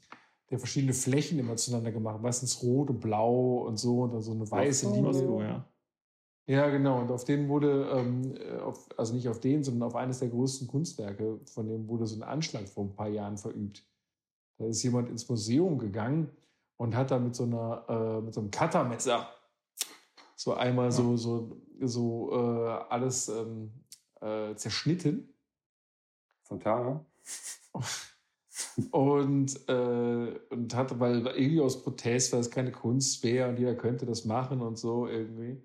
[0.49, 2.21] der verschiedene Flächen immer zueinander gemacht hat.
[2.21, 5.13] Meistens rot und blau und so und dann so eine weiße Linie.
[5.13, 5.65] So, ja.
[6.47, 7.01] Ja, genau.
[7.01, 10.67] Und auf den wurde, ähm, auf, also nicht auf den, sondern auf eines der größten
[10.67, 13.84] Kunstwerke, von dem wurde so ein Anschlag vor ein paar Jahren verübt.
[14.57, 16.30] Da ist jemand ins Museum gegangen
[16.78, 19.28] und hat da mit so einer, äh, mit so einem Cuttermesser
[20.36, 20.91] so einmal ja.
[20.91, 23.71] so, so, so äh, alles ähm,
[24.21, 25.34] äh, zerschnitten.
[26.43, 27.03] Fontana.
[28.91, 33.76] und, äh, und hatte, weil irgendwie aus Protest, weil es keine Kunst wäre und jeder
[33.76, 35.62] könnte das machen und so irgendwie.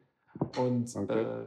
[0.56, 1.22] Und okay.
[1.22, 1.46] äh,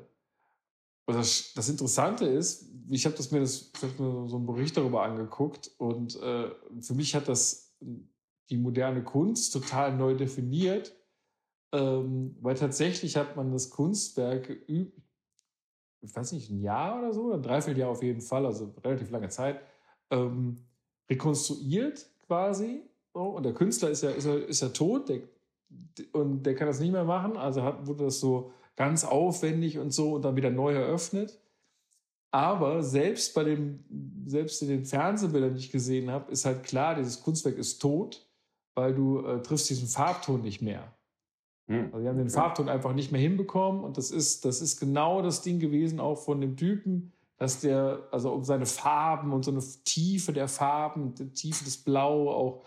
[1.06, 4.46] und das, das Interessante ist, ich habe das mir das, ich hab mir so einen
[4.46, 7.76] Bericht darüber angeguckt und äh, für mich hat das
[8.50, 10.96] die moderne Kunst total neu definiert,
[11.74, 14.92] ähm, weil tatsächlich hat man das Kunstwerk, ich
[16.02, 19.62] weiß nicht, ein Jahr oder so, ein Dreivierteljahr auf jeden Fall, also relativ lange Zeit,
[20.10, 20.58] ähm,
[21.14, 22.82] rekonstruiert quasi.
[23.14, 23.22] So.
[23.22, 25.20] Und der Künstler ist ja, ist ja, ist ja tot der,
[26.12, 29.94] und der kann das nicht mehr machen, also hat, wurde das so ganz aufwendig und
[29.94, 31.40] so und dann wieder neu eröffnet.
[32.32, 33.84] Aber selbst bei dem,
[34.26, 38.26] selbst in den Fernsehbildern, die ich gesehen habe, ist halt klar, dieses Kunstwerk ist tot,
[38.74, 40.92] weil du äh, triffst diesen Farbton nicht mehr.
[41.68, 41.86] Hm.
[41.86, 45.22] Also die haben den Farbton einfach nicht mehr hinbekommen und das ist, das ist genau
[45.22, 47.14] das Ding gewesen auch von dem Typen,
[47.44, 51.76] dass der, also um seine Farben und so eine Tiefe der Farben, die Tiefe des
[51.76, 52.64] Blau auch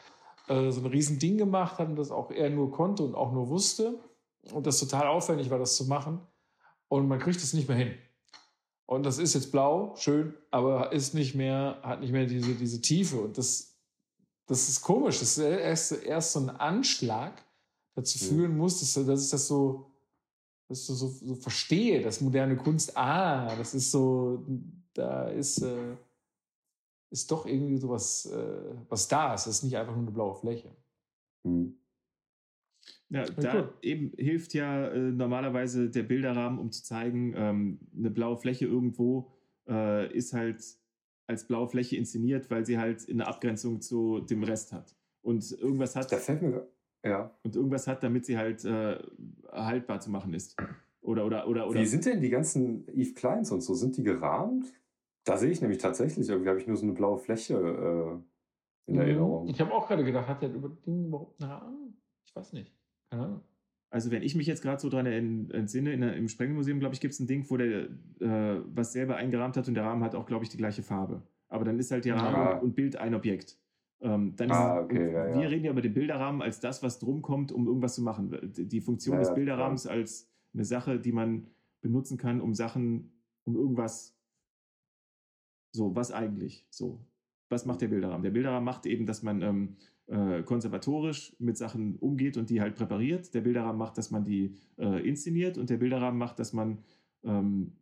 [0.48, 3.32] äh, so ein riesen Ding gemacht hat und das auch er nur konnte und auch
[3.32, 3.98] nur wusste
[4.52, 6.20] und das total aufwendig war, das zu machen.
[6.88, 7.94] Und man kriegt es nicht mehr hin.
[8.84, 12.82] Und das ist jetzt blau, schön, aber ist nicht mehr, hat nicht mehr diese, diese
[12.82, 13.18] Tiefe.
[13.18, 13.78] Und das,
[14.44, 15.20] das ist komisch.
[15.20, 17.32] Das ist erst, erst so ein Anschlag
[17.94, 18.28] dazu ja.
[18.28, 19.90] führen muss, dass, dass ich das so,
[20.68, 24.44] dass ich so, so verstehe, dass moderne Kunst, ah, das ist so,
[24.94, 25.96] da ist, äh,
[27.10, 29.46] ist doch irgendwie so was, äh, was da ist.
[29.46, 30.74] Das ist nicht einfach nur eine blaue Fläche.
[31.44, 31.76] Mhm.
[33.08, 33.74] Ja, da cool.
[33.82, 39.30] eben hilft ja äh, normalerweise der Bilderrahmen, um zu zeigen, ähm, eine blaue Fläche irgendwo
[39.68, 40.64] äh, ist halt
[41.28, 44.96] als blaue Fläche inszeniert, weil sie halt in der Abgrenzung zu dem Rest hat.
[45.22, 46.10] Und irgendwas hat.
[46.10, 46.68] Da fällt mir.
[47.04, 47.36] Ja.
[47.42, 48.98] Und irgendwas hat, damit sie halt äh,
[49.56, 50.56] haltbar zu machen ist.
[51.00, 51.80] Oder, oder, oder, oder.
[51.80, 53.74] Wie sind denn die ganzen Eve Kleins und so?
[53.74, 54.66] Sind die gerahmt?
[55.24, 58.94] Da sehe ich nämlich tatsächlich, irgendwie habe ich nur so eine blaue Fläche äh, in
[58.94, 59.00] mhm.
[59.00, 59.48] Erinnerung.
[59.48, 62.00] Ich habe auch gerade gedacht, hat der über Ding überhaupt einen Rahmen?
[62.24, 62.72] Ich weiß nicht.
[63.12, 63.40] Ja.
[63.90, 67.14] Also wenn ich mich jetzt gerade so dran entsinne, in, im Sprengmuseum, glaube ich, gibt
[67.14, 67.88] es ein Ding, wo der
[68.20, 71.22] äh, was selber eingerahmt hat und der Rahmen hat auch, glaube ich, die gleiche Farbe.
[71.48, 72.58] Aber dann ist halt der Rahmen ja.
[72.58, 73.58] und Bild ein Objekt.
[74.00, 77.22] Ähm, dann ah, okay, ja, wir reden ja über den Bilderrahmen als das, was drum
[77.22, 78.52] kommt, um irgendwas zu machen.
[78.54, 79.94] Die Funktion des Bilderrahmens klar.
[79.94, 81.46] als eine Sache, die man
[81.80, 83.12] benutzen kann, um Sachen,
[83.44, 84.14] um irgendwas.
[85.72, 86.66] So, was eigentlich?
[86.70, 87.00] So,
[87.48, 88.22] was macht der Bilderrahmen?
[88.22, 89.76] Der Bilderrahmen macht eben, dass man ähm,
[90.06, 93.32] äh, konservatorisch mit Sachen umgeht und die halt präpariert.
[93.34, 96.78] Der Bilderrahmen macht, dass man die äh, inszeniert und der Bilderrahmen macht, dass man
[97.24, 97.72] ähm,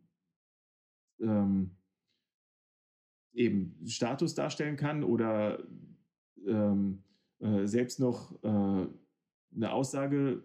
[1.19, 1.71] ähm,
[3.33, 5.63] eben Status darstellen kann oder
[6.47, 7.03] ähm,
[7.39, 8.47] äh, selbst noch äh,
[9.55, 10.43] eine Aussage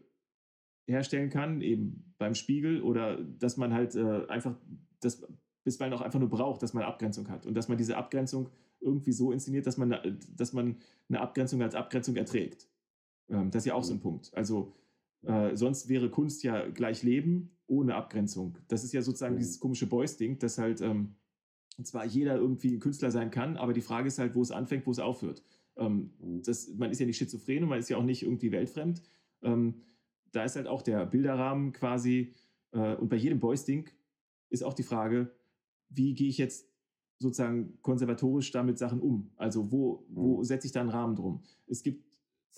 [0.86, 4.56] herstellen kann, eben beim Spiegel oder dass man halt äh, einfach
[5.00, 5.26] das
[5.64, 8.50] bisweilen auch einfach nur braucht, dass man Abgrenzung hat und dass man diese Abgrenzung
[8.80, 9.94] irgendwie so inszeniert, dass man,
[10.36, 10.76] dass man
[11.08, 12.68] eine Abgrenzung als Abgrenzung erträgt.
[13.28, 14.02] Ähm, das ist ja auch so ein mhm.
[14.02, 14.34] Punkt.
[14.34, 14.74] Also
[15.22, 18.58] äh, sonst wäre Kunst ja gleich Leben ohne Abgrenzung.
[18.68, 19.38] Das ist ja sozusagen mhm.
[19.38, 21.14] dieses komische Beuys-Ding, dass halt ähm,
[21.82, 24.86] zwar jeder irgendwie ein Künstler sein kann, aber die Frage ist halt, wo es anfängt,
[24.86, 25.42] wo es aufhört.
[25.80, 26.10] Ähm,
[26.44, 29.02] das, man ist ja nicht schizophren und man ist ja auch nicht irgendwie weltfremd.
[29.42, 29.82] Ähm,
[30.32, 32.32] da ist halt auch der Bilderrahmen quasi,
[32.72, 33.90] äh, und bei jedem Beuys-Ding
[34.50, 35.30] ist auch die Frage,
[35.88, 36.68] wie gehe ich jetzt
[37.18, 39.30] sozusagen konservatorisch damit Sachen um?
[39.36, 40.44] Also wo, wo mhm.
[40.44, 41.42] setze ich da einen Rahmen drum?
[41.66, 42.04] Es gibt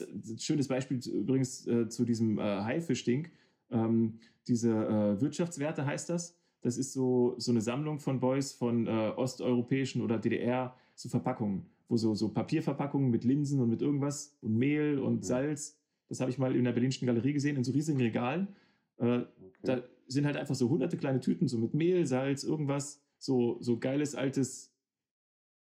[0.00, 3.28] ein schönes Beispiel übrigens äh, zu diesem äh, Haifisch-Ding.
[3.70, 6.38] Ähm, diese äh, Wirtschaftswerte heißt das.
[6.60, 11.66] Das ist so, so eine Sammlung von Boys von äh, osteuropäischen oder DDR, so Verpackungen,
[11.92, 15.22] wo so, so Papierverpackungen mit Linsen und mit irgendwas und Mehl und mhm.
[15.22, 15.78] Salz.
[16.08, 18.48] Das habe ich mal in der Berlinischen Galerie gesehen, in so riesigen Regalen.
[18.96, 19.28] Äh, okay.
[19.62, 23.78] Da sind halt einfach so hunderte kleine Tüten, so mit Mehl, Salz, irgendwas so, so
[23.78, 24.74] geiles altes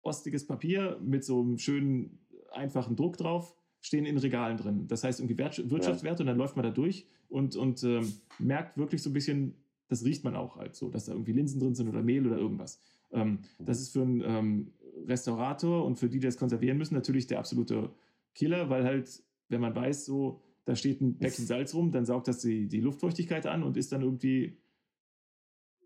[0.02, 2.20] ostiges Papier mit so einem schönen
[2.54, 4.88] einfachen Druck drauf stehen in Regalen drin.
[4.88, 6.22] Das heißt irgendwie Wirtschaftswerte ja.
[6.22, 9.56] und dann läuft man da durch und, und ähm, merkt wirklich so ein bisschen,
[9.90, 12.38] das riecht man auch halt so, dass da irgendwie Linsen drin sind oder Mehl oder
[12.38, 12.80] irgendwas.
[13.12, 14.72] Ähm, das ist für einen ähm,
[15.08, 17.92] Restaurator und für die, die das konservieren müssen, natürlich der absolute
[18.34, 22.28] Killer, weil halt, wenn man weiß, so, da steht ein Päckchen Salz rum, dann saugt
[22.28, 24.58] das die, die Luftfeuchtigkeit an und ist dann irgendwie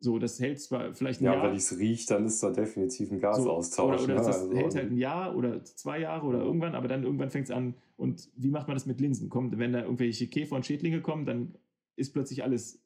[0.01, 1.43] so, das hält zwar vielleicht ein ja, Jahr.
[1.43, 3.97] Ja, wenn es riecht, dann ist da definitiv ein Gasaustausch.
[3.97, 4.27] So, oder, oder ne?
[4.27, 7.49] das also, hält halt ein Jahr oder zwei Jahre oder irgendwann, aber dann irgendwann fängt
[7.49, 7.75] es an.
[7.97, 9.29] Und wie macht man das mit Linsen?
[9.29, 11.55] Kommt, wenn da irgendwelche Käfer und Schädlinge kommen, dann
[11.97, 12.81] ist plötzlich alles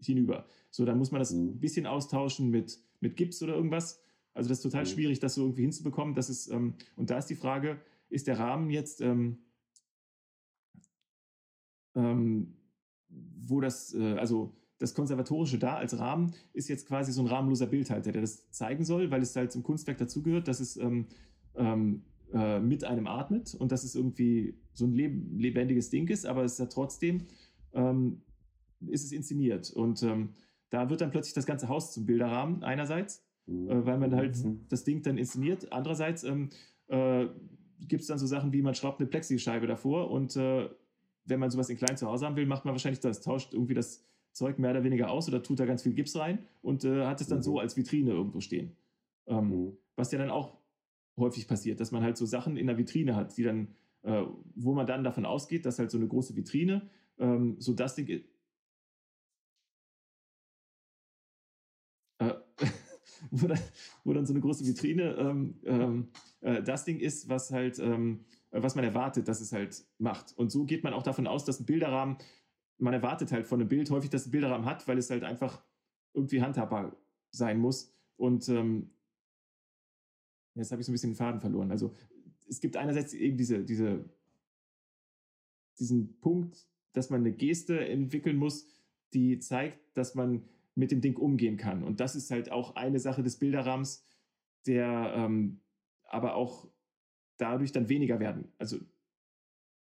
[0.00, 0.46] hinüber.
[0.70, 1.48] So, dann muss man das mhm.
[1.48, 4.00] ein bisschen austauschen mit, mit Gips oder irgendwas.
[4.34, 4.88] Also das ist total mhm.
[4.88, 6.14] schwierig, das so irgendwie hinzubekommen.
[6.14, 9.38] Das ist, ähm, und da ist die Frage, ist der Rahmen jetzt, ähm,
[11.94, 12.56] ähm,
[13.08, 17.66] wo das, äh, also das Konservatorische da als Rahmen ist jetzt quasi so ein rahmenloser
[17.66, 21.06] Bildhalter, der das zeigen soll, weil es halt zum Kunstwerk dazugehört, dass es ähm,
[21.54, 22.02] ähm,
[22.32, 26.44] äh, mit einem atmet und dass es irgendwie so ein leb lebendiges Ding ist, aber
[26.44, 27.26] es ist ja trotzdem,
[27.74, 28.22] ähm,
[28.88, 29.70] ist es inszeniert.
[29.70, 30.30] Und ähm,
[30.70, 33.22] da wird dann plötzlich das ganze Haus zum Bilderrahmen einerseits.
[33.68, 34.66] Äh, weil man halt mhm.
[34.68, 35.72] das Ding dann inszeniert.
[35.72, 36.50] Andererseits ähm,
[36.88, 37.26] äh,
[37.80, 40.68] gibt es dann so Sachen wie, man schraubt eine Plexischeibe davor und äh,
[41.24, 43.74] wenn man sowas in klein zu Hause haben will, macht man wahrscheinlich das, tauscht irgendwie
[43.74, 47.06] das Zeug mehr oder weniger aus oder tut da ganz viel Gips rein und äh,
[47.06, 47.42] hat es dann mhm.
[47.42, 48.76] so als Vitrine irgendwo stehen.
[49.26, 49.76] Ähm, mhm.
[49.96, 50.58] Was ja dann auch
[51.16, 53.68] häufig passiert, dass man halt so Sachen in der Vitrine hat, die dann,
[54.02, 54.22] äh,
[54.54, 56.88] wo man dann davon ausgeht, dass halt so eine große Vitrine
[57.18, 58.24] ähm, so das Ding
[63.32, 63.58] wo, dann,
[64.04, 66.08] wo, dann, so eine große Vitrine ähm, ähm,
[66.40, 70.36] äh, das Ding ist, was halt, ähm, was man erwartet, dass es halt macht.
[70.36, 72.18] Und so geht man auch davon aus, dass ein Bilderrahmen
[72.82, 75.62] man erwartet halt von einem Bild häufig, dass es Bilderrahmen hat, weil es halt einfach
[76.14, 76.96] irgendwie handhabbar
[77.30, 77.94] sein muss.
[78.16, 78.90] Und ähm,
[80.54, 81.70] jetzt habe ich so ein bisschen den Faden verloren.
[81.70, 81.94] Also
[82.48, 84.04] es gibt einerseits eben diese, diese,
[85.78, 88.66] diesen Punkt, dass man eine Geste entwickeln muss,
[89.14, 90.44] die zeigt, dass man
[90.74, 91.82] mit dem Ding umgehen kann.
[91.82, 94.04] Und das ist halt auch eine Sache des Bilderrahmens,
[94.66, 95.60] der ähm,
[96.04, 96.68] aber auch
[97.38, 98.52] dadurch dann weniger werden.
[98.58, 98.78] Also,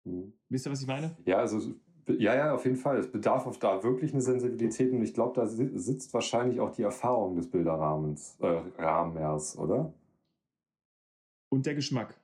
[0.06, 0.34] mhm.
[0.50, 1.16] wisst ihr, was ich meine?
[1.26, 1.60] Ja, also
[2.08, 2.98] ja, ja, auf jeden Fall.
[2.98, 6.82] Es bedarf auf da wirklich eine Sensibilität und ich glaube, da sitzt wahrscheinlich auch die
[6.82, 9.94] Erfahrung des Bilderrahmens, äh, Rahmeners, oder?
[11.50, 12.20] Und der Geschmack.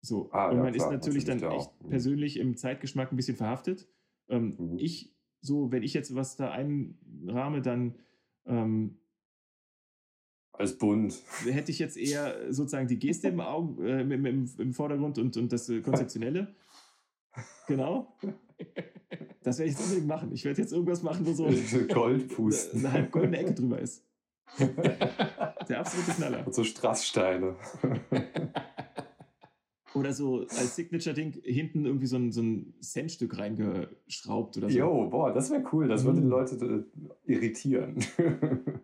[0.00, 0.28] So.
[0.32, 1.88] Ah, und ja, man klar, ist natürlich, natürlich dann echt mhm.
[1.88, 3.88] persönlich im Zeitgeschmack ein bisschen verhaftet.
[4.28, 4.78] Ähm, mhm.
[4.78, 5.13] Ich,
[5.44, 7.96] so, wenn ich jetzt was da einrahme, dann
[8.46, 8.96] ähm,
[10.52, 11.20] als bunt.
[11.44, 15.36] Hätte ich jetzt eher sozusagen die Geste im, Augen, äh, im, im, im, Vordergrund und,
[15.36, 16.54] und das äh, Konzeptionelle.
[17.66, 18.16] Genau.
[19.42, 20.32] Das werde ich jetzt unbedingt machen.
[20.32, 21.50] Ich werde jetzt irgendwas machen, wo so
[21.92, 22.80] Goldpusten.
[22.86, 24.04] eine halb goldene Ecke drüber ist.
[24.58, 26.46] Der absolute Knaller.
[26.46, 27.56] Und so Strasssteine.
[29.94, 34.76] Oder so als Signature-Ding hinten irgendwie so ein, so ein Centstück reingeschraubt oder so.
[34.76, 35.86] Jo, boah, das wäre cool.
[35.86, 36.30] Das würde die mm.
[36.30, 36.84] Leute
[37.26, 38.04] äh, irritieren.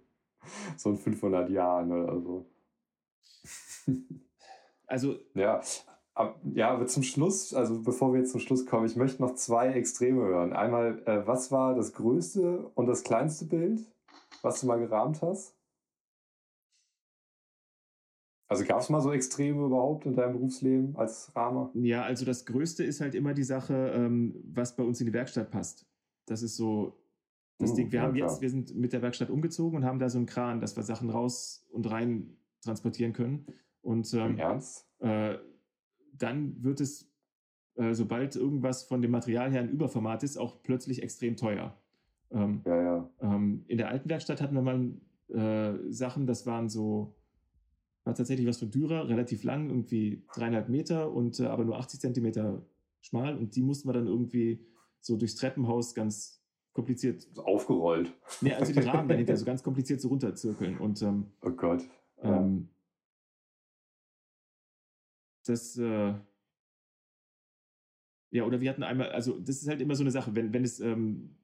[0.77, 2.47] so in 500 Jahren oder so.
[4.87, 5.17] Also.
[5.35, 5.61] Ja,
[6.55, 9.69] ja, aber zum Schluss, also bevor wir jetzt zum Schluss kommen, ich möchte noch zwei
[9.69, 10.53] Extreme hören.
[10.53, 13.81] Einmal, äh, was war das größte und das kleinste Bild,
[14.43, 15.55] was du mal gerahmt hast?
[18.51, 21.71] Also gab es mal so Extreme überhaupt in deinem Berufsleben als Rahmer?
[21.75, 25.13] Ja, also das Größte ist halt immer die Sache, ähm, was bei uns in die
[25.13, 25.87] Werkstatt passt.
[26.27, 27.01] Das ist so
[27.59, 27.93] das hm, Ding.
[27.93, 28.41] Wir ja, haben jetzt, klar.
[28.41, 31.11] wir sind mit der Werkstatt umgezogen und haben da so einen Kran, dass wir Sachen
[31.11, 33.47] raus und rein transportieren können.
[33.83, 34.89] Und ähm, Im Ernst?
[34.99, 35.37] Äh,
[36.13, 37.09] dann wird es,
[37.77, 41.79] äh, sobald irgendwas von dem Material her ein Überformat ist, auch plötzlich extrem teuer.
[42.33, 43.11] Ähm, ja, ja.
[43.21, 44.91] Ähm, in der alten Werkstatt hatten wir mal
[45.29, 47.15] äh, Sachen, das waren so,
[48.11, 52.01] war tatsächlich was von Dürer, relativ lang, irgendwie dreieinhalb Meter und äh, aber nur 80
[52.01, 52.61] Zentimeter
[53.01, 54.67] schmal und die mussten wir dann irgendwie
[55.01, 56.43] so durchs Treppenhaus ganz
[56.73, 57.25] kompliziert.
[57.39, 58.13] Aufgerollt.
[58.41, 60.77] Nee, also die Rahmen dahinter, so ganz kompliziert so runterzirkeln.
[60.79, 61.85] Und, ähm, oh Gott.
[62.21, 62.69] Ähm,
[65.47, 66.15] das, äh,
[68.33, 70.65] ja, oder wir hatten einmal, also das ist halt immer so eine Sache, wenn, wenn
[70.65, 71.37] es ähm,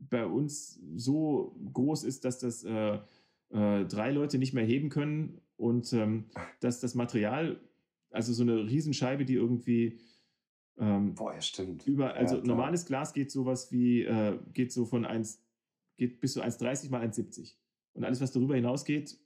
[0.00, 2.98] bei uns so groß ist, dass das äh,
[3.50, 6.24] äh, drei Leute nicht mehr heben können und ähm,
[6.60, 7.60] dass das Material,
[8.10, 10.00] also so eine Riesenscheibe, die irgendwie
[10.78, 11.86] ähm, Boah, ja, stimmt.
[11.86, 15.40] Über, also ja, normales Glas geht sowas wie, äh, geht so von 1,
[15.96, 17.54] geht bis zu 1,30 mal 1,70.
[17.92, 19.16] Und alles, was darüber hinausgeht,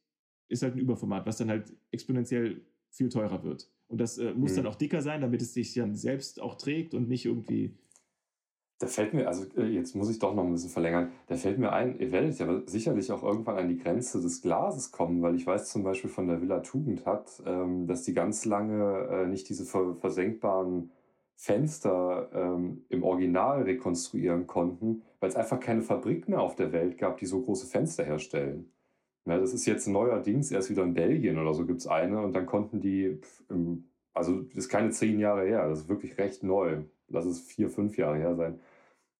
[0.48, 2.60] ist halt ein Überformat, was dann halt exponentiell
[2.90, 3.70] viel teurer wird.
[3.88, 4.56] Und das äh, muss mhm.
[4.56, 7.78] dann auch dicker sein, damit es sich dann selbst auch trägt und nicht irgendwie
[8.78, 11.58] Da fällt mir, also äh, jetzt muss ich doch noch ein bisschen verlängern, da fällt
[11.58, 15.34] mir ein, ihr werdet ja sicherlich auch irgendwann an die Grenze des Glases kommen, weil
[15.34, 19.26] ich weiß zum Beispiel von der Villa Tugend hat, ähm, dass die ganz lange äh,
[19.28, 20.90] nicht diese versenkbaren
[21.36, 26.98] Fenster ähm, im Original rekonstruieren konnten, weil es einfach keine Fabrik mehr auf der Welt
[26.98, 28.70] gab, die so große Fenster herstellen.
[29.26, 32.34] Ja, das ist jetzt neuerdings erst wieder in Belgien oder so gibt es eine und
[32.34, 33.20] dann konnten die,
[34.14, 37.70] also das ist keine zehn Jahre her, das ist wirklich recht neu lass es vier,
[37.70, 38.60] fünf Jahre her sein,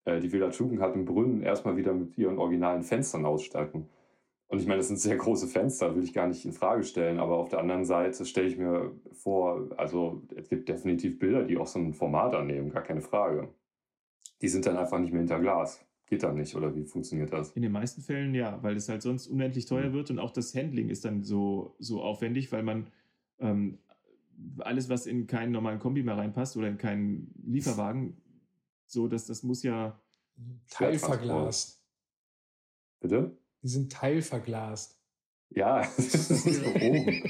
[0.05, 3.87] äh, die Villa Tschuken hat im Brunnen erstmal wieder mit ihren originalen Fenstern ausstatten.
[4.49, 7.19] Und ich meine, das sind sehr große Fenster, will ich gar nicht in Frage stellen.
[7.19, 11.57] Aber auf der anderen Seite stelle ich mir vor, also es gibt definitiv Bilder, die
[11.57, 13.49] auch so ein Format annehmen, gar keine Frage.
[14.41, 15.85] Die sind dann einfach nicht mehr hinter Glas.
[16.05, 17.51] Geht dann nicht, oder wie funktioniert das?
[17.51, 19.93] In den meisten Fällen ja, weil es halt sonst unendlich teuer mhm.
[19.93, 22.87] wird und auch das Handling ist dann so, so aufwendig, weil man
[23.39, 23.79] ähm,
[24.59, 28.21] alles, was in keinen normalen Kombi mehr reinpasst oder in keinen Lieferwagen,
[28.85, 29.99] so dass das muss ja
[30.69, 31.81] teilverglast.
[32.99, 33.37] Bitte?
[33.63, 34.99] Die sind teilverglast.
[35.49, 37.23] Ja, das wäre oben.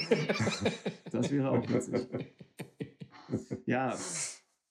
[1.11, 2.07] das wäre auch witzig.
[3.65, 3.95] Ja,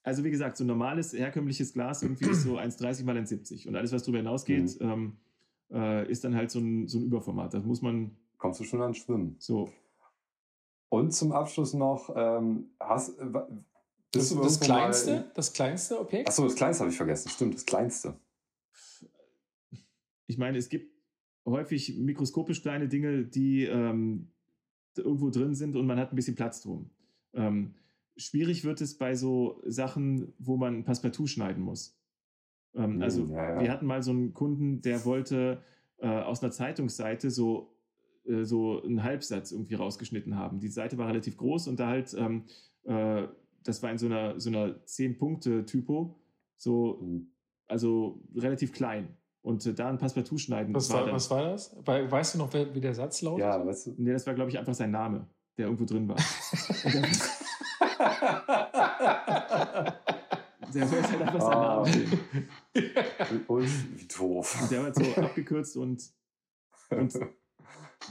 [0.03, 3.75] also wie gesagt, so ein normales, herkömmliches Glas irgendwie ist so 1,30 mal 1,70 und
[3.75, 4.89] alles, was darüber hinausgeht, mhm.
[4.89, 5.17] ähm,
[5.71, 7.53] äh, ist dann halt so ein, so ein Überformat.
[7.53, 8.11] Das muss man.
[8.37, 9.35] Kommst du schon ans Schwimmen?
[9.39, 9.69] So.
[10.89, 13.25] Und zum Abschluss noch, ähm, hast, äh,
[14.11, 16.27] das, das kleinste, das kleinste Objekt?
[16.27, 17.29] Achso, das kleinste habe ich vergessen.
[17.29, 18.15] Stimmt, das kleinste.
[20.27, 20.93] Ich meine, es gibt
[21.45, 24.31] häufig mikroskopisch kleine Dinge, die ähm,
[24.95, 26.89] irgendwo drin sind und man hat ein bisschen Platz drum.
[27.33, 27.75] Ähm,
[28.15, 31.97] schwierig wird es bei so Sachen, wo man ein Passepartout schneiden muss.
[32.75, 33.61] Ähm, hm, also ja, ja.
[33.61, 35.61] wir hatten mal so einen Kunden, der wollte
[35.97, 37.76] äh, aus einer Zeitungsseite so
[38.27, 40.59] äh, so einen Halbsatz irgendwie rausgeschnitten haben.
[40.59, 42.45] Die Seite war relativ groß und da halt, ähm,
[42.83, 43.27] äh,
[43.63, 46.15] das war in so einer, so einer 10-Punkte-Typo,
[46.57, 47.31] so, mhm.
[47.67, 49.15] also relativ klein.
[49.41, 50.75] Und äh, da ein Passepartout schneiden.
[50.75, 51.75] Was war, dann, was war das?
[51.85, 53.45] Weißt du noch, wie der Satz lautet?
[53.45, 53.95] Ja, weißt du.
[53.97, 55.25] Nee, das war, glaube ich, einfach sein Name,
[55.57, 56.17] der irgendwo drin war.
[60.73, 61.91] der wäre halt einfach sein Name.
[63.47, 64.61] Und wie doof.
[64.61, 66.03] Und der war so abgekürzt und,
[66.89, 67.13] und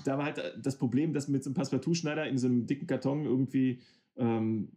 [0.05, 2.87] da war halt äh, das Problem, dass mit so einem Passepartout-Schneider in so einem dicken
[2.87, 3.81] Karton irgendwie,
[4.17, 4.73] ähm,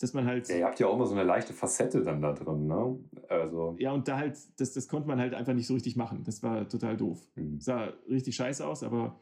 [0.00, 0.48] dass man halt.
[0.48, 2.98] Ja, ihr habt ja auch immer so eine leichte Facette dann da drin, ne?
[3.28, 3.76] Also.
[3.78, 6.22] Ja, und da halt, das, das konnte man halt einfach nicht so richtig machen.
[6.24, 7.18] Das war total doof.
[7.34, 7.60] Mhm.
[7.60, 9.18] Sah richtig scheiße aus, aber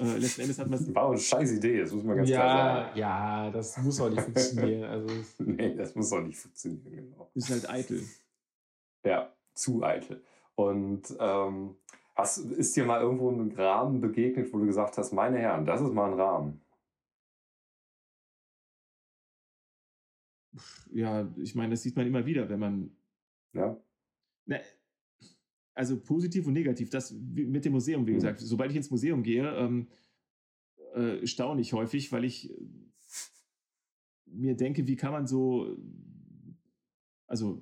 [0.00, 0.94] äh, letzten Endes hat man es.
[0.94, 2.98] War eine scheiß Idee, das muss man ganz ja, klar sagen.
[2.98, 4.84] Ja, das muss auch nicht funktionieren.
[4.84, 7.30] Also, nee, das muss auch nicht funktionieren, genau.
[7.34, 8.02] Ist halt eitel.
[9.04, 10.24] Ja, zu eitel.
[10.56, 11.76] Und ähm,
[12.16, 15.82] Hast, ist dir mal irgendwo ein Rahmen begegnet, wo du gesagt hast, meine Herren, das
[15.82, 16.60] ist mal ein Rahmen?
[20.90, 22.90] Ja, ich meine, das sieht man immer wieder, wenn man.
[23.52, 23.78] Ja.
[24.46, 24.56] Na,
[25.74, 26.88] also positiv und negativ.
[26.88, 28.16] Das mit dem Museum, wie mhm.
[28.16, 29.88] gesagt, sobald ich ins Museum gehe, ähm,
[30.94, 32.56] äh, staune ich häufig, weil ich äh,
[34.24, 35.76] mir denke, wie kann man so,
[37.26, 37.60] also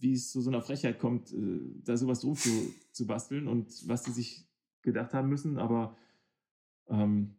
[0.00, 2.50] wie es zu so einer Frechheit kommt, äh, da sowas drum zu,
[3.00, 4.46] zu basteln und was sie sich
[4.82, 5.58] gedacht haben müssen.
[5.58, 5.96] Aber
[6.88, 7.36] ähm,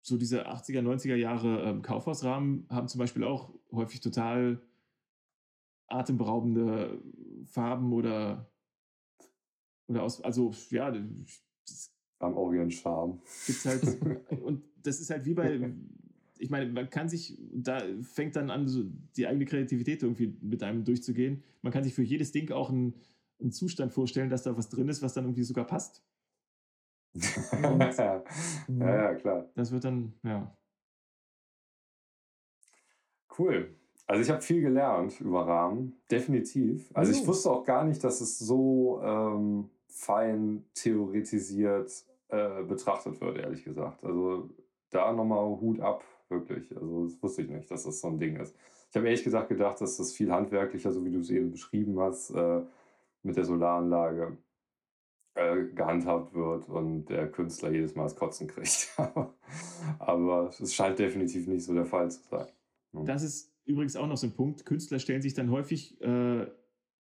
[0.00, 4.62] so diese 80er, 90er Jahre ähm, Kaufhausrahmen haben zum Beispiel auch häufig total
[5.88, 7.02] atemberaubende
[7.46, 8.52] Farben oder,
[9.88, 10.94] oder aus, also ja,
[12.20, 13.20] am Orient Charme.
[13.46, 13.82] Gibt's halt,
[14.42, 15.58] und das ist halt wie bei
[16.38, 18.84] ich meine, man kann sich, da fängt dann an, so
[19.16, 21.42] die eigene Kreativität irgendwie mit einem durchzugehen.
[21.62, 22.94] Man kann sich für jedes Ding auch einen,
[23.40, 26.02] einen Zustand vorstellen, dass da was drin ist, was dann irgendwie sogar passt.
[27.62, 28.24] ja,
[28.68, 29.48] ja, klar.
[29.54, 30.56] Das wird dann, ja.
[33.38, 33.74] Cool.
[34.06, 36.90] Also ich habe viel gelernt über Rahmen, definitiv.
[36.94, 41.90] Also ich wusste auch gar nicht, dass es so ähm, fein theoretisiert
[42.28, 44.04] äh, betrachtet wird, ehrlich gesagt.
[44.04, 44.50] Also
[44.90, 46.04] da nochmal Hut ab
[46.34, 46.76] wirklich.
[46.76, 48.54] Also das wusste ich nicht, dass das so ein Ding ist.
[48.90, 51.98] Ich habe ehrlich gesagt gedacht, dass das viel handwerklicher, so wie du es eben beschrieben
[51.98, 52.60] hast, äh,
[53.22, 54.36] mit der Solaranlage
[55.34, 58.94] äh, gehandhabt wird und der Künstler jedes Mal das Kotzen kriegt.
[59.98, 62.46] Aber es scheint definitiv nicht so der Fall zu sein.
[62.92, 63.04] Hm.
[63.04, 64.64] Das ist übrigens auch noch so ein Punkt.
[64.64, 66.46] Künstler stellen sich dann häufig äh,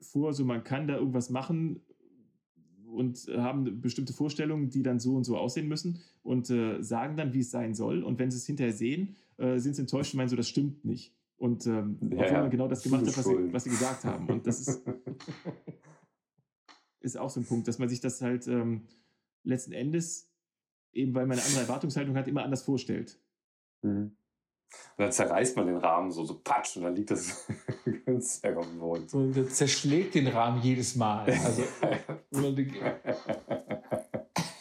[0.01, 1.83] vor, so man kann da irgendwas machen,
[2.99, 7.33] und haben bestimmte Vorstellungen, die dann so und so aussehen müssen und äh, sagen dann,
[7.33, 8.03] wie es sein soll.
[8.03, 10.85] Und wenn sie es hinterher sehen, äh, sind sie enttäuscht und meinen so, das stimmt
[10.85, 11.15] nicht.
[11.37, 14.27] Und ähm, ja, obwohl man genau das gemacht hat, was sie, was sie, gesagt haben.
[14.29, 14.83] Und das ist,
[17.01, 18.89] ist auch so ein Punkt, dass man sich das halt ähm,
[19.45, 20.29] letzten Endes,
[20.93, 23.21] eben weil man eine andere Erwartungshaltung hat, immer anders vorstellt.
[23.83, 24.17] Mhm.
[24.97, 27.47] Und dann zerreißt man den Rahmen so, so patsch, und dann liegt das
[28.05, 29.09] Kunstwerk auf dem Boden.
[29.09, 31.31] So, der zerschlägt den Rahmen jedes Mal.
[31.31, 31.63] Also,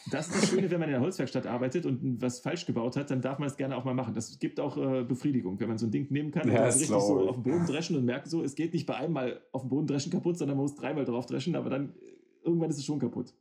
[0.10, 3.12] Das ist das Schöne, wenn man in der Holzwerkstatt arbeitet und was falsch gebaut hat,
[3.12, 4.14] dann darf man es gerne auch mal machen.
[4.14, 6.70] Das gibt auch äh, Befriedigung, wenn man so ein Ding nehmen kann und Ja, dann
[6.70, 9.14] ist richtig so auf den Boden dreschen und merkt so, es geht nicht bei einem
[9.14, 12.46] Mal auf den Boden dreschen kaputt, sondern man muss dreimal drauf dreschen, aber dann äh,
[12.46, 13.34] irgendwann ist es schon kaputt.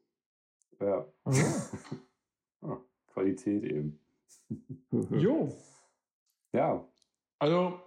[0.80, 1.06] ja.
[1.24, 1.30] oh.
[2.62, 2.78] Ah,
[3.12, 4.00] Qualität eben.
[5.10, 5.52] Jo.
[6.56, 6.84] Ja,
[7.38, 7.78] Also,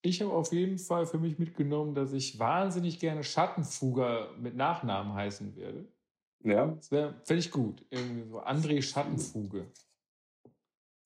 [0.00, 5.14] ich habe auf jeden Fall für mich mitgenommen, dass ich wahnsinnig gerne Schattenfuger mit Nachnamen
[5.14, 5.86] heißen werde.
[6.42, 6.66] ja.
[6.66, 7.84] Das wäre, ich gut.
[7.90, 9.66] Irgendwie so André Schattenfuge.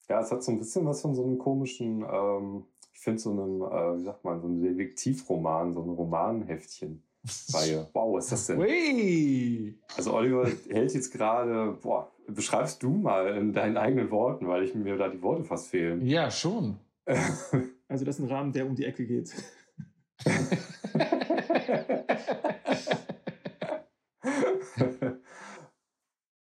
[0.08, 3.30] Ja, es hat so ein bisschen was von so einem komischen, ähm, ich finde so
[3.30, 7.02] einem, äh, wie sagt man, so einem Detektivroman, so einem Romanheftchen.
[7.52, 7.88] Reihe.
[7.94, 8.60] Wow, was ist das denn?
[8.60, 9.78] Ui!
[9.96, 14.74] Also Oliver hält jetzt gerade, boah, beschreibst du mal in deinen eigenen Worten, weil ich
[14.74, 16.04] mir da die Worte fast fehlen.
[16.06, 16.78] Ja, schon.
[17.90, 19.32] Also das ist ein Rahmen, der um die Ecke geht.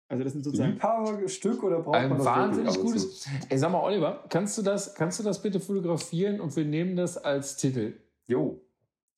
[0.09, 3.27] Also das sind sozusagen Liebhaberstück oder braucht man Ein das wahnsinnig gutes.
[3.49, 6.95] Ey, sag mal, Oliver, kannst du das, kannst du das bitte fotografieren und wir nehmen
[6.95, 7.95] das als Titel?
[8.29, 8.61] Jo,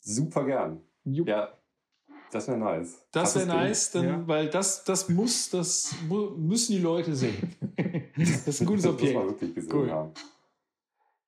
[0.00, 0.80] super gern.
[1.04, 1.28] Jupp.
[1.28, 1.52] Ja,
[2.32, 3.04] das wäre nice.
[3.12, 4.26] Das wäre nice, dann, Ja.
[4.28, 7.54] weil das, das muss, das müssen die Leute sehen.
[8.16, 9.30] das ist ein gutes Das muss man Objekt.
[9.42, 9.90] wirklich gesehen Cool.
[9.90, 10.12] haben.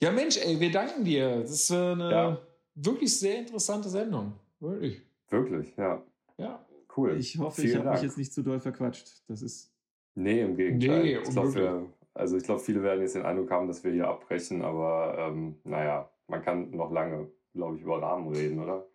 [0.03, 1.41] Ja, Mensch, ey, wir danken dir.
[1.41, 2.39] Das ist äh, eine Ja.
[2.75, 4.33] wirklich sehr interessante Sendung.
[4.59, 5.03] Wirklich.
[5.29, 6.03] Wirklich, ja.
[6.39, 6.65] Ja.
[6.97, 7.17] Cool.
[7.19, 9.23] Ich hoffe, Vielen ich habe mich jetzt nicht zu doll verquatscht.
[9.29, 9.71] Das ist.
[10.15, 11.03] Nee, im Gegenteil.
[11.03, 14.09] Nee, ich wir, also ich glaube, viele werden jetzt den Eindruck haben, dass wir hier
[14.09, 18.87] abbrechen, aber ähm, naja, man kann noch lange, glaube ich, über Rahmen reden, oder?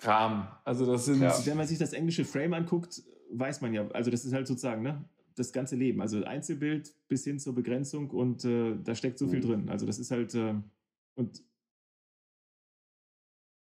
[0.00, 0.48] Rahmen.
[0.64, 1.20] Also das sind.
[1.20, 1.34] Ja.
[1.44, 4.82] Wenn man sich das englische Frame anguckt, weiß man ja, also das ist halt sozusagen,
[4.82, 5.04] ne?
[5.36, 6.00] Das ganze Leben.
[6.00, 9.46] Also Einzelbild bis hin zur Begrenzung und äh, da steckt so viel Mhm.
[9.48, 9.68] drin.
[9.68, 10.34] Also das ist halt.
[10.34, 10.54] Äh,
[11.16, 11.42] und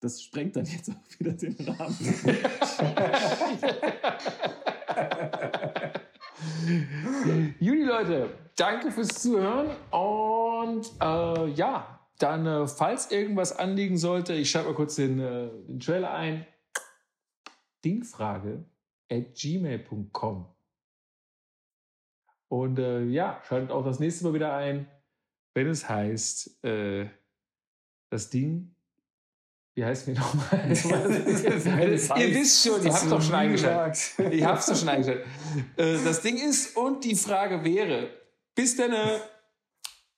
[0.00, 1.96] das sprengt dann jetzt auch wieder den Rahmen.
[7.60, 14.50] Juli, Leute, danke fürs Zuhören und äh, ja, dann, äh, falls irgendwas anliegen sollte, ich
[14.50, 16.46] schreibe mal kurz den, äh, den Trailer ein.
[17.84, 18.64] Dingfrage
[19.10, 20.46] at gmail.com.
[22.50, 24.88] Und äh, ja, schaltet auch das nächste Mal wieder ein,
[25.54, 27.06] wenn es heißt, äh,
[28.10, 28.74] das Ding.
[29.76, 30.68] Wie heißt wir nochmal?
[30.68, 34.32] ihr wisst schon, ihr habt doch schon eingeschaltet.
[34.32, 35.24] Ich hab's doch schon eingestellt.
[35.76, 38.10] Äh, das Ding ist, und die Frage wäre,
[38.56, 38.90] bis dann.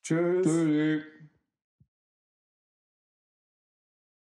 [0.03, 0.47] Tschüss.
[0.47, 1.03] Tschüss.